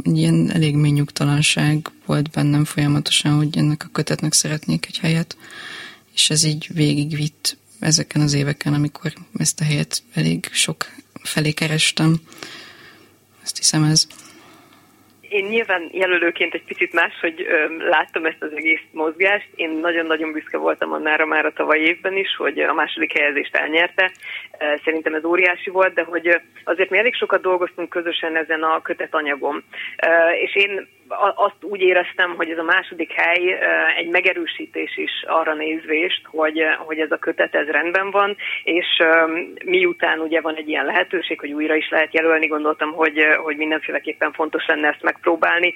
ilyen 0.04 0.52
elég 0.54 0.76
mély 0.76 0.92
nyugtalanság 0.92 1.92
volt 2.06 2.30
bennem 2.30 2.66
folyamatosan, 2.66 3.36
hogy 3.36 3.58
ennek 3.58 3.84
a 3.84 3.90
kötetnek 3.92 4.34
szeretnék 4.34 4.86
egy 4.86 4.98
helyet, 4.98 5.38
és 6.14 6.30
ez 6.30 6.44
így 6.44 6.70
végigvitt 6.74 7.58
ezeken 7.80 8.22
az 8.22 8.34
éveken, 8.34 8.74
amikor 8.74 9.14
ezt 9.38 9.62
a 9.62 9.64
helyet 9.64 10.04
elég 10.14 10.50
sok 10.52 10.86
felé 11.24 11.52
kerestem. 11.52 12.22
Azt 13.44 13.58
hiszem 13.58 13.84
ez. 13.84 14.08
Én 15.30 15.46
nyilván 15.46 15.90
jelölőként 15.92 16.54
egy 16.54 16.64
picit 16.64 16.94
máshogy 16.94 17.48
láttam 17.78 18.26
ezt 18.26 18.44
az 18.44 18.52
egész 18.56 18.82
mozgást. 18.92 19.48
Én 19.56 19.70
nagyon-nagyon 19.70 20.32
büszke 20.32 20.58
voltam 20.58 20.94
annára 20.94 21.26
már 21.26 21.46
a 21.46 21.54
tavaly 21.54 21.80
évben 21.80 22.18
is, 22.18 22.36
hogy 22.36 22.60
a 22.60 22.74
második 22.74 23.18
helyezést 23.18 23.56
elnyerte. 23.56 24.12
Szerintem 24.84 25.14
ez 25.14 25.26
óriási 25.26 25.70
volt, 25.70 25.94
de 25.94 26.04
hogy 26.04 26.42
azért 26.64 26.90
mi 26.90 26.98
elég 26.98 27.16
sokat 27.16 27.42
dolgoztunk 27.42 27.90
közösen 27.90 28.36
ezen 28.36 28.64
a 28.64 28.82
kötetanyagon. 28.82 29.64
És 30.44 30.56
én 30.56 30.88
azt 31.36 31.56
úgy 31.62 31.82
éreztem, 31.82 32.36
hogy 32.36 32.50
ez 32.50 32.58
a 32.58 32.64
második 32.64 33.12
hely 33.12 33.60
egy 33.98 34.10
megerősítés 34.10 34.98
is 34.98 35.12
arra 35.28 35.54
nézvést, 35.54 36.22
hogy, 36.26 36.64
hogy 36.78 37.00
ez 37.00 37.12
a 37.12 37.18
kötet 37.18 37.56
ez 37.56 37.68
rendben 37.68 38.12
van, 38.12 38.36
és 38.64 38.86
miután 39.66 40.20
ugye 40.20 40.42
van 40.42 40.56
egy 40.56 40.70
ilyen 40.70 40.86
lehetőség, 40.86 41.40
hogy 41.40 41.52
újra 41.52 41.76
is 41.76 41.90
lehet 41.90 42.14
jelölni, 42.14 42.48
gondoltam, 42.48 42.92
hogy, 42.92 43.24
hogy 43.44 43.58
mindenféleképpen 43.58 44.32
fontos 44.34 44.66
lenne 44.66 44.88
ezt 44.88 45.04
megpróbálni. 45.04 45.74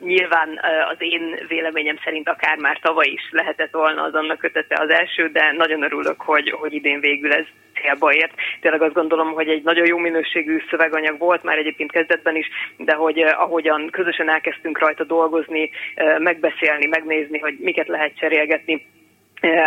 Nyilván 0.00 0.60
az 0.90 0.96
én 0.98 1.38
véleményem 1.48 1.98
szerint 2.04 2.28
akár 2.28 2.58
már 2.58 2.78
tavaly 2.78 3.08
is 3.08 3.28
lehetett 3.30 3.72
volna 3.72 4.02
az 4.02 4.14
annak 4.14 4.38
kötete 4.38 4.76
az 4.80 4.90
első, 4.90 5.28
de 5.28 5.52
nagyon 5.52 5.82
örülök, 5.82 6.20
hogy, 6.20 6.50
hogy 6.50 6.72
idén 6.72 7.00
végül 7.00 7.32
ez 7.32 7.46
célba 7.80 8.12
ért. 8.12 8.34
Tényleg 8.60 8.82
azt 8.82 8.94
gondolom, 8.94 9.32
hogy 9.32 9.48
egy 9.48 9.62
nagyon 9.62 9.86
jó 9.86 9.98
minőségű 9.98 10.56
szöveganyag 10.70 11.18
volt 11.18 11.42
már 11.42 11.58
egyébként 11.58 11.92
kezdetben 11.92 12.36
is, 12.36 12.46
de 12.76 12.94
hogy 12.94 13.18
ahogyan 13.18 13.88
közösen 13.90 14.30
elkezdtünk 14.30 14.78
rajta 14.78 15.04
dolgozni, 15.04 15.70
megbeszélni, 16.18 16.86
megnézni, 16.86 17.38
hogy 17.38 17.56
miket 17.58 17.88
lehet 17.88 18.16
cserélgetni, 18.16 18.86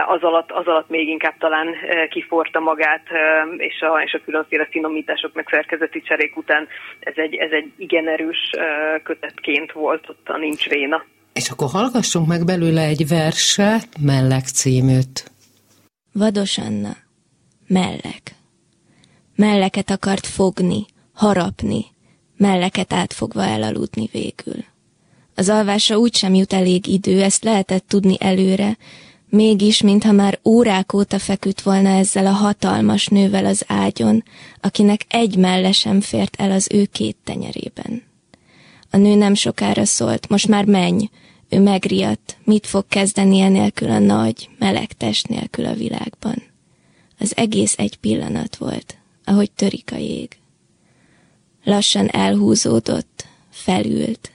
az 0.08 0.22
alatt, 0.22 0.52
az 0.52 0.68
alatt 0.68 0.90
még 0.90 1.08
inkább 1.08 1.38
talán 1.38 1.68
kiforta 2.10 2.60
magát, 2.60 3.04
és 3.58 3.82
a, 3.82 4.02
és 4.06 4.14
a 4.14 4.24
különféle 4.26 4.68
finomítások 4.72 5.34
meg 5.34 5.48
szerkezeti 5.50 6.02
cserék 6.02 6.38
után 6.38 6.68
ez 7.00 7.14
egy, 7.16 7.36
ez 7.36 7.52
egy 7.52 7.72
igen 7.78 8.08
erős 8.08 8.50
kötetként 9.04 9.72
volt 9.72 10.10
ott 10.10 10.30
a 10.30 10.38
Nincs 10.38 10.70
Véna. 10.70 11.06
És 11.34 11.50
akkor 11.50 11.68
hallgassunk 11.72 12.28
meg 12.28 12.46
belőle 12.46 12.82
egy 12.82 13.08
verset, 13.08 13.88
Mellek 14.06 14.46
címűt. 14.46 15.32
Vados 16.14 16.58
Anna, 16.58 16.94
mellek. 17.74 18.36
Melleket 19.36 19.90
akart 19.90 20.26
fogni, 20.26 20.86
harapni, 21.14 21.86
melleket 22.38 22.94
átfogva 22.94 23.44
elaludni 23.44 24.10
végül. 24.12 24.64
Az 25.36 25.50
alvása 25.50 25.98
úgy 25.98 26.16
sem 26.16 26.34
jut 26.34 26.54
elég 26.54 26.88
idő, 26.88 27.22
ezt 27.22 27.44
lehetett 27.44 27.88
tudni 27.88 28.16
előre, 28.20 28.78
mégis, 29.30 29.82
mintha 29.82 30.12
már 30.12 30.40
órák 30.46 30.94
óta 30.94 31.20
feküdt 31.20 31.62
volna 31.62 31.90
ezzel 31.90 32.26
a 32.26 32.32
hatalmas 32.32 33.08
nővel 33.08 33.46
az 33.46 33.64
ágyon, 33.68 34.24
akinek 34.62 35.06
egy 35.08 35.36
melle 35.36 35.72
sem 35.72 36.02
fért 36.02 36.36
el 36.36 36.52
az 36.52 36.68
ő 36.72 36.86
két 36.86 37.18
tenyerében. 37.24 38.04
A 38.90 38.98
nő 38.98 39.16
nem 39.16 39.34
sokára 39.34 39.86
szólt, 39.86 40.30
most 40.30 40.48
már 40.48 40.66
menj, 40.66 41.10
ő 41.50 41.60
megriadt, 41.60 42.38
mit 42.44 42.68
fog 42.68 42.86
kezdeni 42.88 43.40
enélkül 43.40 43.90
a 43.90 44.00
nagy, 44.00 44.50
meleg 44.60 44.92
test 44.92 45.28
nélkül 45.28 45.66
a 45.66 45.74
világban. 45.74 46.53
Az 47.24 47.38
egész 47.38 47.76
egy 47.78 47.96
pillanat 47.96 48.56
volt, 48.56 48.98
ahogy 49.24 49.52
törik 49.52 49.92
a 49.92 49.98
jég. 49.98 50.38
Lassan 51.64 52.10
elhúzódott, 52.10 53.26
felült. 53.50 54.32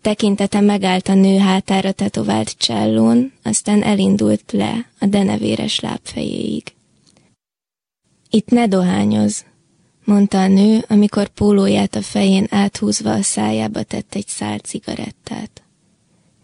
Tekintete 0.00 0.60
megállt 0.60 1.08
a 1.08 1.14
nő 1.14 1.38
hátára 1.38 1.92
tetovált 1.92 2.58
csellón, 2.58 3.32
aztán 3.42 3.82
elindult 3.82 4.52
le 4.52 4.90
a 5.00 5.06
denevéres 5.06 5.80
lábfejéig. 5.80 6.62
Itt 8.30 8.48
ne 8.48 8.66
dohányoz, 8.66 9.44
mondta 10.04 10.40
a 10.40 10.48
nő, 10.48 10.84
amikor 10.88 11.28
pólóját 11.28 11.94
a 11.94 12.02
fején 12.02 12.46
áthúzva 12.50 13.12
a 13.12 13.22
szájába 13.22 13.82
tett 13.82 14.14
egy 14.14 14.28
szál 14.28 14.58
cigarettát. 14.58 15.62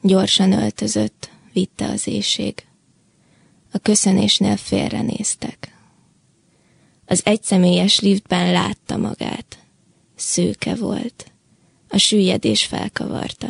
Gyorsan 0.02 0.52
öltözött, 0.52 1.30
vitte 1.52 1.88
az 1.88 2.06
éjség. 2.06 2.66
A 3.72 3.78
köszönésnél 3.78 4.56
félrenéztek. 4.56 5.74
Az 7.06 7.20
egyszemélyes 7.24 8.00
liftben 8.00 8.52
látta 8.52 8.96
magát. 8.96 9.58
Szőke 10.14 10.74
volt. 10.74 11.32
A 11.88 11.98
süllyedés 11.98 12.64
felkavarta. 12.64 13.48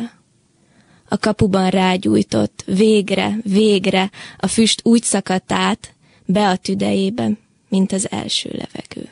A 1.09 1.17
kapuban 1.17 1.69
rágyújtott, 1.69 2.63
végre, 2.65 3.37
végre, 3.43 4.11
a 4.37 4.47
füst 4.47 4.81
úgy 4.83 5.03
szakadt 5.03 5.51
át, 5.51 5.93
be 6.25 6.49
a 6.49 6.55
tüdejébe, 6.55 7.29
mint 7.69 7.91
az 7.91 8.11
első 8.11 8.49
levegő. 8.49 9.09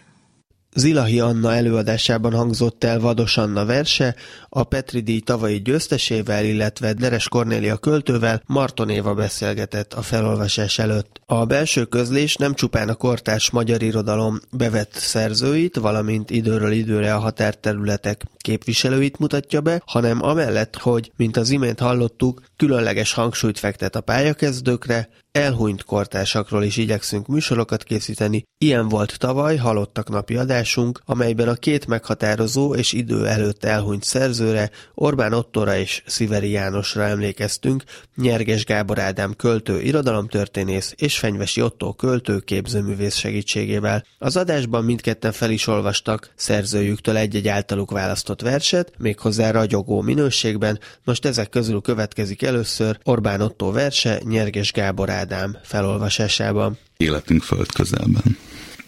Zilahi 0.74 1.19
Anna 1.19 1.54
előadásában 1.54 2.34
hangzott 2.34 2.84
el 2.84 3.00
Vados 3.00 3.38
Anna 3.38 3.65
verse, 3.65 4.15
a 4.54 4.64
Petri 4.64 5.00
díj 5.00 5.20
tavalyi 5.20 5.62
győztesével, 5.62 6.46
illetve 6.46 6.94
Deres 6.94 7.28
Kornélia 7.28 7.78
költővel 7.78 8.44
Marton 8.46 8.90
Éva 8.90 9.14
beszélgetett 9.14 9.94
a 9.94 10.02
felolvasás 10.02 10.80
előtt. 10.80 11.22
A 11.26 11.46
belső 11.46 11.86
közlés 11.86 12.36
nem 12.36 12.54
csupán 12.54 12.90
a 12.90 12.96
kortárs 12.96 13.50
magyar 13.50 13.82
irodalom 13.82 14.40
bevett 14.52 14.94
szerzőit, 14.94 15.76
valamint 15.76 16.30
időről 16.30 16.72
időre 16.72 17.14
a 17.14 17.20
határterületek 17.20 18.24
képviselőit 18.38 19.20
mutatja 19.20 19.62
be, 19.62 19.82
hanem 19.86 20.24
amellett, 20.24 20.76
hogy, 20.78 21.12
mint 21.16 21.38
az 21.38 21.50
imént 21.50 21.80
hallottuk, 21.80 22.42
különleges 22.58 23.14
hangsúlyt 23.14 23.60
fektet 23.60 23.96
a 23.96 24.02
pályakezdőkre, 24.02 25.10
elhunyt 25.32 25.84
kortársakról 25.84 26.64
is 26.64 26.78
igyekszünk 26.78 27.28
műsorokat 27.28 27.84
készíteni. 27.84 28.44
Ilyen 28.58 28.88
volt 28.88 29.20
tavaly 29.20 29.56
Halottak 29.56 30.10
napi 30.10 30.36
adásunk, 30.36 31.02
amelyben 31.06 31.48
a 31.48 31.54
két 31.54 31.88
meghatározó 31.88 32.76
és 32.76 32.94
idő 32.94 33.28
előtt 33.28 33.64
elhunyt 33.64 34.04
szerzőre, 34.42 34.70
Orbán 34.94 35.34
Ottora 35.34 35.78
és 35.78 36.04
Sziveri 36.06 36.50
Jánosra 36.50 37.04
emlékeztünk, 37.04 37.84
Nyerges 38.16 38.66
Gábor 38.66 39.00
Ádám 39.00 39.34
költő, 39.36 39.82
irodalomtörténész 39.82 40.94
és 40.98 41.18
Fenyvesi 41.18 41.62
Ottó 41.62 41.94
költő 41.94 42.40
képzőművész 42.40 43.16
segítségével. 43.16 44.06
Az 44.18 44.38
adásban 44.38 44.84
mindketten 44.84 45.32
fel 45.32 45.50
is 45.50 45.68
olvastak 45.68 46.32
szerzőjüktől 46.36 47.18
egy-egy 47.18 47.48
általuk 47.48 47.92
választott 47.92 48.42
verset, 48.42 48.94
méghozzá 48.98 49.52
ragyogó 49.52 50.02
minőségben, 50.02 50.80
most 51.04 51.26
ezek 51.26 51.50
közül 51.50 51.82
következik 51.82 52.42
először 52.42 52.98
Orbán 53.04 53.42
Ottó 53.42 53.72
verse 53.72 54.22
Nyerges 54.24 54.72
Gábor 54.72 55.10
Ádám 55.10 55.58
felolvasásában. 55.64 56.78
Életünk 56.98 57.44
földközelben. 57.44 58.38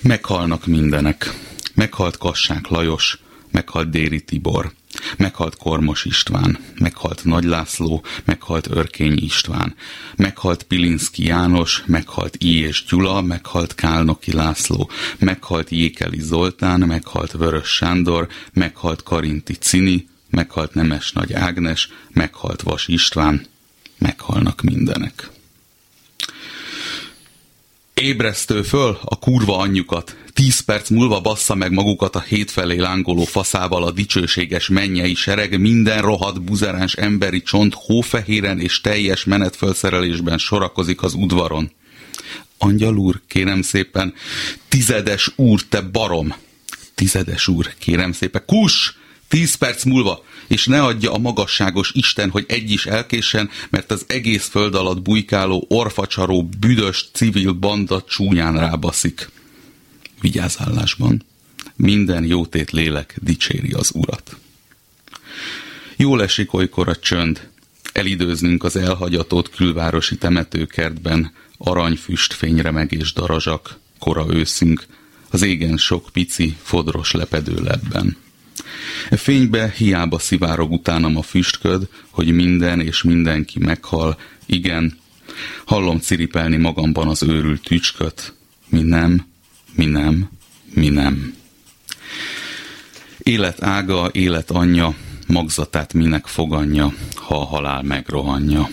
Meghalnak 0.02 0.66
mindenek. 0.66 1.30
Meghalt 1.76 2.18
Kassák 2.18 2.68
Lajos, 2.68 3.20
meghalt 3.52 3.89
Déri 3.89 4.22
Tibor, 4.22 4.72
meghalt 5.17 5.58
Kormos 5.58 6.06
István, 6.06 6.60
meghalt 6.79 7.23
Nagy 7.23 7.43
László, 7.43 8.03
meghalt 8.25 8.67
Örkény 8.69 9.17
István, 9.17 9.75
meghalt 10.15 10.63
Pilinszki 10.63 11.25
János, 11.25 11.84
meghalt 11.86 12.36
I. 12.39 12.60
és 12.60 12.86
Gyula, 12.86 13.21
meghalt 13.21 13.75
Kálnoki 13.75 14.32
László, 14.32 14.89
meghalt 15.19 15.69
Jékeli 15.69 16.21
Zoltán, 16.21 16.79
meghalt 16.79 17.32
Vörös 17.32 17.69
Sándor, 17.69 18.27
meghalt 18.53 19.03
Karinti 19.03 19.53
Cini, 19.53 20.08
meghalt 20.29 20.73
Nemes 20.73 21.12
Nagy 21.12 21.34
Ágnes, 21.34 21.89
meghalt 22.10 22.62
Vas 22.62 22.88
István, 22.88 23.45
meghalnak 23.97 24.62
mindenek. 24.62 25.32
Ébresztő 27.93 28.62
föl 28.62 28.97
a 29.03 29.19
kurva 29.19 29.58
anyjukat. 29.58 30.17
Tíz 30.34 30.60
perc 30.60 30.89
múlva 30.89 31.22
bassza 31.22 31.56
meg 31.56 31.72
magukat 31.72 32.15
a 32.15 32.22
hétfelé 32.22 32.78
lángoló 32.78 33.24
faszával 33.24 33.84
a 33.84 33.91
dicsőséges 33.91 34.67
mennyei 34.67 35.15
sereg, 35.15 35.60
minden 35.60 36.02
rohadt 36.02 36.41
buzeráns 36.41 36.93
emberi 36.93 37.41
csont 37.41 37.74
hófehéren 37.74 38.60
és 38.60 38.82
teljes 38.82 39.24
menetfölszerelésben 39.24 40.38
sorakozik 40.38 41.04
az 41.04 41.13
udvaron. 41.13 41.72
Angyal 42.58 42.98
úr, 42.98 43.22
kérem 43.28 43.62
szépen, 43.62 44.13
tizedes 44.69 45.32
úr, 45.36 45.62
te 45.69 45.82
barom! 45.82 46.34
Tizedes 46.96 47.48
úr, 47.48 47.74
kérem 47.80 48.12
szépen, 48.12 48.43
kus! 48.46 48.98
Tíz 49.28 49.56
perc 49.56 49.84
múlva, 49.84 50.24
és 50.48 50.65
ne 50.65 50.84
adja 50.84 51.13
a 51.13 51.17
magasságos 51.17 51.91
Isten, 51.93 52.30
hogy 52.30 52.46
egy 52.48 52.72
is 52.72 52.86
elkéssen, 52.86 53.50
mert 53.69 53.91
az 53.91 54.06
egész 54.08 54.48
föld 54.48 54.76
alatt 54.76 55.02
bujkáló, 55.02 55.65
orfacsaró, 55.69 56.43
büdös 56.60 57.10
civil 57.13 57.52
banda 57.52 58.04
csúnyán 58.08 58.58
rábaszik. 58.58 59.30
Vigyázállásban. 60.23 61.23
Minden 61.75 62.25
jótét 62.25 62.71
lélek 62.71 63.15
dicséri 63.21 63.71
az 63.71 63.91
urat. 63.93 64.38
Jól 65.95 66.23
esik 66.23 66.53
olykor 66.53 66.88
a 66.88 66.95
csönd, 66.95 67.49
elidőznünk 67.93 68.63
az 68.63 68.75
elhagyatott 68.75 69.49
külvárosi 69.49 70.17
temetőkertben, 70.17 71.31
aranyfüst, 71.57 72.33
fényremeg 72.33 72.91
és 72.91 73.13
darazsak, 73.13 73.79
kora 73.99 74.25
őszünk, 74.29 74.86
az 75.29 75.41
égen 75.41 75.77
sok 75.77 76.09
pici, 76.12 76.57
fodros 76.62 77.12
lepedő 77.12 77.55
lebben. 77.63 78.17
E 79.09 79.17
fénybe 79.17 79.73
hiába 79.77 80.19
szivárog 80.19 80.71
utánam 80.71 81.17
a 81.17 81.21
füstköd, 81.21 81.88
hogy 82.09 82.31
minden 82.31 82.79
és 82.79 83.01
mindenki 83.01 83.59
meghal, 83.59 84.19
igen, 84.45 84.97
hallom 85.65 85.99
ciripelni 85.99 86.57
magamban 86.57 87.07
az 87.07 87.23
őrült 87.23 87.63
tücsköt, 87.63 88.33
mi 88.69 88.81
nem, 88.81 89.31
mi 89.75 89.86
nem, 89.86 90.29
mi 90.73 90.89
nem. 90.89 91.33
Élet 93.17 93.63
ága, 93.63 94.09
élet 94.12 94.51
anyja, 94.51 94.95
magzatát 95.27 95.93
minek 95.93 96.25
foganja, 96.25 96.93
ha 97.15 97.39
a 97.39 97.45
halál 97.45 97.81
megrohanja. 97.81 98.69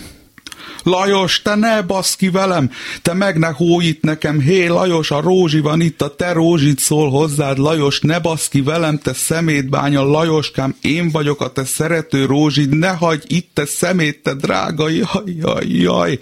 Lajos, 0.83 1.41
te 1.41 1.55
ne 1.55 1.81
basz 1.81 2.15
ki 2.15 2.29
velem, 2.29 2.71
te 3.01 3.13
meg 3.13 3.37
ne 3.37 3.47
hóit 3.47 4.01
nekem, 4.01 4.39
hé 4.39 4.67
Lajos, 4.67 5.11
a 5.11 5.21
rózsi 5.21 5.59
van 5.59 5.81
itt, 5.81 6.01
a 6.01 6.15
te 6.15 6.31
rózsit 6.31 6.79
szól 6.79 7.09
hozzád, 7.09 7.57
Lajos, 7.57 7.99
ne 7.99 8.19
basz 8.19 8.47
ki 8.47 8.61
velem, 8.61 8.97
te 8.97 9.13
szemétbánya, 9.13 10.03
Lajoskám, 10.03 10.75
én 10.81 11.09
vagyok 11.09 11.41
a 11.41 11.51
te 11.51 11.63
szerető 11.65 12.25
rózsid, 12.25 12.69
ne 12.69 12.89
hagyj 12.89 13.23
itt, 13.27 13.49
te 13.53 13.65
szemét, 13.65 14.23
te 14.23 14.33
drága, 14.33 14.89
jaj, 14.89 15.35
jaj, 15.39 15.67
jaj. 15.67 16.19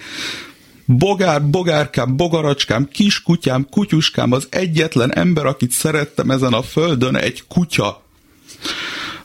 Bogár, 0.97 1.49
bogárkám, 1.49 2.15
bogaracskám, 2.15 2.87
kiskutyám, 2.91 3.67
kutyuskám, 3.69 4.31
az 4.31 4.47
egyetlen 4.49 5.13
ember, 5.13 5.45
akit 5.45 5.71
szerettem 5.71 6.31
ezen 6.31 6.53
a 6.53 6.61
földön, 6.61 7.15
egy 7.15 7.43
kutya. 7.47 8.03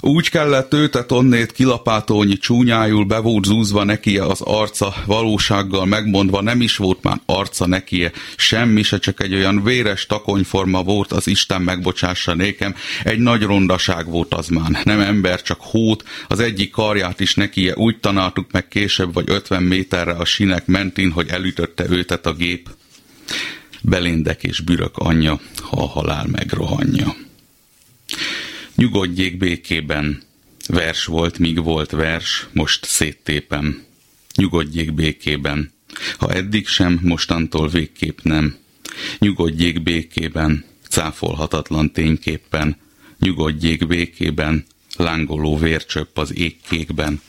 Úgy 0.06 0.28
kellett 0.30 0.74
őtet 0.74 1.12
onnét 1.12 1.52
kilapátolni, 1.52 2.36
csúnyájul 2.36 3.04
be 3.04 3.18
volt 3.18 3.44
zúzva 3.44 3.84
nekie 3.84 4.24
az 4.24 4.40
arca, 4.40 4.94
valósággal 5.06 5.84
megmondva 5.84 6.42
nem 6.42 6.60
is 6.60 6.76
volt 6.76 7.02
már 7.02 7.20
arca 7.26 7.66
nekie, 7.66 8.12
semmi 8.36 8.82
se 8.82 8.98
csak 8.98 9.22
egy 9.22 9.34
olyan 9.34 9.62
véres 9.62 10.06
takonyforma 10.06 10.82
volt, 10.82 11.12
az 11.12 11.26
Isten 11.26 11.62
megbocsássa 11.62 12.34
nékem, 12.34 12.74
egy 13.04 13.18
nagy 13.18 13.42
rondaság 13.42 14.10
volt 14.10 14.34
az 14.34 14.48
már, 14.48 14.80
nem 14.84 15.00
ember, 15.00 15.42
csak 15.42 15.58
hót, 15.60 16.04
az 16.28 16.40
egyik 16.40 16.70
karját 16.70 17.20
is 17.20 17.34
nekie 17.34 17.74
úgy 17.76 18.00
tanáltuk 18.00 18.50
meg 18.50 18.68
később, 18.68 19.14
vagy 19.14 19.30
50 19.30 19.62
méterre 19.62 20.12
a 20.12 20.24
sinek 20.24 20.66
mentén, 20.66 21.10
hogy 21.10 21.28
elütötte 21.28 21.84
őtet 21.88 22.26
a 22.26 22.32
gép. 22.32 22.68
Belindek 23.82 24.42
és 24.42 24.60
bürök 24.60 24.96
anyja, 24.96 25.40
ha 25.62 25.82
a 25.82 25.86
halál 25.86 26.26
megrohanja. 26.26 27.14
Nyugodjék 28.74 29.36
békében. 29.36 30.22
Vers 30.68 31.04
volt, 31.04 31.38
míg 31.38 31.62
volt 31.62 31.90
vers, 31.90 32.46
most 32.52 32.84
széttépem. 32.84 33.82
Nyugodjék 34.36 34.94
békében. 34.94 35.72
Ha 36.18 36.32
eddig 36.32 36.66
sem, 36.66 36.98
mostantól 37.02 37.68
végképp 37.68 38.18
nem. 38.22 38.56
Nyugodjék 39.18 39.82
békében, 39.82 40.64
cáfolhatatlan 40.88 41.92
tényképpen. 41.92 42.76
Nyugodjék 43.18 43.86
békében, 43.86 44.64
lángoló 44.96 45.56
vércsöpp 45.58 46.18
az 46.18 46.36
égkékben. 46.36 47.20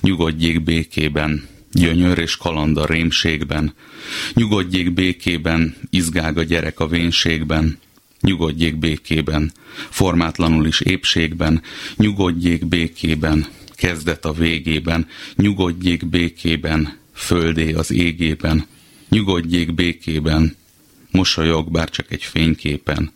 Nyugodjék 0.00 0.62
békében, 0.62 1.48
gyönyör 1.72 2.18
és 2.18 2.36
kaland 2.36 2.76
a 2.76 2.86
rémségben. 2.86 3.74
Nyugodjék 4.34 4.92
békében, 4.92 5.76
izgág 5.90 6.38
a 6.38 6.42
gyerek 6.42 6.80
a 6.80 6.86
vénségben 6.86 7.78
nyugodjék 8.20 8.78
békében, 8.78 9.52
formátlanul 9.90 10.66
is 10.66 10.80
épségben, 10.80 11.62
nyugodjék 11.96 12.66
békében, 12.66 13.46
kezdet 13.74 14.24
a 14.24 14.32
végében, 14.32 15.06
nyugodjék 15.34 16.08
békében, 16.08 16.98
földé 17.12 17.72
az 17.72 17.90
égében, 17.90 18.66
nyugodjék 19.08 19.74
békében, 19.74 20.56
mosolyog 21.10 21.70
bár 21.70 21.90
csak 21.90 22.12
egy 22.12 22.22
fényképen, 22.22 23.12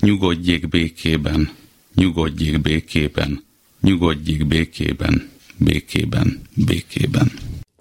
nyugodjék 0.00 0.68
békében, 0.68 1.50
nyugodjék 1.94 2.60
békében, 2.60 3.44
nyugodjék 3.80 4.46
békében, 4.46 5.28
békében, 5.56 6.42
békében. 6.54 7.32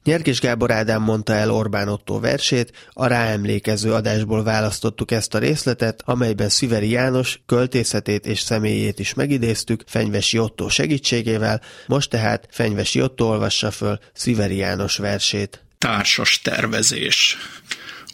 Nyerkis 0.04 0.40
Gábor 0.40 0.72
Ádám 0.72 1.02
mondta 1.02 1.34
el 1.34 1.52
Orbán 1.52 1.88
Otto 1.88 2.20
versét, 2.20 2.90
a 2.94 3.08
ráemlékező 3.08 3.94
adásból 3.94 4.44
választottuk 4.44 5.12
ezt 5.12 5.34
a 5.34 5.38
részletet, 5.38 6.02
amelyben 6.06 6.50
Sziveri 6.50 6.90
János 6.90 7.40
költészetét 7.46 8.26
és 8.26 8.40
személyét 8.40 9.00
is 9.00 9.14
megidéztük 9.14 9.84
Fenyvesi 9.88 10.40
Otto 10.40 10.70
segítségével, 10.70 11.62
most 11.88 12.10
tehát 12.10 12.48
Fenyvesi 12.52 13.02
Otto 13.02 13.26
olvassa 13.26 13.72
föl 13.72 14.00
Sziveri 14.14 14.56
János 14.56 14.98
versét. 14.98 15.64
Társas 15.78 16.42
tervezés. 16.42 17.38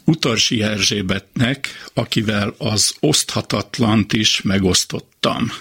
Utarsi 0.04 0.62
Erzsébetnek, 0.62 1.68
akivel 1.94 2.54
az 2.58 2.94
oszthatatlant 3.00 4.12
is 4.12 4.42
megosztottam. 4.42 5.52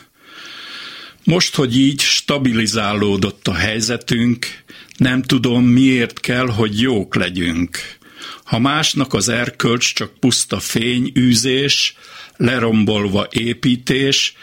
Most, 1.25 1.55
hogy 1.55 1.77
így 1.79 1.99
stabilizálódott 2.01 3.47
a 3.47 3.53
helyzetünk, 3.53 4.63
nem 4.97 5.21
tudom, 5.21 5.65
miért 5.65 6.19
kell, 6.19 6.47
hogy 6.47 6.81
jók 6.81 7.15
legyünk. 7.15 7.97
Ha 8.43 8.59
másnak 8.59 9.13
az 9.13 9.29
erkölcs 9.29 9.93
csak 9.93 10.19
puszta 10.19 10.59
fényűzés, 10.59 11.95
lerombolva 12.38 13.27
építés, 13.31 14.33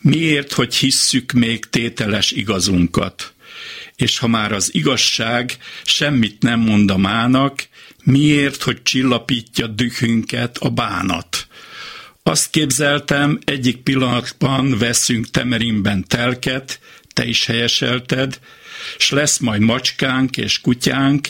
miért, 0.00 0.52
hogy 0.52 0.74
hisszük 0.74 1.32
még 1.32 1.64
tételes 1.64 2.30
igazunkat? 2.30 3.32
És 3.96 4.18
ha 4.18 4.26
már 4.26 4.52
az 4.52 4.74
igazság 4.74 5.56
semmit 5.84 6.42
nem 6.42 6.60
mond 6.60 6.90
a 6.90 6.96
mának, 6.96 7.68
miért, 8.04 8.62
hogy 8.62 8.82
csillapítja 8.82 9.66
dühünket 9.66 10.58
a 10.58 10.68
bánat? 10.68 11.46
Azt 12.24 12.50
képzeltem, 12.50 13.38
egyik 13.44 13.76
pillanatban 13.76 14.78
veszünk 14.78 15.30
Temerinben 15.30 16.04
telket, 16.08 16.80
te 17.12 17.24
is 17.24 17.46
helyeselted, 17.46 18.40
s 18.98 19.10
lesz 19.10 19.38
majd 19.38 19.60
macskánk 19.60 20.36
és 20.36 20.60
kutyánk, 20.60 21.28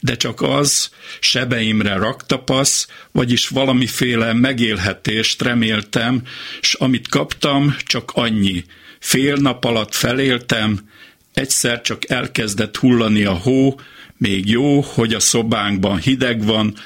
de 0.00 0.16
csak 0.16 0.42
az 0.42 0.90
sebeimre 1.20 1.96
raktapasz, 1.96 2.88
vagyis 3.12 3.48
valamiféle 3.48 4.32
megélhetést 4.32 5.42
reméltem, 5.42 6.22
s 6.60 6.74
amit 6.74 7.08
kaptam, 7.08 7.76
csak 7.84 8.10
annyi. 8.14 8.64
Fél 8.98 9.36
nap 9.36 9.64
alatt 9.64 9.94
feléltem, 9.94 10.88
egyszer 11.32 11.80
csak 11.80 12.10
elkezdett 12.10 12.76
hullani 12.76 13.24
a 13.24 13.34
hó, 13.34 13.80
még 14.16 14.48
jó, 14.48 14.80
hogy 14.80 15.14
a 15.14 15.20
szobánkban 15.20 15.98
hideg 15.98 16.44
van, 16.44 16.76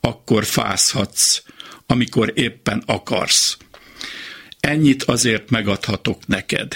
akkor 0.00 0.44
fázhatsz, 0.44 1.42
amikor 1.90 2.32
éppen 2.34 2.82
akarsz. 2.86 3.56
Ennyit 4.60 5.02
azért 5.02 5.50
megadhatok 5.50 6.26
neked. 6.26 6.74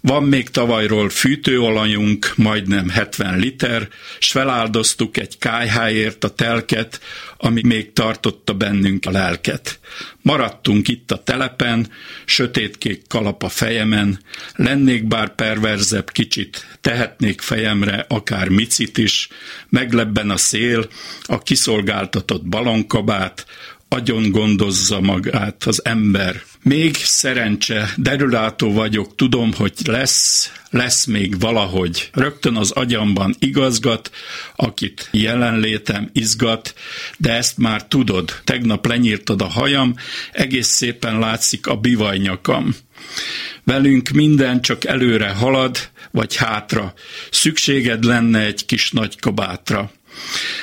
Van 0.00 0.22
még 0.22 0.50
tavalyról 0.50 1.08
fűtőolajunk, 1.08 2.32
majdnem 2.36 2.88
70 2.88 3.38
liter, 3.38 3.88
s 4.18 4.30
feláldoztuk 4.30 5.16
egy 5.16 5.38
kájháért 5.38 6.24
a 6.24 6.28
telket, 6.28 7.00
ami 7.36 7.60
még 7.66 7.92
tartotta 7.92 8.54
bennünk 8.54 9.06
a 9.06 9.10
lelket. 9.10 9.78
Maradtunk 10.22 10.88
itt 10.88 11.10
a 11.10 11.22
telepen, 11.22 11.90
sötétkék 12.24 13.02
kalap 13.08 13.42
a 13.42 13.48
fejemen, 13.48 14.20
lennék 14.54 15.04
bár 15.04 15.34
perverzebb 15.34 16.10
kicsit, 16.10 16.66
tehetnék 16.80 17.40
fejemre 17.40 18.04
akár 18.08 18.48
micit 18.48 18.98
is, 18.98 19.28
meglebben 19.68 20.30
a 20.30 20.36
szél, 20.36 20.88
a 21.22 21.38
kiszolgáltatott 21.38 22.46
balonkabát, 22.46 23.46
agyon 23.94 24.30
gondozza 24.30 25.00
magát 25.00 25.64
az 25.64 25.84
ember. 25.84 26.42
Még 26.62 26.96
szerencse, 26.96 27.90
derülátó 27.96 28.72
vagyok, 28.72 29.14
tudom, 29.14 29.52
hogy 29.52 29.72
lesz, 29.84 30.52
lesz 30.70 31.04
még 31.04 31.40
valahogy. 31.40 32.10
Rögtön 32.12 32.56
az 32.56 32.70
agyamban 32.70 33.34
igazgat, 33.38 34.10
akit 34.56 35.08
jelenlétem 35.12 36.10
izgat, 36.12 36.74
de 37.16 37.32
ezt 37.32 37.58
már 37.58 37.86
tudod. 37.86 38.40
Tegnap 38.44 38.86
lenyírtad 38.86 39.42
a 39.42 39.48
hajam, 39.48 39.94
egész 40.32 40.68
szépen 40.68 41.18
látszik 41.18 41.66
a 41.66 41.76
bivajnyakam. 41.76 42.74
Velünk 43.64 44.08
minden 44.08 44.60
csak 44.60 44.84
előre 44.84 45.28
halad, 45.28 45.78
vagy 46.10 46.36
hátra. 46.36 46.94
Szükséged 47.30 48.04
lenne 48.04 48.40
egy 48.40 48.66
kis 48.66 48.90
nagy 48.90 49.18
kabátra. 49.20 49.90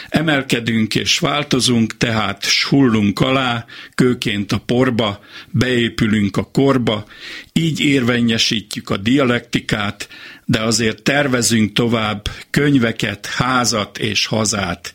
Emelkedünk 0.09 0.95
és 0.95 1.19
változunk, 1.19 1.97
tehát 1.97 2.45
hullunk 2.45 3.19
alá, 3.19 3.65
kőként 3.95 4.51
a 4.51 4.57
porba, 4.57 5.19
beépülünk 5.49 6.37
a 6.37 6.43
korba, 6.43 7.05
így 7.53 7.79
érvényesítjük 7.79 8.89
a 8.89 8.97
dialektikát, 8.97 10.09
de 10.45 10.61
azért 10.61 11.03
tervezünk 11.03 11.73
tovább 11.73 12.29
könyveket, 12.49 13.25
házat 13.25 13.97
és 13.97 14.25
hazát. 14.25 14.93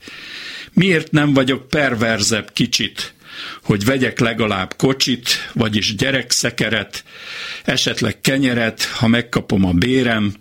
Miért 0.73 1.11
nem 1.11 1.35
vagyok 1.35 1.69
perverzebb 1.69 2.51
kicsit? 2.53 3.15
Hogy 3.63 3.85
vegyek 3.85 4.19
legalább 4.19 4.75
kocsit, 4.77 5.51
vagyis 5.53 5.95
gyerekszekeret, 5.95 7.05
esetleg 7.65 8.21
kenyeret, 8.21 8.85
ha 8.85 9.07
megkapom 9.07 9.65
a 9.65 9.73
bérem. 9.73 10.35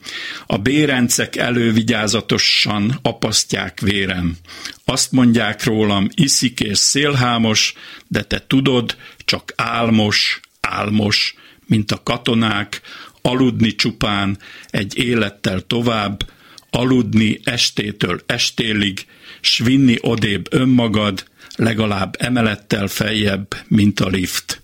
A 0.46 0.58
bérencek 0.58 1.36
elővigyázatosan 1.36 3.00
apasztják 3.02 3.80
vérem. 3.80 4.38
Azt 4.86 5.12
mondják 5.12 5.64
rólam, 5.64 6.10
iszik 6.14 6.60
és 6.60 6.78
szélhámos, 6.78 7.74
de 8.08 8.24
te 8.24 8.44
tudod, 8.48 8.98
csak 9.26 9.54
álmos, 9.56 10.40
álmos, 10.62 11.36
mint 11.66 11.92
a 11.92 12.04
katonák, 12.04 12.82
aludni 13.22 13.76
csupán 13.76 14.38
egy 14.70 14.98
élettel 14.98 15.62
tovább, 15.62 16.30
aludni 16.70 17.40
estétől 17.44 18.22
estélig, 18.26 19.06
s 19.42 19.58
vinni 19.58 19.96
odébb 20.02 20.54
önmagad, 20.54 21.26
legalább 21.56 22.16
emelettel 22.20 22.88
feljebb, 22.88 23.56
mint 23.68 24.00
a 24.00 24.08
lift. 24.08 24.62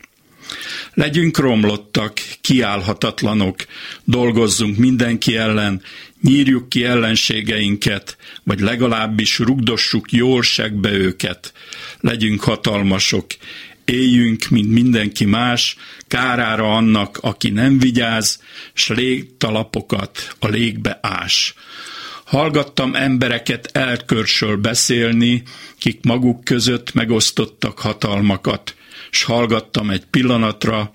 Legyünk 0.93 1.37
romlottak, 1.37 2.21
kiállhatatlanok, 2.41 3.55
dolgozzunk 4.03 4.77
mindenki 4.77 5.35
ellen, 5.35 5.81
nyírjuk 6.21 6.69
ki 6.69 6.83
ellenségeinket, 6.83 8.17
vagy 8.43 8.59
legalábbis 8.59 9.39
rugdossuk 9.39 10.11
jól 10.11 10.41
segbe 10.41 10.91
őket. 10.91 11.53
Legyünk 11.99 12.43
hatalmasok, 12.43 13.25
éljünk, 13.85 14.47
mint 14.49 14.71
mindenki 14.71 15.25
más, 15.25 15.75
kárára 16.07 16.75
annak, 16.75 17.17
aki 17.21 17.49
nem 17.49 17.79
vigyáz, 17.79 18.41
s 18.73 18.87
légtalapokat 18.87 20.35
a 20.39 20.47
légbe 20.47 20.99
ás. 21.01 21.53
Hallgattam 22.31 22.95
embereket 22.95 23.69
elkörsöl 23.71 24.55
beszélni, 24.55 25.43
kik 25.77 26.03
maguk 26.03 26.43
között 26.43 26.93
megosztottak 26.93 27.79
hatalmakat, 27.79 28.75
s 29.09 29.23
hallgattam 29.23 29.89
egy 29.89 30.05
pillanatra, 30.05 30.91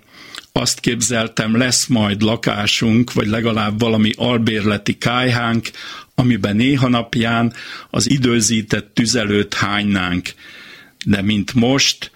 azt 0.52 0.80
képzeltem, 0.80 1.56
lesz 1.56 1.86
majd 1.86 2.22
lakásunk, 2.22 3.12
vagy 3.12 3.26
legalább 3.26 3.78
valami 3.80 4.10
albérleti 4.16 4.98
kájhánk, 4.98 5.70
amiben 6.14 6.56
néha 6.56 6.88
napján 6.88 7.52
az 7.90 8.10
időzített 8.10 8.94
tüzelőt 8.94 9.54
hánynánk. 9.54 10.28
De 11.04 11.22
mint 11.22 11.54
most, 11.54 12.10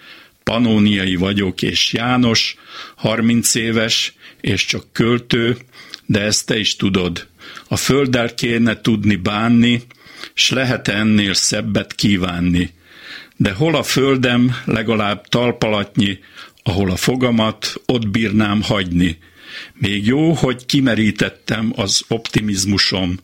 panóniai 0.44 1.14
vagyok 1.14 1.62
és 1.62 1.92
János, 1.92 2.56
30 2.96 3.54
éves, 3.54 4.14
és 4.40 4.64
csak 4.64 4.92
költő, 4.92 5.56
de 6.06 6.20
ezt 6.20 6.46
te 6.46 6.58
is 6.58 6.76
tudod. 6.76 7.28
A 7.72 7.76
földdel 7.76 8.34
kéne 8.34 8.80
tudni 8.80 9.16
bánni, 9.16 9.82
s 10.34 10.50
lehet 10.50 10.88
ennél 10.88 11.34
szebbet 11.34 11.94
kívánni. 11.94 12.70
De 13.36 13.52
hol 13.52 13.74
a 13.74 13.82
földem 13.82 14.56
legalább 14.64 15.26
talpalatnyi, 15.26 16.18
ahol 16.62 16.90
a 16.90 16.96
fogamat 16.96 17.74
ott 17.86 18.08
bírnám 18.08 18.62
hagyni. 18.62 19.18
Még 19.74 20.06
jó, 20.06 20.32
hogy 20.32 20.66
kimerítettem 20.66 21.72
az 21.76 22.02
optimizmusom, 22.08 23.18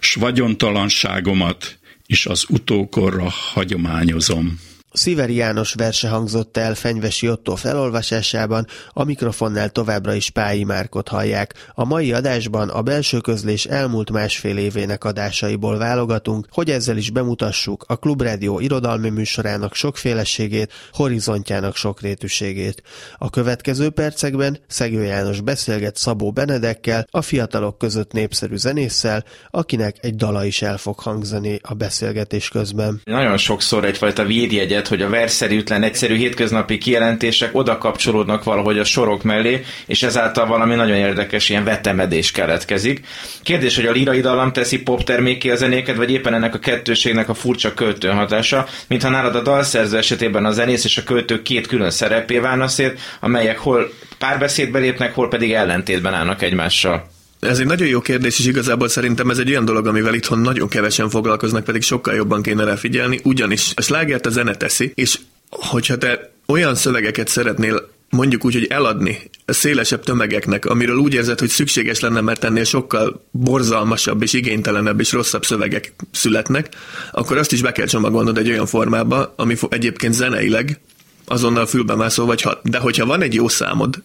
s 0.00 0.14
vagyontalanságomat, 0.14 1.78
és 2.06 2.26
az 2.26 2.44
utókorra 2.48 3.28
hagyományozom. 3.28 4.60
Sziveri 4.96 5.34
János 5.34 5.74
verse 5.74 6.08
hangzott 6.08 6.56
el 6.56 6.74
Fenyvesi 6.74 7.28
Otto 7.28 7.56
felolvasásában, 7.56 8.66
a 8.92 9.04
mikrofonnál 9.04 9.70
továbbra 9.70 10.14
is 10.14 10.30
Pályi 10.30 10.64
Márkot 10.64 11.08
hallják. 11.08 11.54
A 11.74 11.84
mai 11.84 12.12
adásban 12.12 12.68
a 12.68 12.82
belső 12.82 13.18
közlés 13.18 13.64
elmúlt 13.64 14.10
másfél 14.10 14.56
évének 14.56 15.04
adásaiból 15.04 15.78
válogatunk, 15.78 16.46
hogy 16.50 16.70
ezzel 16.70 16.96
is 16.96 17.10
bemutassuk 17.10 17.84
a 17.86 17.96
Klubrádió 17.96 18.60
irodalmi 18.60 19.10
műsorának 19.10 19.74
sokféleségét, 19.74 20.72
horizontjának 20.92 21.76
sokrétűségét. 21.76 22.82
A 23.18 23.30
következő 23.30 23.90
percekben 23.90 24.58
Szegő 24.66 25.04
János 25.04 25.40
beszélget 25.40 25.96
Szabó 25.96 26.32
Benedekkel, 26.32 27.06
a 27.10 27.22
fiatalok 27.22 27.78
között 27.78 28.12
népszerű 28.12 28.56
zenésszel, 28.56 29.24
akinek 29.50 29.96
egy 30.00 30.14
dala 30.14 30.44
is 30.44 30.62
el 30.62 30.78
fog 30.78 30.98
hangzani 30.98 31.58
a 31.62 31.74
beszélgetés 31.74 32.48
közben. 32.48 33.00
Nagyon 33.04 33.36
sokszor 33.36 33.84
egyfajta 33.84 34.24
védjegyet 34.24 34.84
hogy 34.86 35.02
a 35.02 35.08
verszerűtlen, 35.08 35.82
egyszerű 35.82 36.16
hétköznapi 36.16 36.78
kijelentések 36.78 37.50
oda 37.52 37.78
kapcsolódnak 37.78 38.44
valahogy 38.44 38.78
a 38.78 38.84
sorok 38.84 39.22
mellé, 39.22 39.64
és 39.86 40.02
ezáltal 40.02 40.46
valami 40.46 40.74
nagyon 40.74 40.96
érdekes 40.96 41.48
ilyen 41.48 41.64
vetemedés 41.64 42.30
keletkezik. 42.30 43.00
Kérdés, 43.42 43.76
hogy 43.76 43.86
a 43.86 43.92
lírai 43.92 44.20
dallam 44.20 44.52
teszi 44.52 44.82
pop 44.82 45.04
terméké 45.04 45.50
a 45.50 45.56
zenéket, 45.56 45.96
vagy 45.96 46.10
éppen 46.10 46.34
ennek 46.34 46.54
a 46.54 46.58
kettőségnek 46.58 47.28
a 47.28 47.34
furcsa 47.34 47.74
költő 47.74 48.08
hatása, 48.08 48.66
mintha 48.88 49.08
nálad 49.08 49.34
a 49.34 49.42
dalszerző 49.42 49.96
esetében 49.96 50.44
a 50.44 50.50
zenész 50.50 50.84
és 50.84 50.96
a 50.96 51.02
költő 51.02 51.42
két 51.42 51.66
külön 51.66 51.90
szerepé 51.90 52.38
válna 52.38 52.68
szét, 52.68 53.00
amelyek 53.20 53.58
hol 53.58 53.90
párbeszédbe 54.18 54.78
lépnek, 54.78 55.14
hol 55.14 55.28
pedig 55.28 55.52
ellentétben 55.52 56.14
állnak 56.14 56.42
egymással. 56.42 57.15
Ez 57.40 57.58
egy 57.58 57.66
nagyon 57.66 57.88
jó 57.88 58.00
kérdés, 58.00 58.38
és 58.38 58.46
igazából 58.46 58.88
szerintem 58.88 59.30
ez 59.30 59.38
egy 59.38 59.50
olyan 59.50 59.64
dolog, 59.64 59.86
amivel 59.86 60.14
itthon 60.14 60.38
nagyon 60.38 60.68
kevesen 60.68 61.10
foglalkoznak, 61.10 61.64
pedig 61.64 61.82
sokkal 61.82 62.14
jobban 62.14 62.42
kéne 62.42 62.64
rá 62.64 62.76
figyelni, 62.76 63.20
ugyanis 63.22 63.72
a 63.74 63.82
slágert 63.82 64.26
a 64.26 64.30
zene 64.30 64.54
teszi, 64.54 64.92
és 64.94 65.18
hogyha 65.50 65.98
te 65.98 66.32
olyan 66.46 66.74
szövegeket 66.74 67.28
szeretnél 67.28 67.94
mondjuk 68.10 68.44
úgy, 68.44 68.54
hogy 68.54 68.66
eladni 68.68 69.30
szélesebb 69.46 70.02
tömegeknek, 70.02 70.64
amiről 70.64 70.96
úgy 70.96 71.14
érzed, 71.14 71.38
hogy 71.38 71.48
szükséges 71.48 72.00
lenne, 72.00 72.20
mert 72.20 72.44
ennél 72.44 72.64
sokkal 72.64 73.26
borzalmasabb 73.30 74.22
és 74.22 74.32
igénytelenebb 74.32 75.00
és 75.00 75.12
rosszabb 75.12 75.44
szövegek 75.44 75.94
születnek, 76.10 76.68
akkor 77.12 77.36
azt 77.36 77.52
is 77.52 77.62
be 77.62 77.72
kell 77.72 77.86
csomagolnod 77.86 78.38
egy 78.38 78.50
olyan 78.50 78.66
formába, 78.66 79.34
ami 79.36 79.56
egyébként 79.68 80.14
zeneileg 80.14 80.80
azonnal 81.24 81.66
fülbemászó 81.66 82.24
vagy 82.24 82.42
hat. 82.42 82.60
De 82.62 82.78
hogyha 82.78 83.06
van 83.06 83.22
egy 83.22 83.34
jó 83.34 83.48
számod, 83.48 84.02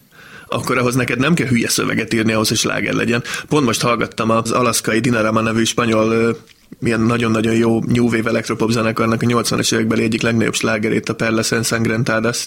akkor 0.52 0.78
ahhoz 0.78 0.94
neked 0.94 1.18
nem 1.18 1.34
kell 1.34 1.46
hülye 1.46 1.68
szöveget 1.68 2.14
írni 2.14 2.32
ahhoz, 2.32 2.48
hogy 2.48 2.56
sláger 2.56 2.94
legyen. 2.94 3.22
Pont 3.48 3.64
most 3.64 3.80
hallgattam 3.80 4.30
az 4.30 4.50
alaszkai 4.50 5.00
Dinarama 5.00 5.40
nevű 5.40 5.64
spanyol 5.64 6.36
milyen 6.78 7.00
nagyon-nagyon 7.00 7.54
jó 7.54 7.82
New 7.86 8.04
Wave 8.04 8.28
Electropop 8.28 8.70
zenekarnak 8.70 9.22
a 9.22 9.26
80-as 9.26 9.72
évekbeli 9.72 10.02
egyik 10.02 10.22
legnagyobb 10.22 10.54
slágerét, 10.54 11.08
a 11.08 11.14
Perla 11.14 11.42
Ensangrentadas, 11.50 12.46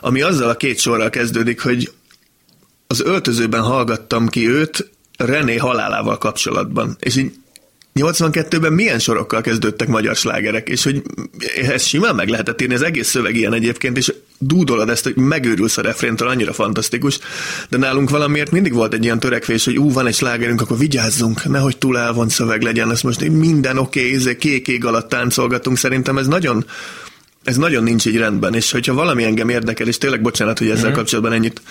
ami 0.00 0.22
azzal 0.22 0.48
a 0.48 0.56
két 0.56 0.78
sorral 0.78 1.10
kezdődik, 1.10 1.60
hogy 1.60 1.92
az 2.86 3.00
öltözőben 3.00 3.62
hallgattam 3.62 4.28
ki 4.28 4.48
őt 4.48 4.90
René 5.16 5.56
halálával 5.56 6.18
kapcsolatban, 6.18 6.96
és 7.00 7.16
így 7.16 7.32
82-ben 7.94 8.72
milyen 8.72 8.98
sorokkal 8.98 9.40
kezdődtek 9.40 9.88
magyar 9.88 10.16
slágerek, 10.16 10.68
és 10.68 10.84
hogy 10.84 11.02
ezt 11.62 11.86
simán 11.86 12.14
meg 12.14 12.28
lehetett 12.28 12.60
írni, 12.60 12.74
az 12.74 12.82
egész 12.82 13.08
szöveg 13.08 13.36
ilyen 13.36 13.52
egyébként, 13.52 13.96
és 13.96 14.12
dúdolod 14.38 14.88
ezt, 14.88 15.04
hogy 15.04 15.16
megőrülsz 15.16 15.76
a 15.76 15.82
refréntől, 15.82 16.28
annyira 16.28 16.52
fantasztikus, 16.52 17.18
de 17.68 17.76
nálunk 17.76 18.10
valamiért 18.10 18.50
mindig 18.50 18.72
volt 18.72 18.94
egy 18.94 19.04
ilyen 19.04 19.18
törekvés, 19.18 19.64
hogy 19.64 19.78
ú, 19.78 19.92
van 19.92 20.06
egy 20.06 20.14
slágerünk, 20.14 20.60
akkor 20.60 20.78
vigyázzunk, 20.78 21.44
nehogy 21.44 21.78
túl 21.78 21.98
elvont 21.98 22.30
szöveg 22.30 22.62
legyen, 22.62 22.90
ezt 22.90 23.02
most 23.02 23.28
minden 23.28 23.78
oké, 23.78 24.00
okay, 24.00 24.12
izé, 24.12 24.36
kék 24.36 24.68
ég 24.68 24.84
alatt 24.84 25.08
táncolgatunk, 25.08 25.78
szerintem 25.78 26.18
ez 26.18 26.26
nagyon 26.26 26.64
ez 27.44 27.56
nagyon 27.56 27.82
nincs 27.82 28.06
így 28.06 28.16
rendben, 28.16 28.54
és 28.54 28.70
hogyha 28.70 28.94
valami 28.94 29.24
engem 29.24 29.48
érdekel, 29.48 29.86
és 29.86 29.98
tényleg 29.98 30.22
bocsánat, 30.22 30.58
hogy 30.58 30.70
ezzel 30.70 30.90
mm. 30.90 30.94
kapcsolatban 30.94 31.32
ennyit 31.32 31.62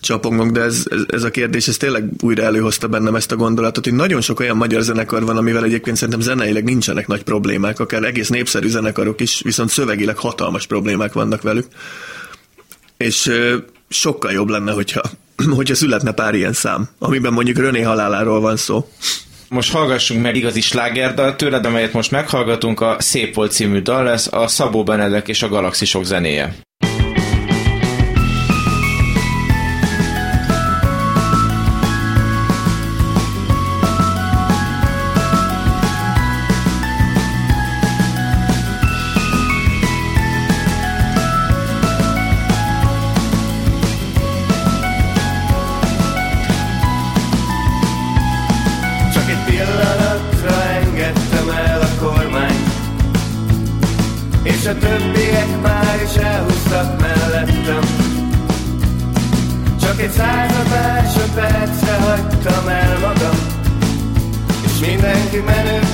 csapongok, 0.00 0.50
de 0.50 0.60
ez, 0.60 0.84
ez, 0.90 1.00
ez 1.08 1.22
a 1.22 1.30
kérdés, 1.30 1.68
ez 1.68 1.76
tényleg 1.76 2.04
újra 2.20 2.42
előhozta 2.42 2.88
bennem 2.88 3.14
ezt 3.14 3.32
a 3.32 3.36
gondolatot, 3.36 3.84
hogy 3.84 3.94
nagyon 3.94 4.20
sok 4.20 4.40
olyan 4.40 4.56
magyar 4.56 4.82
zenekar 4.82 5.24
van, 5.24 5.36
amivel 5.36 5.64
egyébként 5.64 5.96
szerintem 5.96 6.20
zeneileg 6.20 6.64
nincsenek 6.64 7.06
nagy 7.06 7.22
problémák, 7.22 7.80
akár 7.80 8.02
egész 8.02 8.28
népszerű 8.28 8.68
zenekarok 8.68 9.20
is, 9.20 9.40
viszont 9.44 9.70
szövegileg 9.70 10.18
hatalmas 10.18 10.66
problémák 10.66 11.12
vannak 11.12 11.42
velük. 11.42 11.66
És 12.96 13.30
sokkal 13.88 14.32
jobb 14.32 14.48
lenne, 14.48 14.72
hogyha, 14.72 15.02
hogyha 15.56 15.74
születne 15.74 16.12
pár 16.12 16.34
ilyen 16.34 16.52
szám, 16.52 16.88
amiben 16.98 17.32
mondjuk 17.32 17.58
René 17.58 17.80
haláláról 17.80 18.40
van 18.40 18.56
szó. 18.56 18.88
Most 19.48 19.72
hallgassunk 19.72 20.22
meg 20.22 20.36
igazi 20.36 20.60
slágerdal 20.60 21.36
tőled, 21.36 21.64
amelyet 21.64 21.92
most 21.92 22.10
meghallgatunk, 22.10 22.80
a 22.80 22.96
Szép 22.98 23.34
volt 23.34 23.52
című 23.52 23.80
dal 23.80 24.04
lesz, 24.04 24.32
a 24.32 24.46
Szabó 24.46 24.82
Benedek 24.82 25.28
és 25.28 25.42
a 25.42 25.48
Galaxisok 25.48 26.04
zenéje. 26.04 26.67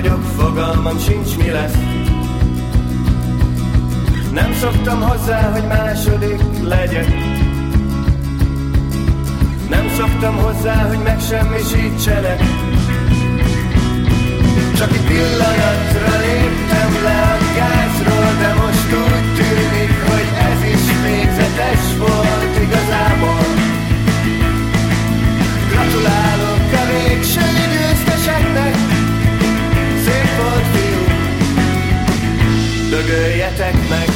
vagyok, 0.00 0.22
fogalmam 0.22 0.98
sincs 0.98 1.36
mi 1.36 1.50
lesz. 1.50 1.76
Nem 4.32 4.52
szoktam 4.52 5.00
hozzá, 5.00 5.50
hogy 5.50 5.66
második 5.66 6.40
legyek. 6.62 7.08
Nem 9.68 9.88
szoktam 9.96 10.36
hozzá, 10.36 10.74
hogy 10.88 10.98
megsemmisítselek. 11.04 12.40
Csak 14.76 14.90
egy 14.92 15.06
pillanatra 15.06 16.12
léptem 16.24 16.92
le 17.02 17.18
a 17.32 17.38
gázról 17.58 18.30
De 18.40 18.54
most 18.62 18.88
úgy 19.02 19.26
tűnik, 19.38 19.92
hogy 20.08 20.28
ez 20.50 20.60
is 20.74 20.84
végzetes 21.04 21.96
volt 21.98 22.54
igazából. 22.66 23.46
Gratulálok 25.70 26.72
a 26.72 26.84
végső 26.92 27.65
Dögöljetek 32.96 33.88
meg 33.88 34.15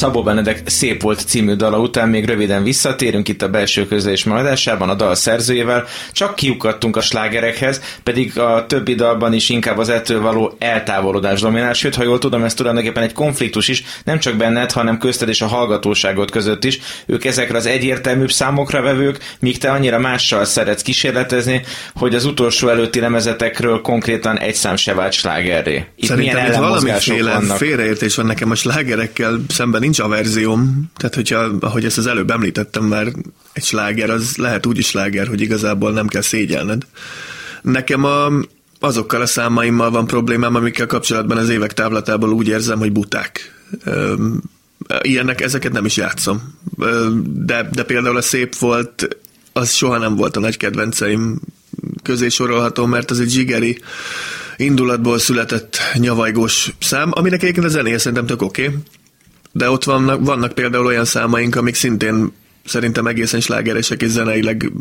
Szabó 0.00 0.22
Benedek 0.22 0.62
Szép 0.66 1.02
volt 1.02 1.20
című 1.20 1.54
dala 1.54 1.78
után 1.78 2.08
még 2.08 2.24
röviden 2.24 2.62
visszatérünk 2.62 3.28
itt 3.28 3.42
a 3.42 3.48
belső 3.48 3.86
közlés 3.86 4.24
maradásában 4.24 4.88
a 4.88 4.94
dal 4.94 5.14
szerzőjével, 5.14 5.86
csak 6.12 6.34
kiukadtunk 6.34 6.96
a 6.96 7.00
slágerekhez, 7.00 7.80
pedig 8.02 8.38
a 8.38 8.64
többi 8.68 8.94
dalban 8.94 9.32
is 9.32 9.48
inkább 9.48 9.78
az 9.78 9.88
ettől 9.88 10.20
való 10.20 10.56
eltávolodás 10.58 11.40
dominál, 11.40 11.72
sőt, 11.72 11.94
ha 11.94 12.02
jól 12.02 12.18
tudom, 12.18 12.44
ez 12.44 12.54
tulajdonképpen 12.54 13.02
egy 13.02 13.12
konfliktus 13.12 13.68
is, 13.68 13.84
nem 14.04 14.18
csak 14.18 14.36
benned, 14.36 14.72
hanem 14.72 14.98
közted 14.98 15.28
és 15.28 15.40
a 15.40 15.46
hallgatóságot 15.46 16.30
között 16.30 16.64
is. 16.64 16.78
Ők 17.06 17.24
ezekre 17.24 17.56
az 17.56 17.66
egyértelműbb 17.66 18.30
számokra 18.30 18.82
vevők, 18.82 19.36
míg 19.40 19.58
te 19.58 19.70
annyira 19.70 19.98
mással 19.98 20.44
szeretsz 20.44 20.82
kísérletezni, 20.82 21.62
hogy 21.94 22.14
az 22.14 22.24
utolsó 22.24 22.68
előtti 22.68 23.00
lemezetekről 23.00 23.80
konkrétan 23.80 24.38
egy 24.38 24.54
szám 24.54 24.76
se 24.76 24.94
vált 24.94 25.12
slágerré. 25.12 25.84
Itt 25.96 26.08
Szerintem 26.08 26.34
milyen 26.34 26.52
itt 26.52 26.58
valamiféle 26.58 27.32
vannak? 27.32 27.56
félreértés 27.56 28.14
van 28.14 28.26
nekem 28.26 28.50
a 28.50 28.54
slágerekkel 28.54 29.40
szemben 29.48 29.88
nincs 29.90 30.08
averzióm, 30.08 30.90
tehát 30.96 31.14
hogyha, 31.14 31.38
ahogy 31.60 31.84
ezt 31.84 31.98
az 31.98 32.06
előbb 32.06 32.30
említettem 32.30 32.84
már, 32.84 33.12
egy 33.52 33.64
sláger 33.64 34.10
az 34.10 34.36
lehet 34.36 34.66
úgy 34.66 34.78
is 34.78 34.86
sláger, 34.86 35.28
hogy 35.28 35.40
igazából 35.40 35.92
nem 35.92 36.06
kell 36.06 36.20
szégyelned. 36.20 36.82
Nekem 37.62 38.04
a, 38.04 38.28
azokkal 38.80 39.20
a 39.20 39.26
számaimmal 39.26 39.90
van 39.90 40.06
problémám, 40.06 40.54
amikkel 40.54 40.86
kapcsolatban 40.86 41.36
az 41.36 41.48
évek 41.48 41.72
távlatából 41.72 42.32
úgy 42.32 42.48
érzem, 42.48 42.78
hogy 42.78 42.92
buták. 42.92 43.64
Öm, 43.84 44.42
Ilyenek, 45.02 45.40
ezeket 45.40 45.72
nem 45.72 45.84
is 45.84 45.96
játszom. 45.96 46.54
Öm, 46.78 47.22
De, 47.46 47.68
de 47.72 47.82
például 47.82 48.16
a 48.16 48.22
szép 48.22 48.56
volt, 48.56 49.16
az 49.52 49.72
soha 49.72 49.98
nem 49.98 50.16
volt 50.16 50.36
a 50.36 50.40
nagy 50.40 50.56
kedvenceim 50.56 51.40
közé 52.02 52.28
sorolható, 52.28 52.86
mert 52.86 53.10
az 53.10 53.20
egy 53.20 53.30
zsigeri 53.30 53.78
indulatból 54.56 55.18
született 55.18 55.78
nyavajgós 55.94 56.72
szám, 56.80 57.10
aminek 57.12 57.42
egyébként 57.42 57.66
a 57.66 57.68
zenéje 57.68 57.98
szerintem 57.98 58.26
tök 58.26 58.42
oké, 58.42 58.66
okay, 58.66 58.78
de 59.52 59.70
ott 59.70 59.84
vannak, 59.84 60.24
vannak 60.24 60.52
például 60.52 60.86
olyan 60.86 61.04
számaink, 61.04 61.56
amik 61.56 61.74
szintén 61.74 62.32
szerintem 62.64 63.06
egészen 63.06 63.40
slágeresek 63.40 64.02
és 64.02 64.08
zeneileg 64.08 64.72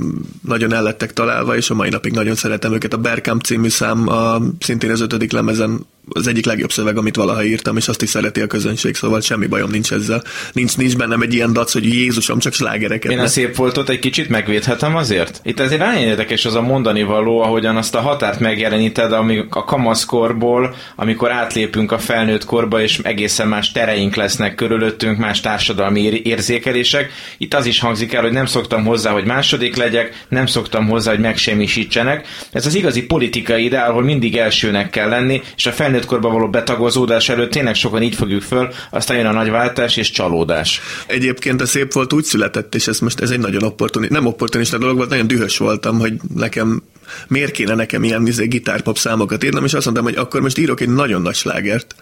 nagyon 0.41 0.73
ellettek 0.73 1.13
találva, 1.13 1.55
és 1.55 1.69
a 1.69 1.73
mai 1.73 1.89
napig 1.89 2.11
nagyon 2.11 2.35
szeretem 2.35 2.73
őket. 2.73 2.93
A 2.93 2.97
Berkamp 2.97 3.41
című 3.41 3.69
szám 3.69 4.07
a, 4.07 4.41
szintén 4.59 4.91
az 4.91 5.01
ötödik 5.01 5.31
lemezen 5.31 5.85
az 6.09 6.27
egyik 6.27 6.45
legjobb 6.45 6.71
szöveg, 6.71 6.97
amit 6.97 7.15
valaha 7.15 7.43
írtam, 7.43 7.77
és 7.77 7.87
azt 7.87 8.01
is 8.01 8.09
szereti 8.09 8.41
a 8.41 8.47
közönség, 8.47 8.95
szóval 8.95 9.21
semmi 9.21 9.45
bajom 9.45 9.69
nincs 9.69 9.91
ezzel. 9.91 10.23
Nincs, 10.53 10.77
nincs 10.77 10.97
bennem 10.97 11.21
egy 11.21 11.33
ilyen 11.33 11.53
dac, 11.53 11.73
hogy 11.73 11.85
Jézusom, 11.93 12.39
csak 12.39 12.53
slágereket. 12.53 13.11
Én 13.11 13.19
a 13.19 13.27
szép 13.27 13.55
voltot 13.55 13.89
egy 13.89 13.99
kicsit 13.99 14.29
megvédhetem 14.29 14.95
azért? 14.95 15.41
Itt 15.43 15.59
azért 15.59 15.81
nagyon 15.81 16.01
érdekes 16.01 16.45
az 16.45 16.55
a 16.55 16.61
mondani 16.61 17.03
való, 17.03 17.41
ahogyan 17.41 17.75
azt 17.77 17.95
a 17.95 17.99
határt 17.99 18.39
megjeleníted, 18.39 19.11
ami 19.11 19.45
a 19.49 19.63
kamaszkorból, 19.63 20.75
amikor 20.95 21.31
átlépünk 21.31 21.91
a 21.91 21.99
felnőtt 21.99 22.45
korba, 22.45 22.81
és 22.81 22.99
egészen 23.03 23.47
más 23.47 23.71
tereink 23.71 24.15
lesznek 24.15 24.55
körülöttünk, 24.55 25.17
más 25.17 25.39
társadalmi 25.39 26.01
ér- 26.01 26.25
érzékelések. 26.25 27.11
Itt 27.37 27.53
az 27.53 27.65
is 27.65 27.79
hangzik 27.79 28.13
el, 28.13 28.21
hogy 28.21 28.31
nem 28.31 28.45
szoktam 28.45 28.85
hozzá, 28.85 29.11
hogy 29.11 29.25
második 29.25 29.75
legyek, 29.75 30.25
nem 30.29 30.45
szoktam 30.45 30.87
hozzá, 30.87 31.11
hogy 31.11 31.19
megsemmisítsenek. 31.19 32.27
Ez 32.51 32.65
az 32.65 32.75
igazi 32.75 33.03
politikai 33.03 33.63
ideál, 33.63 33.89
ahol 33.89 34.03
mindig 34.03 34.37
elsőnek 34.37 34.89
kell 34.89 35.09
lenni, 35.09 35.41
és 35.55 35.65
a 35.65 35.71
felnőtt 35.71 35.98
korba 36.05 36.29
való 36.29 36.49
betagozódás 36.49 37.29
előtt 37.29 37.51
tényleg 37.51 37.75
sokan 37.75 38.01
így 38.01 38.15
fogjuk 38.15 38.41
föl, 38.41 38.73
aztán 38.89 39.17
jön 39.17 39.25
a 39.25 39.31
nagy 39.31 39.49
váltás 39.49 39.97
és 39.97 40.11
csalódás. 40.11 40.81
Egyébként 41.07 41.61
a 41.61 41.65
szép 41.65 41.93
volt 41.93 42.13
úgy 42.13 42.23
született, 42.23 42.75
és 42.75 42.87
ez 42.87 42.99
most 42.99 43.19
ez 43.19 43.29
egy 43.29 43.39
nagyon 43.39 43.63
opportunista, 43.63 44.15
nem 44.15 44.25
opportunista 44.25 44.77
dolog 44.77 44.97
volt, 44.97 45.09
nagyon 45.09 45.27
dühös 45.27 45.57
voltam, 45.57 45.99
hogy 45.99 46.13
nekem 46.35 46.83
miért 47.27 47.51
kéne 47.51 47.75
nekem 47.75 48.03
ilyen 48.03 48.27
izé, 48.27 48.45
gitárpop 48.45 48.97
számokat 48.97 49.43
írnom, 49.43 49.65
és 49.65 49.73
azt 49.73 49.85
mondtam, 49.85 50.05
hogy 50.05 50.15
akkor 50.15 50.41
most 50.41 50.57
írok 50.57 50.79
egy 50.79 50.89
nagyon 50.89 51.21
nagy 51.21 51.35
slágert, 51.35 51.95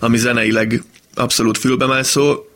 ami 0.00 0.16
zeneileg 0.16 0.82
abszolút 1.14 1.58
fülbemászó, 1.58 2.46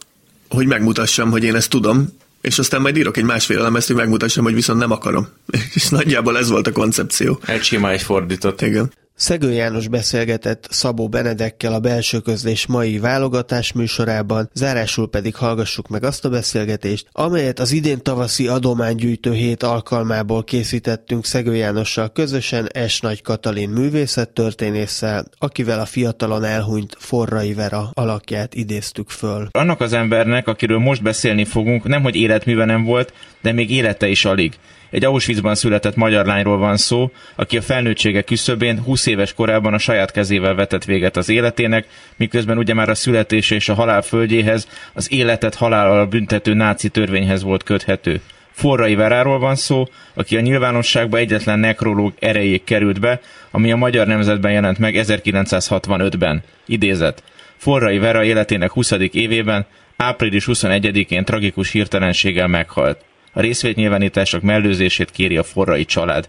hogy 0.48 0.66
megmutassam, 0.66 1.30
hogy 1.30 1.44
én 1.44 1.54
ezt 1.54 1.70
tudom, 1.70 2.08
és 2.40 2.58
aztán 2.58 2.80
majd 2.80 2.96
írok 2.96 3.16
egy 3.16 3.24
másfél 3.24 3.62
lemezt, 3.62 3.86
hogy 3.86 3.96
megmutassam, 3.96 4.44
hogy 4.44 4.54
viszont 4.54 4.78
nem 4.78 4.90
akarom. 4.90 5.28
És 5.74 5.88
nagyjából 5.88 6.38
ez 6.38 6.48
volt 6.48 6.66
a 6.66 6.72
koncepció. 6.72 7.40
Egy 7.46 7.62
sima, 7.62 7.90
egy 7.90 8.02
fordított. 8.02 8.62
Igen. 8.62 8.92
Szegő 9.14 9.52
János 9.52 9.88
beszélgetett 9.88 10.66
Szabó 10.70 11.08
Benedekkel 11.08 11.72
a 11.72 11.80
belső 11.80 12.18
közlés 12.18 12.66
mai 12.66 12.98
válogatás 12.98 13.72
műsorában, 13.72 14.50
zárásul 14.54 15.08
pedig 15.08 15.34
hallgassuk 15.34 15.88
meg 15.88 16.04
azt 16.04 16.24
a 16.24 16.28
beszélgetést, 16.28 17.08
amelyet 17.12 17.58
az 17.58 17.72
idén 17.72 18.02
tavaszi 18.02 18.48
adománygyűjtő 18.48 19.32
hét 19.32 19.62
alkalmából 19.62 20.44
készítettünk 20.44 21.24
Szegő 21.24 21.54
Jánossal 21.54 22.12
közösen 22.12 22.68
S. 22.88 23.00
Nagy 23.00 23.22
Katalin 23.22 23.68
művészettörténésszel, 23.68 25.24
akivel 25.38 25.80
a 25.80 25.84
fiatalon 25.84 26.44
elhunyt 26.44 26.96
Forrai 26.98 27.54
Vera 27.54 27.90
alakját 27.92 28.54
idéztük 28.54 29.10
föl. 29.10 29.48
Annak 29.50 29.80
az 29.80 29.92
embernek, 29.92 30.48
akiről 30.48 30.78
most 30.78 31.02
beszélni 31.02 31.44
fogunk, 31.44 31.84
nemhogy 31.84 32.16
életműve 32.16 32.64
nem 32.64 32.84
volt, 32.84 33.12
de 33.42 33.52
még 33.52 33.70
élete 33.70 34.08
is 34.08 34.24
alig. 34.24 34.58
Egy 34.92 35.04
Auschwitzban 35.04 35.54
született 35.54 35.96
magyar 35.96 36.26
lányról 36.26 36.58
van 36.58 36.76
szó, 36.76 37.10
aki 37.34 37.56
a 37.56 37.62
felnőttsége 37.62 38.22
küszöbén 38.22 38.78
20 38.78 39.02
20 39.02 39.06
éves 39.06 39.34
korában 39.34 39.74
a 39.74 39.78
saját 39.78 40.10
kezével 40.10 40.54
vetett 40.54 40.84
véget 40.84 41.16
az 41.16 41.28
életének, 41.28 41.86
miközben 42.16 42.58
ugye 42.58 42.74
már 42.74 42.88
a 42.88 42.94
születése 42.94 43.54
és 43.54 43.68
a 43.68 43.74
halál 43.74 44.02
földjéhez 44.02 44.68
az 44.92 45.12
életet 45.12 45.54
halállal 45.54 46.06
büntető 46.06 46.54
náci 46.54 46.88
törvényhez 46.88 47.42
volt 47.42 47.62
köthető. 47.62 48.20
Forrai 48.50 48.94
Veráról 48.94 49.38
van 49.38 49.56
szó, 49.56 49.88
aki 50.14 50.36
a 50.36 50.40
nyilvánosságba 50.40 51.16
egyetlen 51.16 51.58
nekrológ 51.58 52.12
erejéig 52.18 52.64
került 52.64 53.00
be, 53.00 53.20
ami 53.50 53.72
a 53.72 53.76
Magyar 53.76 54.06
Nemzetben 54.06 54.52
jelent 54.52 54.78
meg 54.78 54.94
1965-ben. 54.98 56.42
Idézet. 56.66 57.22
Forrai 57.56 57.98
Vera 57.98 58.24
életének 58.24 58.70
20. 58.70 58.90
évében, 59.12 59.66
április 59.96 60.44
21-én 60.48 61.24
tragikus 61.24 61.70
hirtelenséggel 61.70 62.46
meghalt. 62.46 63.04
A 63.34 63.40
részvétnyilvánítások 63.40 64.42
mellőzését 64.42 65.10
kéri 65.10 65.36
a 65.36 65.42
forrai 65.42 65.84
család. 65.84 66.28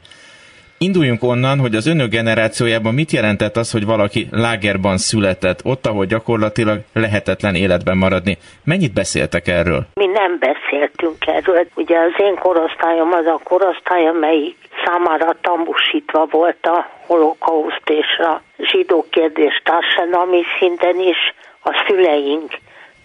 Induljunk 0.78 1.24
onnan, 1.24 1.60
hogy 1.60 1.76
az 1.76 1.88
önök 1.88 2.10
generációjában 2.10 2.94
mit 2.94 3.12
jelentett 3.12 3.56
az, 3.58 3.72
hogy 3.72 3.86
valaki 3.86 4.28
lágerban 4.32 4.98
született, 4.98 5.66
ott, 5.66 5.86
ahol 5.86 6.06
gyakorlatilag 6.06 6.80
lehetetlen 6.94 7.56
életben 7.56 7.98
maradni. 7.98 8.38
Mennyit 8.64 8.94
beszéltek 8.94 9.48
erről? 9.48 9.86
Mi 9.94 10.06
nem 10.06 10.40
beszéltünk 10.40 11.18
erről. 11.26 11.68
Ugye 11.76 11.98
az 11.98 12.14
én 12.18 12.36
korosztályom 12.36 13.12
az 13.12 13.26
a 13.26 13.40
korosztály, 13.44 14.08
amelyik 14.08 14.58
számára 14.86 15.36
tambusítva 15.42 16.28
volt 16.32 16.66
a 16.66 16.90
holokauszt 17.06 17.90
és 17.90 18.18
a 18.18 18.42
zsidó 18.58 19.06
kérdés 19.10 19.62
társadalmi 19.64 20.42
szinten 20.60 21.00
is. 21.00 21.34
A 21.64 21.86
szüleink 21.88 22.52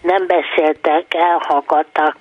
nem 0.01 0.27
beszéltek, 0.27 1.05
elhallgatták, 1.13 2.15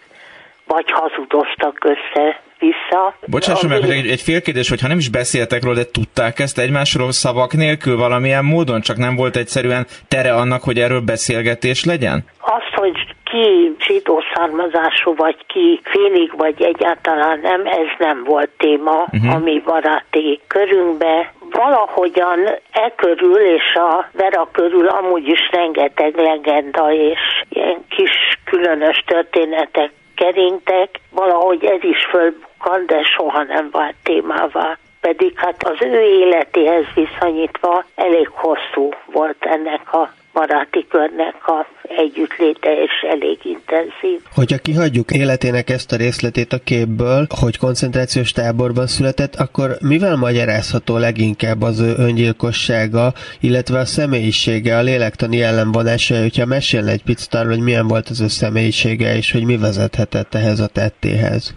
vagy 0.68 0.90
hazudoztak 0.90 1.84
össze 1.84 2.40
vissza. 2.58 3.14
Bocsásson 3.26 3.70
meg, 3.70 3.82
egy, 3.82 4.08
egy 4.08 4.20
fél 4.20 4.40
kérdés, 4.42 4.68
hogyha 4.68 4.88
nem 4.88 4.98
is 4.98 5.08
beszéltek 5.08 5.62
róla, 5.62 5.76
de 5.76 5.90
tudták 5.92 6.38
ezt 6.38 6.58
egymásról 6.58 7.12
szavak 7.12 7.52
nélkül 7.52 7.96
valamilyen 7.96 8.44
módon, 8.44 8.80
csak 8.80 8.96
nem 8.96 9.16
volt 9.16 9.36
egyszerűen 9.36 9.86
tere 10.08 10.32
annak, 10.34 10.62
hogy 10.62 10.78
erről 10.78 11.00
beszélgetés 11.00 11.84
legyen? 11.84 12.24
Azt, 12.40 12.74
hogy 12.74 13.16
ki 13.30 13.76
zsidó 13.86 14.22
származású, 14.34 15.14
vagy 15.16 15.36
ki 15.46 15.80
félig, 15.84 16.32
vagy 16.36 16.62
egyáltalán 16.62 17.40
nem, 17.40 17.66
ez 17.66 17.86
nem 17.98 18.24
volt 18.24 18.50
téma 18.56 19.06
uh-huh. 19.12 19.34
a 19.34 19.38
mi 19.38 19.62
baráti 19.64 20.40
körünkbe. 20.46 21.32
Valahogyan 21.50 22.38
e 22.72 22.92
körül 22.96 23.38
és 23.38 23.74
a 23.74 24.08
Vera 24.12 24.48
körül 24.52 24.86
amúgy 24.86 25.28
is 25.28 25.48
rengeteg 25.50 26.16
legenda 26.16 26.92
és 26.92 27.20
ilyen 27.48 27.84
kis 27.88 28.10
különös 28.44 29.04
történetek 29.06 29.90
keringtek, 30.18 31.00
valahogy 31.10 31.64
ez 31.64 31.82
is 31.82 32.04
fölbukkan, 32.10 32.86
de 32.86 33.02
soha 33.02 33.42
nem 33.42 33.68
vált 33.70 33.94
témává. 34.02 34.78
Pedig 35.00 35.38
hát 35.38 35.62
az 35.62 35.76
ő 35.80 36.00
életéhez 36.00 36.84
viszonyítva 36.94 37.84
elég 37.94 38.28
hosszú 38.32 38.88
volt 39.06 39.44
ennek 39.44 39.92
a 39.92 40.12
baráti 40.38 40.86
körnek 40.88 41.48
a 41.48 41.66
együttléte 41.82 42.82
és 42.82 42.92
elég 43.10 43.38
intenzív. 43.42 44.20
Hogyha 44.34 44.58
kihagyjuk 44.58 45.10
életének 45.10 45.70
ezt 45.70 45.92
a 45.92 45.96
részletét 45.96 46.52
a 46.52 46.58
képből, 46.64 47.26
hogy 47.40 47.58
koncentrációs 47.58 48.32
táborban 48.32 48.86
született, 48.86 49.34
akkor 49.34 49.76
mivel 49.80 50.16
magyarázható 50.16 50.96
leginkább 50.96 51.62
az 51.62 51.80
ő 51.80 51.94
öngyilkossága, 51.98 53.12
illetve 53.40 53.78
a 53.78 53.84
személyisége, 53.84 54.76
a 54.76 54.82
lélektani 54.82 55.42
ellenvonása, 55.42 56.20
hogyha 56.20 56.46
mesélne 56.46 56.90
egy 56.90 57.02
picit 57.02 57.34
arról, 57.34 57.52
hogy 57.52 57.62
milyen 57.62 57.88
volt 57.88 58.08
az 58.08 58.20
ő 58.20 58.28
személyisége, 58.28 59.16
és 59.16 59.32
hogy 59.32 59.44
mi 59.44 59.56
vezethetett 59.56 60.34
ehhez 60.34 60.60
a 60.60 60.66
tettéhez? 60.66 61.54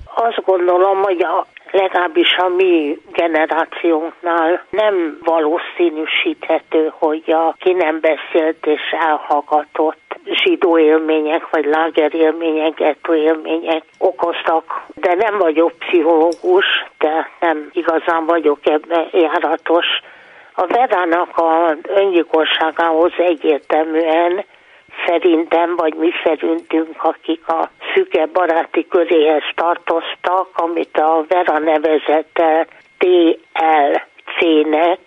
Gondolom, 0.66 1.01
hogy 1.01 1.24
a 1.24 1.45
legalábbis 1.72 2.36
a 2.38 2.47
mi 2.47 2.99
generációnknál 3.12 4.64
nem 4.70 5.18
valószínűsíthető, 5.24 6.91
hogy 6.97 7.24
a 7.32 7.55
ki 7.59 7.74
nem 7.74 7.99
beszélt 7.99 8.66
és 8.66 8.82
elhallgatott 8.91 10.20
zsidó 10.26 10.78
élmények, 10.78 11.49
vagy 11.49 11.66
láger 11.66 12.14
élmények, 12.16 12.74
gettó 12.74 13.14
élmények 13.14 13.84
okoztak, 13.97 14.86
de 14.95 15.14
nem 15.14 15.38
vagyok 15.38 15.72
pszichológus, 15.72 16.66
de 16.97 17.30
nem 17.39 17.70
igazán 17.72 18.26
vagyok 18.26 18.59
ebben 18.64 19.07
járatos. 19.12 19.86
A 20.53 20.66
Verának 20.68 21.38
a 21.38 21.76
öngyilkosságához 21.88 23.12
egyértelműen 23.18 24.45
szerintem, 25.06 25.76
vagy 25.76 25.93
mi 25.93 26.12
szerintünk, 26.24 27.04
akik 27.04 27.47
a 27.47 27.70
szüke 27.93 28.26
baráti 28.26 28.88
köréhez 28.88 29.43
tartoztak, 29.56 30.47
amit 30.54 30.97
a 30.97 31.26
Vera 31.28 31.60
nevezett 31.60 32.41
TLC-nek, 32.97 34.99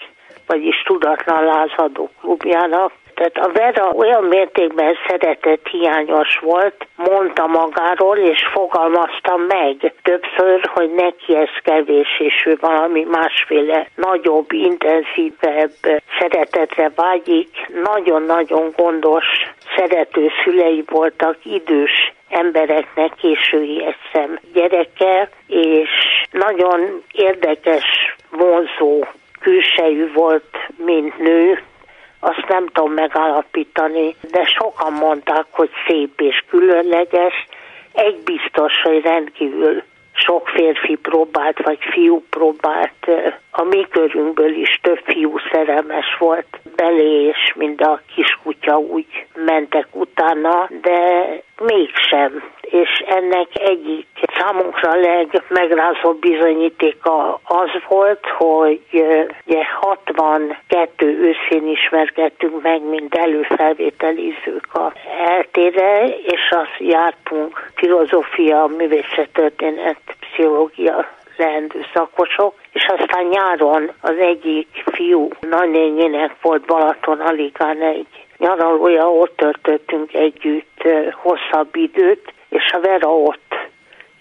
vagyis 0.47 0.83
Tudatlan 0.83 1.45
Lázadó 1.45 2.11
klubjának, 2.21 2.93
tehát 3.15 3.37
a 3.37 3.53
Vera 3.53 3.91
olyan 3.91 4.25
mértékben 4.25 4.95
szeretett 5.09 5.67
hiányos 5.67 6.39
volt, 6.43 6.87
mondta 6.97 7.47
magáról, 7.47 8.17
és 8.17 8.39
fogalmazta 8.53 9.37
meg 9.37 9.95
többször, 10.03 10.71
hogy 10.75 10.91
neki 10.95 11.37
ez 11.37 11.49
kevés, 11.63 12.09
és 12.19 12.47
ő 12.47 12.57
valami 12.61 13.07
másféle 13.11 13.89
nagyobb, 13.95 14.53
intenzívebb 14.53 15.73
szeretetre 16.19 16.91
vágyik. 16.95 17.49
Nagyon-nagyon 17.83 18.73
gondos, 18.77 19.25
szerető 19.77 20.31
szülei 20.45 20.85
voltak, 20.87 21.37
idős 21.43 22.13
embereknek 22.29 23.15
késői 23.15 23.83
eszem 23.85 24.39
gyereke, 24.53 25.29
és 25.47 25.91
nagyon 26.31 27.03
érdekes, 27.13 28.17
vonzó 28.31 29.05
külsejű 29.41 30.13
volt, 30.13 30.69
mint 30.77 31.19
nő, 31.19 31.63
azt 32.25 32.49
nem 32.49 32.67
tudom 32.67 32.93
megállapítani, 32.93 34.17
de 34.31 34.45
sokan 34.45 34.93
mondták, 34.93 35.45
hogy 35.51 35.71
szép 35.87 36.21
és 36.21 36.45
különleges. 36.49 37.47
Egy 37.93 38.17
biztos, 38.25 38.73
hogy 38.83 39.03
rendkívül 39.03 39.83
sok 40.13 40.49
férfi 40.49 40.95
próbált, 40.95 41.63
vagy 41.63 41.79
fiú 41.93 42.25
próbált. 42.31 43.11
A 43.57 43.63
mi 43.63 43.87
körünkből 43.91 44.55
is 44.55 44.79
több 44.83 45.01
fiú 45.05 45.39
szerelmes 45.53 46.17
volt 46.19 46.61
belé, 46.77 47.23
és 47.23 47.53
mind 47.55 47.81
a 47.81 48.01
kiskutya 48.15 48.79
úgy 48.79 49.27
mentek 49.35 49.87
utána, 49.93 50.69
de 50.81 51.27
mégsem. 51.61 52.43
És 52.61 53.05
ennek 53.07 53.49
egyik 53.53 54.07
számunkra 54.39 54.95
legmegrázóbb 54.95 56.19
bizonyítéka 56.19 57.41
az 57.45 57.71
volt, 57.89 58.27
hogy 58.27 58.81
ugye 59.47 59.65
62 59.81 61.07
őszén 61.07 61.67
ismerkedtünk 61.67 62.63
meg, 62.63 62.83
mint 62.83 63.15
előfelvételizők 63.15 64.75
a 64.75 64.93
eltére, 65.27 66.07
és 66.07 66.51
azt 66.51 66.77
jártunk 66.79 67.71
filozófia, 67.75 68.67
művészettörténet, 68.77 70.01
pszichológia 70.21 71.07
leendő 71.37 71.85
szakosok, 71.95 72.55
és 72.73 72.87
aztán 72.97 73.25
nyáron 73.25 73.93
az 74.01 74.17
egyik 74.19 74.69
fiú 74.93 75.29
nagynényének 75.41 76.35
volt 76.43 76.65
Balaton 76.65 77.21
Aligán 77.21 77.81
egy 77.81 78.07
nyaralója, 78.39 79.11
ott 79.11 79.37
töltöttünk 79.37 80.15
együtt 80.15 80.83
hosszabb 81.13 81.77
időt, 81.77 82.33
és 82.49 82.73
a 82.73 82.81
Vera 82.81 83.15
ott 83.15 83.55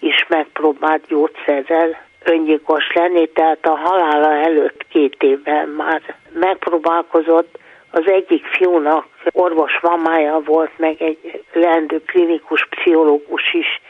is 0.00 0.26
megpróbált 0.28 1.06
gyógyszerrel 1.06 2.02
öngyilkos 2.24 2.92
lenni, 2.92 3.26
tehát 3.26 3.66
a 3.66 3.76
halála 3.76 4.32
előtt 4.32 4.86
két 4.88 5.22
évvel 5.22 5.66
már 5.66 6.14
megpróbálkozott. 6.32 7.58
Az 7.90 8.06
egyik 8.06 8.46
fiúnak 8.46 9.06
orvos 9.32 9.78
mamája 9.82 10.40
volt, 10.44 10.70
meg 10.76 11.02
egy 11.02 11.44
leendő 11.52 12.02
klinikus 12.06 12.66
pszichológus 12.70 13.52
is, 13.52 13.80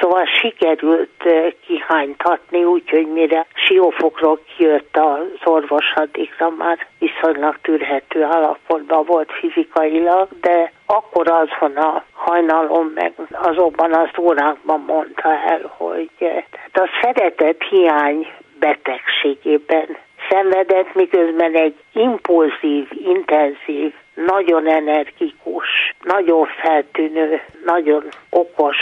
Szóval 0.00 0.24
sikerült 0.24 1.24
eh, 1.24 1.52
kihánytatni, 1.66 2.64
úgyhogy 2.64 3.06
mire 3.06 3.46
siófokról 3.54 4.40
kijött 4.56 4.96
az 4.96 5.44
orvos, 5.44 5.92
addigra 5.94 6.50
már 6.50 6.86
viszonylag 6.98 7.58
tűrhető 7.62 8.22
állapotban 8.22 9.04
volt 9.04 9.32
fizikailag, 9.32 10.28
de 10.40 10.72
akkor 10.86 11.30
azon 11.30 11.76
a 11.76 12.04
hajnalon, 12.12 12.92
meg 12.94 13.12
azokban 13.32 13.92
az 13.92 14.08
órákban 14.18 14.84
mondta 14.86 15.28
el, 15.28 15.72
hogy 15.76 16.10
eh, 16.18 16.44
tehát 16.50 16.76
a 16.78 16.88
szeretet 17.00 17.62
hiány 17.70 18.26
betegségében 18.58 19.96
szenvedett, 20.28 20.94
miközben 20.94 21.54
egy 21.54 21.74
impulzív, 21.92 22.88
intenzív, 23.04 23.94
nagyon 24.14 24.66
energikus, 24.66 25.94
nagyon 26.02 26.46
feltűnő, 26.46 27.40
nagyon 27.64 28.04
okos 28.30 28.76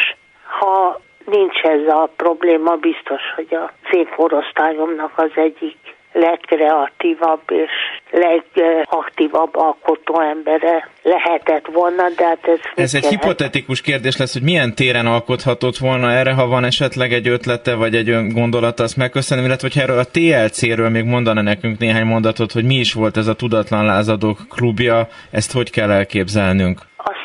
ha 0.59 1.01
nincs 1.27 1.61
ez 1.63 1.87
a 1.89 2.11
probléma, 2.17 2.77
biztos, 2.77 3.21
hogy 3.35 3.55
a 3.55 3.73
korosztályomnak 4.17 5.13
az 5.17 5.31
egyik 5.35 5.77
legkreatívabb 6.13 7.41
és 7.47 7.71
legaktívabb 8.11 9.57
alkotó 9.57 10.21
embere 10.21 10.89
lehetett 11.03 11.67
volna, 11.73 12.03
de 12.17 12.25
hát 12.25 12.49
ez... 12.49 12.59
Ez 12.75 12.95
egy 12.95 13.07
hipotetikus 13.07 13.81
kérdés 13.81 14.17
lesz, 14.17 14.33
hogy 14.33 14.43
milyen 14.43 14.75
téren 14.75 15.07
alkothatott 15.07 15.77
volna 15.77 16.11
erre, 16.11 16.33
ha 16.33 16.47
van 16.47 16.65
esetleg 16.65 17.13
egy 17.13 17.29
ötlete, 17.29 17.75
vagy 17.75 17.95
egy 17.95 18.33
gondolata, 18.33 18.83
azt 18.83 18.97
megköszönöm, 18.97 19.45
illetve 19.45 19.69
hogy 19.73 19.83
erről 19.83 19.99
a 19.99 20.05
TLC-ről 20.05 20.89
még 20.89 21.05
mondana 21.05 21.41
nekünk 21.43 21.79
néhány 21.79 22.07
mondatot, 22.07 22.53
hogy 22.53 22.65
mi 22.65 22.75
is 22.75 22.93
volt 22.93 23.17
ez 23.17 23.27
a 23.27 23.35
Tudatlan 23.35 23.85
Lázadók 23.85 24.39
klubja, 24.49 25.09
ezt 25.31 25.53
hogy 25.53 25.71
kell 25.71 25.91
elképzelnünk? 25.91 26.81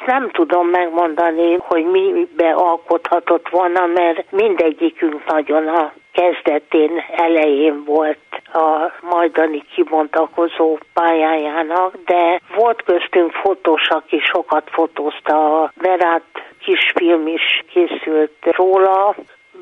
Nem 0.08 0.30
tudom 0.30 0.68
megmondani, 0.68 1.58
hogy 1.60 1.86
mi 1.86 2.28
bealkothatott 2.36 3.49
volna, 3.49 3.86
mert 3.86 4.32
mindegyikünk 4.32 5.26
nagyon 5.26 5.68
a 5.68 5.93
kezdetén, 6.12 7.03
elején 7.16 7.84
volt 7.86 8.18
a 8.53 8.91
majdani 9.01 9.64
kibontakozó 9.74 10.78
pályájának, 10.93 11.95
de 12.05 12.41
volt 12.55 12.84
köztünk 12.84 13.32
fotós, 13.32 13.89
aki 13.89 14.20
sokat 14.20 14.70
fotózta. 14.72 15.64
A 15.64 15.72
Verát 15.76 16.24
kisfilm 16.60 17.28
is 17.28 17.64
készült 17.74 18.36
róla, 18.41 19.16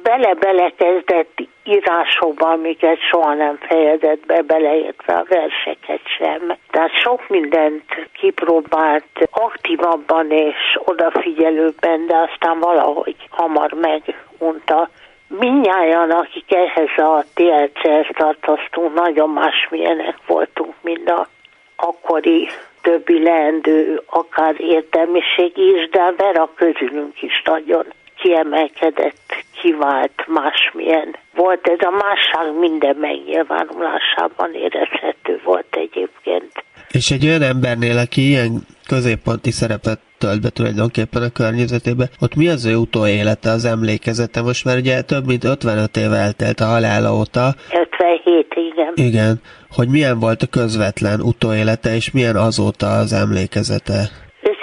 bele-bele 0.07 0.71
kezdett 0.77 1.41
írásokba, 1.63 2.49
amiket 2.49 2.99
soha 2.99 3.33
nem 3.33 3.57
fejezett 3.67 4.25
be, 4.25 4.41
beleértve 4.41 5.13
a 5.13 5.25
verseket 5.29 6.01
sem. 6.17 6.55
Tehát 6.71 6.91
sok 7.03 7.29
mindent 7.29 7.83
kipróbált 8.13 9.29
aktívabban 9.31 10.31
és 10.31 10.79
odafigyelőbben, 10.85 12.05
de 12.07 12.15
aztán 12.15 12.59
valahogy 12.59 13.15
hamar 13.29 13.71
megunta. 13.71 14.89
Minnyáján, 15.27 16.11
akik 16.11 16.53
ehhez 16.53 16.97
a 16.97 17.23
TLC-hez 17.33 18.07
tartoztunk, 18.17 18.93
nagyon 18.93 19.29
másmilyenek 19.29 20.15
voltunk, 20.27 20.73
mint 20.81 21.09
a 21.09 21.27
akkori 21.75 22.47
többi 22.81 23.23
leendő, 23.23 24.01
akár 24.05 24.55
értelmiség 24.57 25.57
is, 25.57 25.89
de 25.89 26.13
Vera 26.17 26.49
közülünk 26.55 27.21
is 27.21 27.41
nagyon 27.45 27.85
kiemelkedett, 28.15 29.33
kivált, 29.61 30.27
másmilyen 30.27 31.15
volt. 31.35 31.67
Ez 31.67 31.79
a 31.79 31.89
másság 31.89 32.59
minden 32.59 32.95
megnyilvánulásában 32.95 34.53
érezhető 34.53 35.41
volt 35.43 35.75
egyébként. 35.75 36.51
És 36.91 37.11
egy 37.11 37.25
olyan 37.25 37.41
embernél, 37.41 37.97
aki 37.97 38.21
ilyen 38.21 38.51
középponti 38.87 39.51
szerepet 39.51 39.99
tölt 40.17 40.41
be 40.41 40.49
tulajdonképpen 40.49 41.21
a 41.21 41.29
környezetébe, 41.29 42.09
ott 42.21 42.35
mi 42.35 42.47
az 42.47 42.65
ő 42.65 42.75
utóélete, 42.75 43.49
az 43.49 43.65
emlékezete? 43.65 44.41
Most 44.41 44.65
már 44.65 44.77
ugye 44.77 45.01
több 45.01 45.25
mint 45.25 45.43
55 45.43 45.97
év 45.97 46.13
eltelt 46.13 46.59
a 46.59 46.65
halála 46.65 47.15
óta. 47.15 47.53
57, 47.71 48.53
igen. 48.55 48.91
Igen. 48.95 49.41
Hogy 49.71 49.87
milyen 49.87 50.19
volt 50.19 50.41
a 50.41 50.47
közvetlen 50.47 51.21
utóélete, 51.21 51.95
és 51.95 52.11
milyen 52.11 52.35
azóta 52.35 52.87
az 52.87 53.13
emlékezete? 53.13 54.09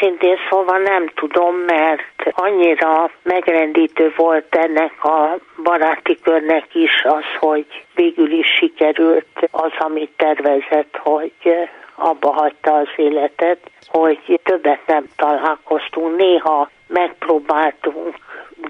Őszintén 0.03 0.37
szóval 0.51 0.79
nem 0.79 1.07
tudom, 1.15 1.57
mert 1.57 2.31
annyira 2.31 3.11
megrendítő 3.23 4.13
volt 4.17 4.55
ennek 4.55 5.05
a 5.05 5.39
baráti 5.63 6.19
körnek 6.23 6.75
is 6.75 7.03
az, 7.05 7.25
hogy 7.39 7.67
végül 7.95 8.33
is 8.33 8.47
sikerült 8.59 9.49
az, 9.51 9.71
amit 9.79 10.11
tervezett, 10.17 10.97
hogy 10.97 11.33
abba 11.95 12.33
hagyta 12.33 12.75
az 12.75 12.89
életet, 12.97 13.59
hogy 13.87 14.41
többet 14.43 14.87
nem 14.87 15.05
találkoztunk. 15.17 16.17
Néha 16.17 16.71
megpróbáltunk, 16.87 18.17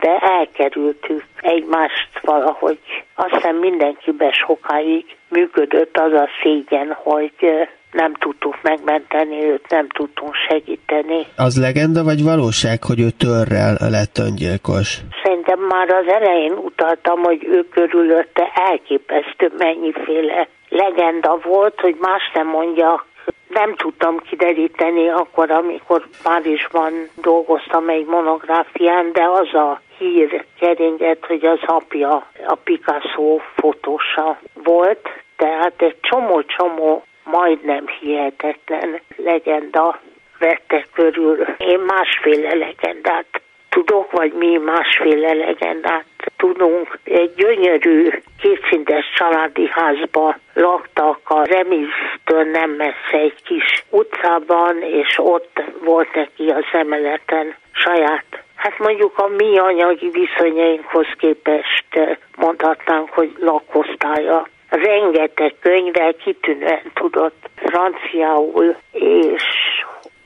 de 0.00 0.18
elkerültük 0.18 1.24
egymást 1.40 2.20
valahogy. 2.20 2.78
Azt 3.14 3.34
hiszem 3.34 3.56
mindenkiben 3.56 4.32
sokáig 4.32 5.16
működött 5.28 5.96
az 5.96 6.12
a 6.12 6.28
szégyen, 6.42 6.92
hogy 6.92 7.68
nem 7.92 8.14
tudtuk 8.14 8.56
megmenteni 8.62 9.44
őt, 9.44 9.68
nem 9.68 9.88
tudtunk 9.88 10.34
segíteni. 10.48 11.26
Az 11.36 11.60
legenda 11.60 12.02
vagy 12.04 12.22
valóság, 12.22 12.84
hogy 12.84 13.00
ő 13.00 13.10
törrel 13.10 13.76
lett 13.90 14.18
öngyilkos? 14.18 14.98
Szerintem 15.22 15.60
már 15.60 15.88
az 15.88 16.06
elején 16.06 16.52
utaltam, 16.52 17.22
hogy 17.22 17.44
ő 17.44 17.68
körülötte 17.68 18.42
elképesztő 18.54 19.52
mennyiféle 19.58 20.48
legenda 20.68 21.38
volt, 21.42 21.80
hogy 21.80 21.96
más 22.00 22.30
nem 22.34 22.46
mondja, 22.46 23.04
nem 23.48 23.74
tudtam 23.76 24.18
kideríteni 24.18 25.08
akkor, 25.08 25.50
amikor 25.50 26.06
Párizsban 26.22 26.92
dolgoztam 27.14 27.88
egy 27.88 28.06
monográfián, 28.06 29.12
de 29.12 29.22
az 29.24 29.54
a 29.54 29.80
hír 29.98 30.44
keringett, 30.58 31.26
hogy 31.26 31.44
az 31.44 31.60
apja 31.66 32.26
a 32.46 32.54
Picasso 32.54 33.38
fotósa 33.54 34.38
volt, 34.64 35.08
tehát 35.36 35.82
egy 35.82 35.96
csomó-csomó 36.00 37.02
majdnem 37.24 37.86
hihetetlen 38.00 39.00
legenda 39.16 40.00
vette 40.38 40.86
körül. 40.94 41.46
Én 41.58 41.78
másféle 41.78 42.54
legendát 42.54 43.40
tudok, 43.68 44.10
vagy 44.10 44.32
mi 44.32 44.56
másféle 44.56 45.32
legendát 45.32 46.04
tudunk. 46.36 46.98
Egy 47.04 47.34
gyönyörű 47.34 48.10
kétszintes 48.40 49.04
családi 49.16 49.68
házba 49.70 50.36
laktak 50.54 51.18
a 51.24 51.44
remiztől 51.44 52.42
nem 52.52 52.70
messze 52.70 53.18
egy 53.18 53.42
kis 53.44 53.84
utcában, 53.90 54.82
és 54.82 55.18
ott 55.18 55.62
volt 55.84 56.14
neki 56.14 56.48
az 56.48 56.64
emeleten 56.72 57.54
saját 57.72 58.42
Hát 58.62 58.78
mondjuk 58.78 59.18
a 59.18 59.26
mi 59.26 59.58
anyagi 59.58 60.10
viszonyainkhoz 60.10 61.06
képest 61.18 62.18
mondhatnánk, 62.36 63.08
hogy 63.10 63.32
lakosztálya 63.38 64.48
rengeteg 64.72 65.54
könyvvel 65.60 66.14
kitűnően 66.14 66.90
tudott 66.94 67.50
franciául, 67.54 68.76
és 68.92 69.42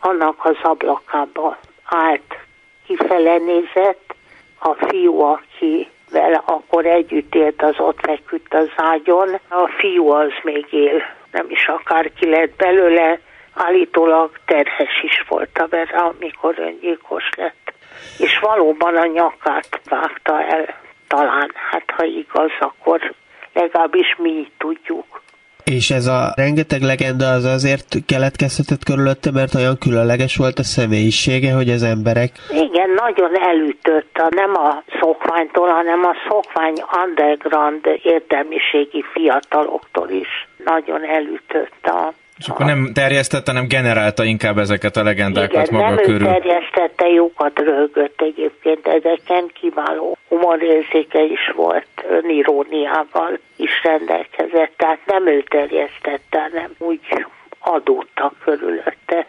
annak 0.01 0.45
az 0.45 0.57
ablakába 0.63 1.59
állt 1.85 2.37
kifele 2.87 3.37
nézett, 3.37 4.15
a 4.59 4.75
fiú, 4.89 5.21
aki 5.21 5.89
vele 6.11 6.43
akkor 6.45 6.87
együtt 6.87 7.35
élt, 7.35 7.63
az 7.63 7.75
ott 7.79 7.99
feküdt 8.01 8.55
az 8.55 8.71
ágyon. 8.77 9.39
A 9.49 9.69
fiú 9.79 10.11
az 10.11 10.33
még 10.43 10.67
él, 10.71 11.03
nem 11.31 11.47
is 11.49 11.67
akárki 11.67 12.31
lett 12.31 12.57
belőle, 12.57 13.21
állítólag 13.55 14.31
terhes 14.45 15.03
is 15.03 15.25
volt 15.29 15.59
a 15.59 15.67
vele, 15.69 15.91
amikor 15.91 16.55
öngyilkos 16.59 17.29
lett. 17.37 17.73
És 18.19 18.39
valóban 18.39 18.97
a 18.97 19.07
nyakát 19.07 19.81
vágta 19.89 20.43
el, 20.43 20.75
talán, 21.09 21.51
hát 21.71 21.91
ha 21.97 22.05
igaz, 22.05 22.51
akkor 22.59 23.15
legalábbis 23.57 24.17
mi 24.19 24.49
tudjuk. 24.59 25.25
És 25.65 25.91
ez 25.91 26.07
a 26.07 26.33
rengeteg 26.37 26.83
legenda 26.83 27.27
az 27.31 27.45
azért 27.45 27.97
keletkezhetett 28.07 28.85
körülötte, 28.85 29.31
mert 29.31 29.55
olyan 29.55 29.79
különleges 29.79 30.37
volt 30.37 30.59
a 30.59 30.63
személyisége, 30.63 31.53
hogy 31.53 31.71
az 31.71 31.83
emberek... 31.83 32.31
Igen, 32.51 32.91
nagyon 32.91 33.33
elütött, 33.41 34.17
nem 34.31 34.55
a 34.55 34.83
szokványtól, 35.01 35.69
hanem 35.69 36.05
a 36.05 36.15
szokvány 36.29 36.83
underground 37.05 37.81
értelmiségi 38.03 39.05
fiataloktól 39.13 40.09
is 40.11 40.49
nagyon 40.65 41.05
elütött 41.05 41.87
a 41.87 42.13
és 42.39 42.49
akkor 42.49 42.67
nem 42.67 42.91
terjesztette, 42.93 43.53
hanem 43.53 43.69
generálta 43.69 44.25
inkább 44.25 44.59
ezeket 44.59 44.97
a 44.97 45.03
legendákat 45.03 45.69
Igen, 45.69 45.81
maga 45.81 45.95
nem 45.95 46.05
körül. 46.05 46.29
ő 46.29 46.41
terjesztette, 46.41 47.09
jókat 47.09 47.59
rögött 47.59 48.21
egyébként 48.21 48.87
ezeken, 48.87 49.51
kiváló 49.55 50.17
humorérzéke 50.29 51.23
is 51.23 51.53
volt, 51.55 51.89
öniróniával 52.09 53.39
is 53.57 53.83
rendelkezett, 53.83 54.73
tehát 54.77 55.01
nem 55.07 55.27
ő 55.27 55.43
terjesztette, 55.43 56.41
hanem 56.41 56.71
úgy 56.79 57.01
adódtak 57.59 58.35
körülötte. 58.45 59.27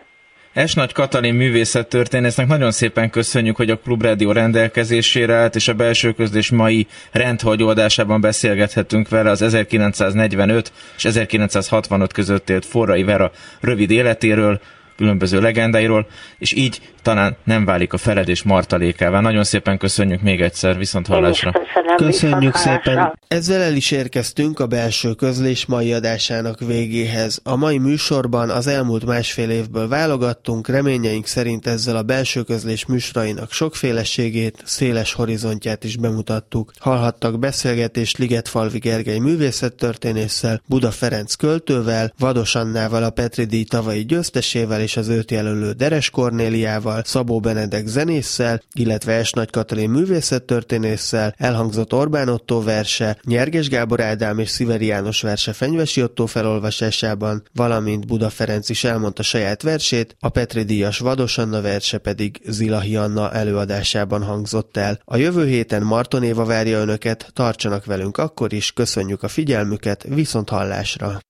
Es 0.57 0.73
Nagy 0.73 0.91
Katalin 0.91 1.33
művészettörténésznek 1.33 2.47
nagyon 2.47 2.71
szépen 2.71 3.09
köszönjük, 3.09 3.55
hogy 3.55 3.69
a 3.69 3.77
Klubrádió 3.77 4.31
rendelkezésére 4.31 5.35
állt, 5.35 5.55
és 5.55 5.67
a 5.67 5.73
belső 5.73 6.11
közlés 6.11 6.49
mai 6.49 6.87
rendhagyó 7.11 7.67
adásában 7.67 8.21
beszélgethetünk 8.21 9.09
vele 9.09 9.29
az 9.29 9.41
1945 9.41 10.71
és 10.95 11.05
1965 11.05 12.13
között 12.13 12.49
élt 12.49 12.65
Forrai 12.65 13.03
Vera 13.03 13.31
rövid 13.59 13.91
életéről, 13.91 14.61
különböző 14.97 15.39
legendáiról, 15.39 16.07
és 16.37 16.53
így 16.53 16.81
talán 17.01 17.37
nem 17.43 17.65
válik 17.65 17.93
a 17.93 17.97
feledés 17.97 18.43
martalékává. 18.43 19.19
Nagyon 19.19 19.43
szépen 19.43 19.77
köszönjük 19.77 20.21
még 20.21 20.41
egyszer, 20.41 20.77
viszont 20.77 21.07
hallásra. 21.07 21.51
Köszönjük 21.95 22.55
szépen! 22.55 23.19
Ezzel 23.27 23.61
el 23.61 23.75
is 23.75 23.91
érkeztünk 23.91 24.59
a 24.59 24.67
belső 24.67 25.13
közlés 25.13 25.65
mai 25.65 25.93
adásának 25.93 26.59
végéhez. 26.59 27.39
A 27.43 27.55
mai 27.55 27.77
műsorban 27.77 28.49
az 28.49 28.67
elmúlt 28.67 29.05
másfél 29.05 29.49
évből 29.49 29.87
válogattunk, 29.87 30.67
reményeink 30.67 31.25
szerint 31.25 31.67
ezzel 31.67 31.95
a 31.95 32.01
belső 32.01 32.41
közlés 32.41 32.85
műsorainak 32.85 33.51
sokféleségét, 33.51 34.61
széles 34.65 35.13
horizontját 35.13 35.83
is 35.83 35.97
bemutattuk. 35.97 36.71
Hallhattak 36.79 37.39
beszélgetést 37.39 38.17
Ligetfalvi 38.17 38.79
Gergely 38.79 39.17
művészettörténésszel, 39.17 40.61
Buda 40.65 40.91
Ferenc 40.91 41.33
költővel, 41.35 42.13
Vados 42.19 42.55
Annával 42.55 43.03
a 43.03 43.09
Petri 43.09 43.43
díj 43.43 43.63
tavalyi 43.63 44.05
győztesével 44.05 44.81
és 44.87 44.97
az 44.97 45.07
őt 45.07 45.31
jelölő 45.31 45.71
Deres 45.71 46.09
Kornéliával, 46.09 47.01
Szabó 47.05 47.39
Benedek 47.39 47.87
zenésszel, 47.87 48.61
illetve 48.73 49.23
S. 49.23 49.31
Nagy 49.31 49.49
Katalin 49.49 49.89
művészettörténésszel, 49.89 51.33
elhangzott 51.37 51.93
Orbán 51.93 52.29
Otto 52.29 52.63
verse, 52.63 53.17
Nyerges 53.23 53.69
Gábor 53.69 54.01
Ádám 54.01 54.39
és 54.39 54.49
Sziveri 54.49 54.85
János 54.85 55.21
verse 55.21 55.53
Fenyvesi 55.53 56.03
Otto 56.03 56.25
felolvasásában, 56.25 57.43
valamint 57.53 58.07
Buda 58.07 58.29
Ferenc 58.29 58.69
is 58.69 58.83
elmondta 58.83 59.23
saját 59.23 59.61
versét, 59.61 60.15
a 60.19 60.29
Petri 60.29 60.63
Díjas 60.63 60.97
Vados 60.97 61.37
Anna 61.37 61.61
verse 61.61 61.97
pedig 61.97 62.41
Zilahi 62.45 62.95
Anna 62.95 63.31
előadásában 63.31 64.23
hangzott 64.23 64.77
el. 64.77 64.99
A 65.05 65.17
jövő 65.17 65.47
héten 65.47 65.83
Marton 65.83 66.23
Éva 66.23 66.45
várja 66.45 66.79
önöket, 66.79 67.29
tartsanak 67.33 67.85
velünk 67.85 68.17
akkor 68.17 68.53
is, 68.53 68.71
köszönjük 68.71 69.23
a 69.23 69.27
figyelmüket, 69.27 70.05
viszont 70.09 70.49
hallásra! 70.49 71.21